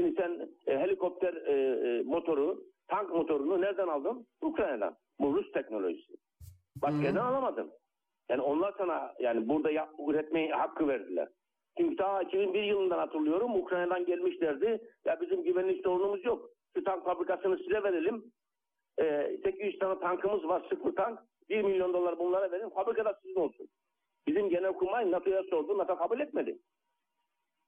Şimdi 0.00 0.14
sen 0.16 0.48
e, 0.66 0.78
helikopter 0.78 1.34
e, 1.34 1.52
e, 1.52 2.02
motoru, 2.02 2.64
tank 2.88 3.10
motorunu 3.10 3.60
nereden 3.60 3.88
aldın? 3.88 4.26
Ukrayna'dan. 4.42 4.96
Bu 5.18 5.34
Rus 5.34 5.52
teknolojisi. 5.52 6.12
Başka 6.82 7.02
yerden 7.02 7.20
alamadın. 7.20 7.72
Yani 8.28 8.42
onlar 8.42 8.74
sana 8.78 9.14
yani 9.18 9.48
burada 9.48 9.70
yap, 9.70 9.90
üretmeye 10.08 10.52
hakkı 10.52 10.88
verdiler. 10.88 11.28
Çünkü 11.78 11.98
daha 11.98 12.22
2001 12.22 12.62
yılından 12.62 12.98
hatırlıyorum 12.98 13.54
Ukrayna'dan 13.54 14.06
gelmişlerdi. 14.06 14.80
Ya 15.04 15.20
bizim 15.20 15.42
güvenlik 15.42 15.84
sorunumuz 15.84 16.24
yok. 16.24 16.50
Şu 16.76 16.84
tank 16.84 17.04
fabrikasını 17.04 17.58
size 17.58 17.82
verelim. 17.82 18.24
Ee, 19.00 19.36
800 19.44 19.78
tane 19.78 20.00
tankımız 20.00 20.48
var 20.48 20.66
sıfır 20.70 20.96
tank. 20.96 21.18
1 21.48 21.62
milyon 21.62 21.92
dolar 21.92 22.18
bunlara 22.18 22.52
verin. 22.52 22.68
Fabrikada 22.68 23.18
sizin 23.22 23.40
olsun. 23.40 23.68
Bizim 24.26 24.48
genelkurmay 24.48 25.10
NATO'ya 25.10 25.42
sordu. 25.42 25.78
NATO 25.78 25.96
kabul 25.96 26.20
etmedi. 26.20 26.58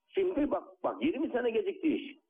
Şimdi 0.08 0.50
bak 0.50 0.82
bak 0.84 1.02
20 1.02 1.30
sene 1.30 1.50
gecikti 1.50 1.96
iş. 1.96 2.21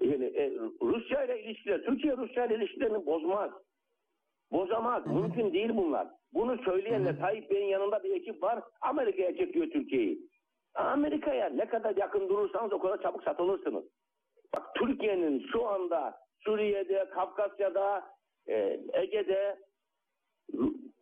Yani, 0.00 0.24
e, 0.24 0.52
Rusya 0.82 1.24
ile 1.24 1.42
ilişkiler, 1.42 1.82
Türkiye 1.82 2.16
Rusya 2.16 2.46
ile 2.46 2.54
ilişkilerini 2.54 3.06
bozmaz. 3.06 3.50
Bozamaz. 4.52 5.06
Mümkün 5.06 5.52
değil 5.52 5.70
bunlar. 5.76 6.08
Bunu 6.32 6.58
söyleyenle 6.64 7.18
Tayyip 7.18 7.50
Bey'in 7.50 7.66
yanında 7.66 8.04
bir 8.04 8.10
ekip 8.10 8.42
var. 8.42 8.62
Amerika'ya 8.80 9.36
çekiyor 9.36 9.66
Türkiye'yi. 9.70 10.18
Amerika'ya 10.74 11.48
ne 11.48 11.66
kadar 11.66 11.96
yakın 11.96 12.28
durursanız 12.28 12.72
o 12.72 12.78
kadar 12.78 13.02
çabuk 13.02 13.24
satılırsınız. 13.24 13.84
Bak 14.56 14.74
Türkiye'nin 14.74 15.46
şu 15.52 15.68
anda 15.68 16.14
Suriye'de, 16.40 17.08
Kafkasya'da, 17.10 18.04
e, 18.48 18.80
Ege'de 18.92 19.58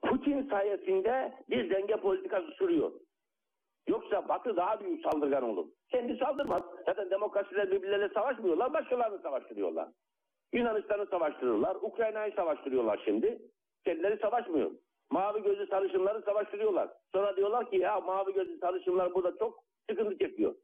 Putin 0.02 0.48
sayesinde 0.50 1.32
bir 1.50 1.70
denge 1.70 1.96
politikası 1.96 2.50
sürüyor. 2.50 2.92
Yoksa 3.88 4.28
Batı 4.28 4.56
daha 4.56 4.80
büyük 4.80 5.02
saldırgan 5.02 5.42
olur. 5.42 5.66
Kendi 5.92 6.16
saldırmaz. 6.18 6.62
Zaten 6.86 7.10
demokrasiler 7.10 7.70
birbirleriyle 7.70 8.08
savaşmıyorlar. 8.14 8.72
Başkalarını 8.72 9.18
savaştırıyorlar. 9.22 9.88
Yunanistan'ı 10.52 11.06
savaştırıyorlar. 11.06 11.76
Ukrayna'yı 11.76 12.32
savaştırıyorlar 12.36 13.02
şimdi. 13.04 13.42
Kendileri 13.84 14.18
savaşmıyor. 14.20 14.70
Mavi 15.10 15.42
gözlü 15.42 15.66
sarışınları 15.66 16.22
savaştırıyorlar. 16.22 16.88
Sonra 17.12 17.36
diyorlar 17.36 17.70
ki 17.70 17.76
ya 17.76 18.00
mavi 18.00 18.32
gözlü 18.32 18.58
sarışınlar 18.58 19.14
burada 19.14 19.38
çok 19.38 19.64
sıkıntı 19.90 20.18
çekiyor. 20.18 20.54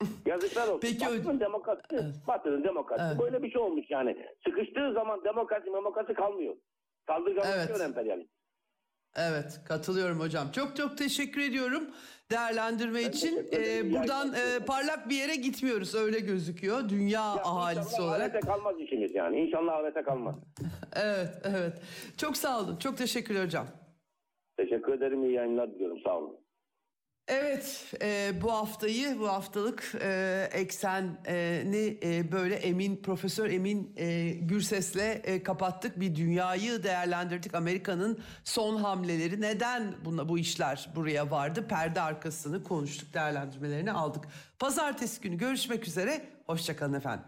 Yazıklar 0.26 0.68
olsun. 0.68 0.80
Peki 0.80 1.00
Batı'nın 1.00 1.18
hocam- 1.24 1.40
demokrasi, 1.40 1.82
Evet. 1.92 2.04
Batı'nın 2.28 2.64
demokrasi 2.64 3.02
Evet. 3.08 3.20
böyle 3.22 3.42
bir 3.42 3.50
şey 3.50 3.60
olmuş 3.62 3.90
yani. 3.90 4.26
Sıkıştığı 4.46 4.92
zaman 4.92 5.24
demokrasi 5.24 5.66
demokrasi 5.66 6.14
kalmıyor. 6.14 6.56
Saldırganlaşıyor 7.06 7.68
Evet. 7.80 7.80
emperyalizm. 7.88 8.28
Evet 9.16 9.60
katılıyorum 9.64 10.20
hocam. 10.20 10.52
Çok 10.52 10.76
çok 10.76 10.98
teşekkür 10.98 11.40
ediyorum 11.40 11.90
değerlendirme 12.30 13.02
için. 13.02 13.36
teşekkür 13.36 13.58
ederim. 13.62 13.86
Ee, 13.86 13.92
buradan 13.92 14.34
e, 14.34 14.64
parlak 14.66 15.08
bir 15.08 15.16
yere 15.16 15.34
gitmiyoruz 15.34 15.94
öyle 15.94 16.20
gözüküyor. 16.20 16.88
Dünya 16.88 17.20
Ya 17.20 17.42
ahalisi 17.44 17.80
inşallah 17.92 18.08
olarak. 18.08 18.20
ahirete 18.30 18.40
kalmaz 18.46 18.74
işimiz 18.80 19.14
yani. 19.14 19.40
İnşallah 19.40 19.72
ahirete 19.74 20.02
kalmaz. 20.02 20.36
Evet 20.96 21.28
evet. 21.44 21.72
Çok 22.16 22.36
sağ 22.36 22.60
olun. 22.60 22.76
Çok 22.76 22.96
teşekkürler 22.98 23.44
hocam. 23.44 23.66
Teşekkür 24.56 24.92
ederim. 24.92 25.24
iyi 25.24 25.32
yayınlar 25.32 25.70
diliyorum. 25.74 25.98
Sağ 26.04 26.18
olun. 26.18 26.36
Evet, 27.28 27.94
e, 28.02 28.32
bu 28.42 28.52
haftayı, 28.52 29.18
bu 29.20 29.28
haftalık 29.28 29.92
e, 30.00 30.48
ekseni 30.52 31.98
e, 32.02 32.32
böyle 32.32 32.54
Emin, 32.54 32.96
Profesör 32.96 33.50
Emin 33.50 33.92
e, 33.96 34.30
Gürses'le 34.30 34.96
e, 35.24 35.42
kapattık. 35.42 36.00
Bir 36.00 36.16
dünyayı 36.16 36.82
değerlendirdik. 36.82 37.54
Amerika'nın 37.54 38.18
son 38.44 38.76
hamleleri, 38.76 39.40
neden 39.40 39.94
buna, 40.04 40.28
bu 40.28 40.38
işler 40.38 40.88
buraya 40.96 41.30
vardı? 41.30 41.68
Perde 41.68 42.00
arkasını 42.00 42.62
konuştuk, 42.62 43.14
değerlendirmelerini 43.14 43.92
aldık. 43.92 44.24
Pazartesi 44.58 45.20
günü 45.20 45.38
görüşmek 45.38 45.88
üzere, 45.88 46.24
hoşçakalın 46.46 46.94
efendim. 46.94 47.24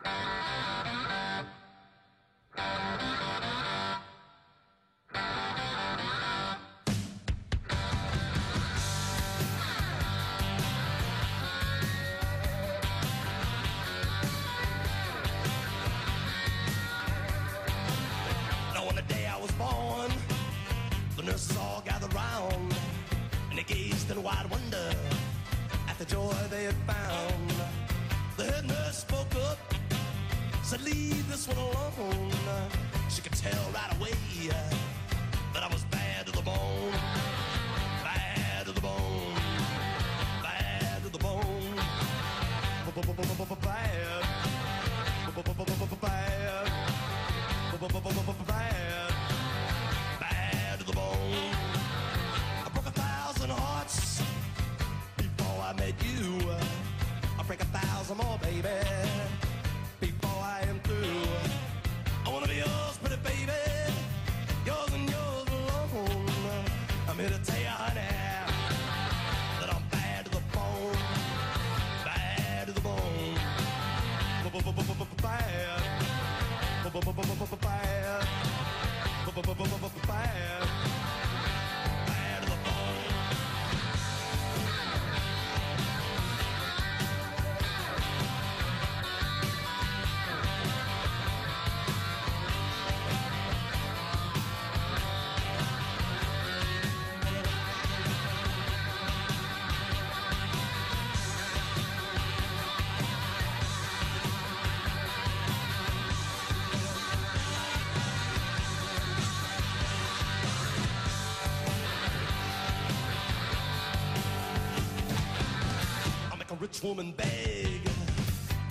rich 116.66 116.82
woman 116.82 117.12
beg, 117.12 117.80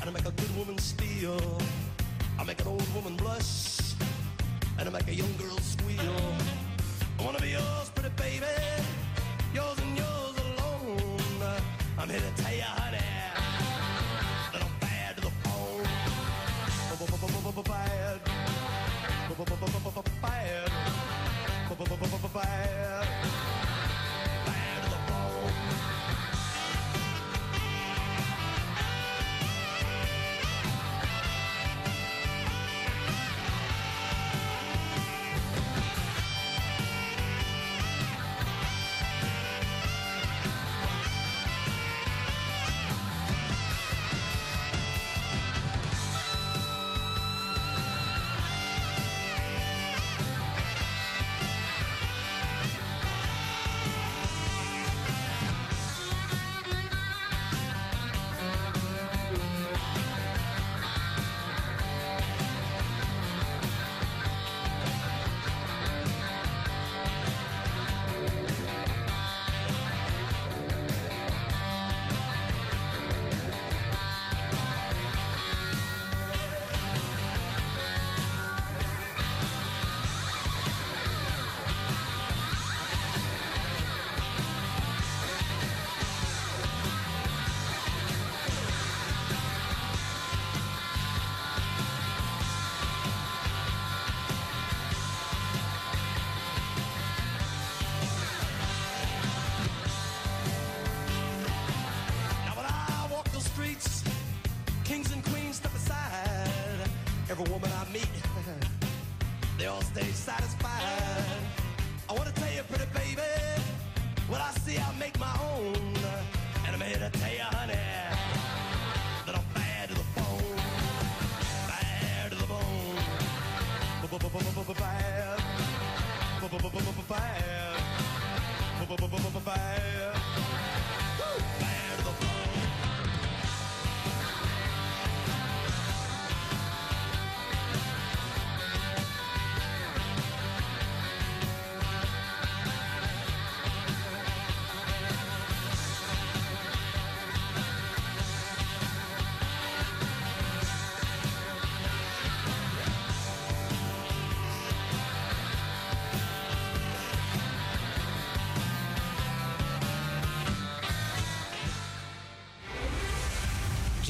and 0.01 0.09
I 0.09 0.11
make 0.11 0.25
a 0.25 0.31
good 0.31 0.57
woman 0.57 0.77
steal. 0.77 1.39
I 2.37 2.43
make 2.43 2.59
an 2.59 2.67
old 2.67 2.93
woman 2.93 3.15
blush, 3.15 3.93
and 4.77 4.89
I 4.89 4.91
make 4.91 5.07
a 5.07 5.13
young 5.13 5.33
girl 5.37 5.57
squeal. 5.59 6.54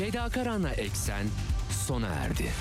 Seda 0.05 0.29
Karan'la 0.29 0.71
Eksen 0.71 1.29
sona 1.71 2.07
erdi. 2.07 2.51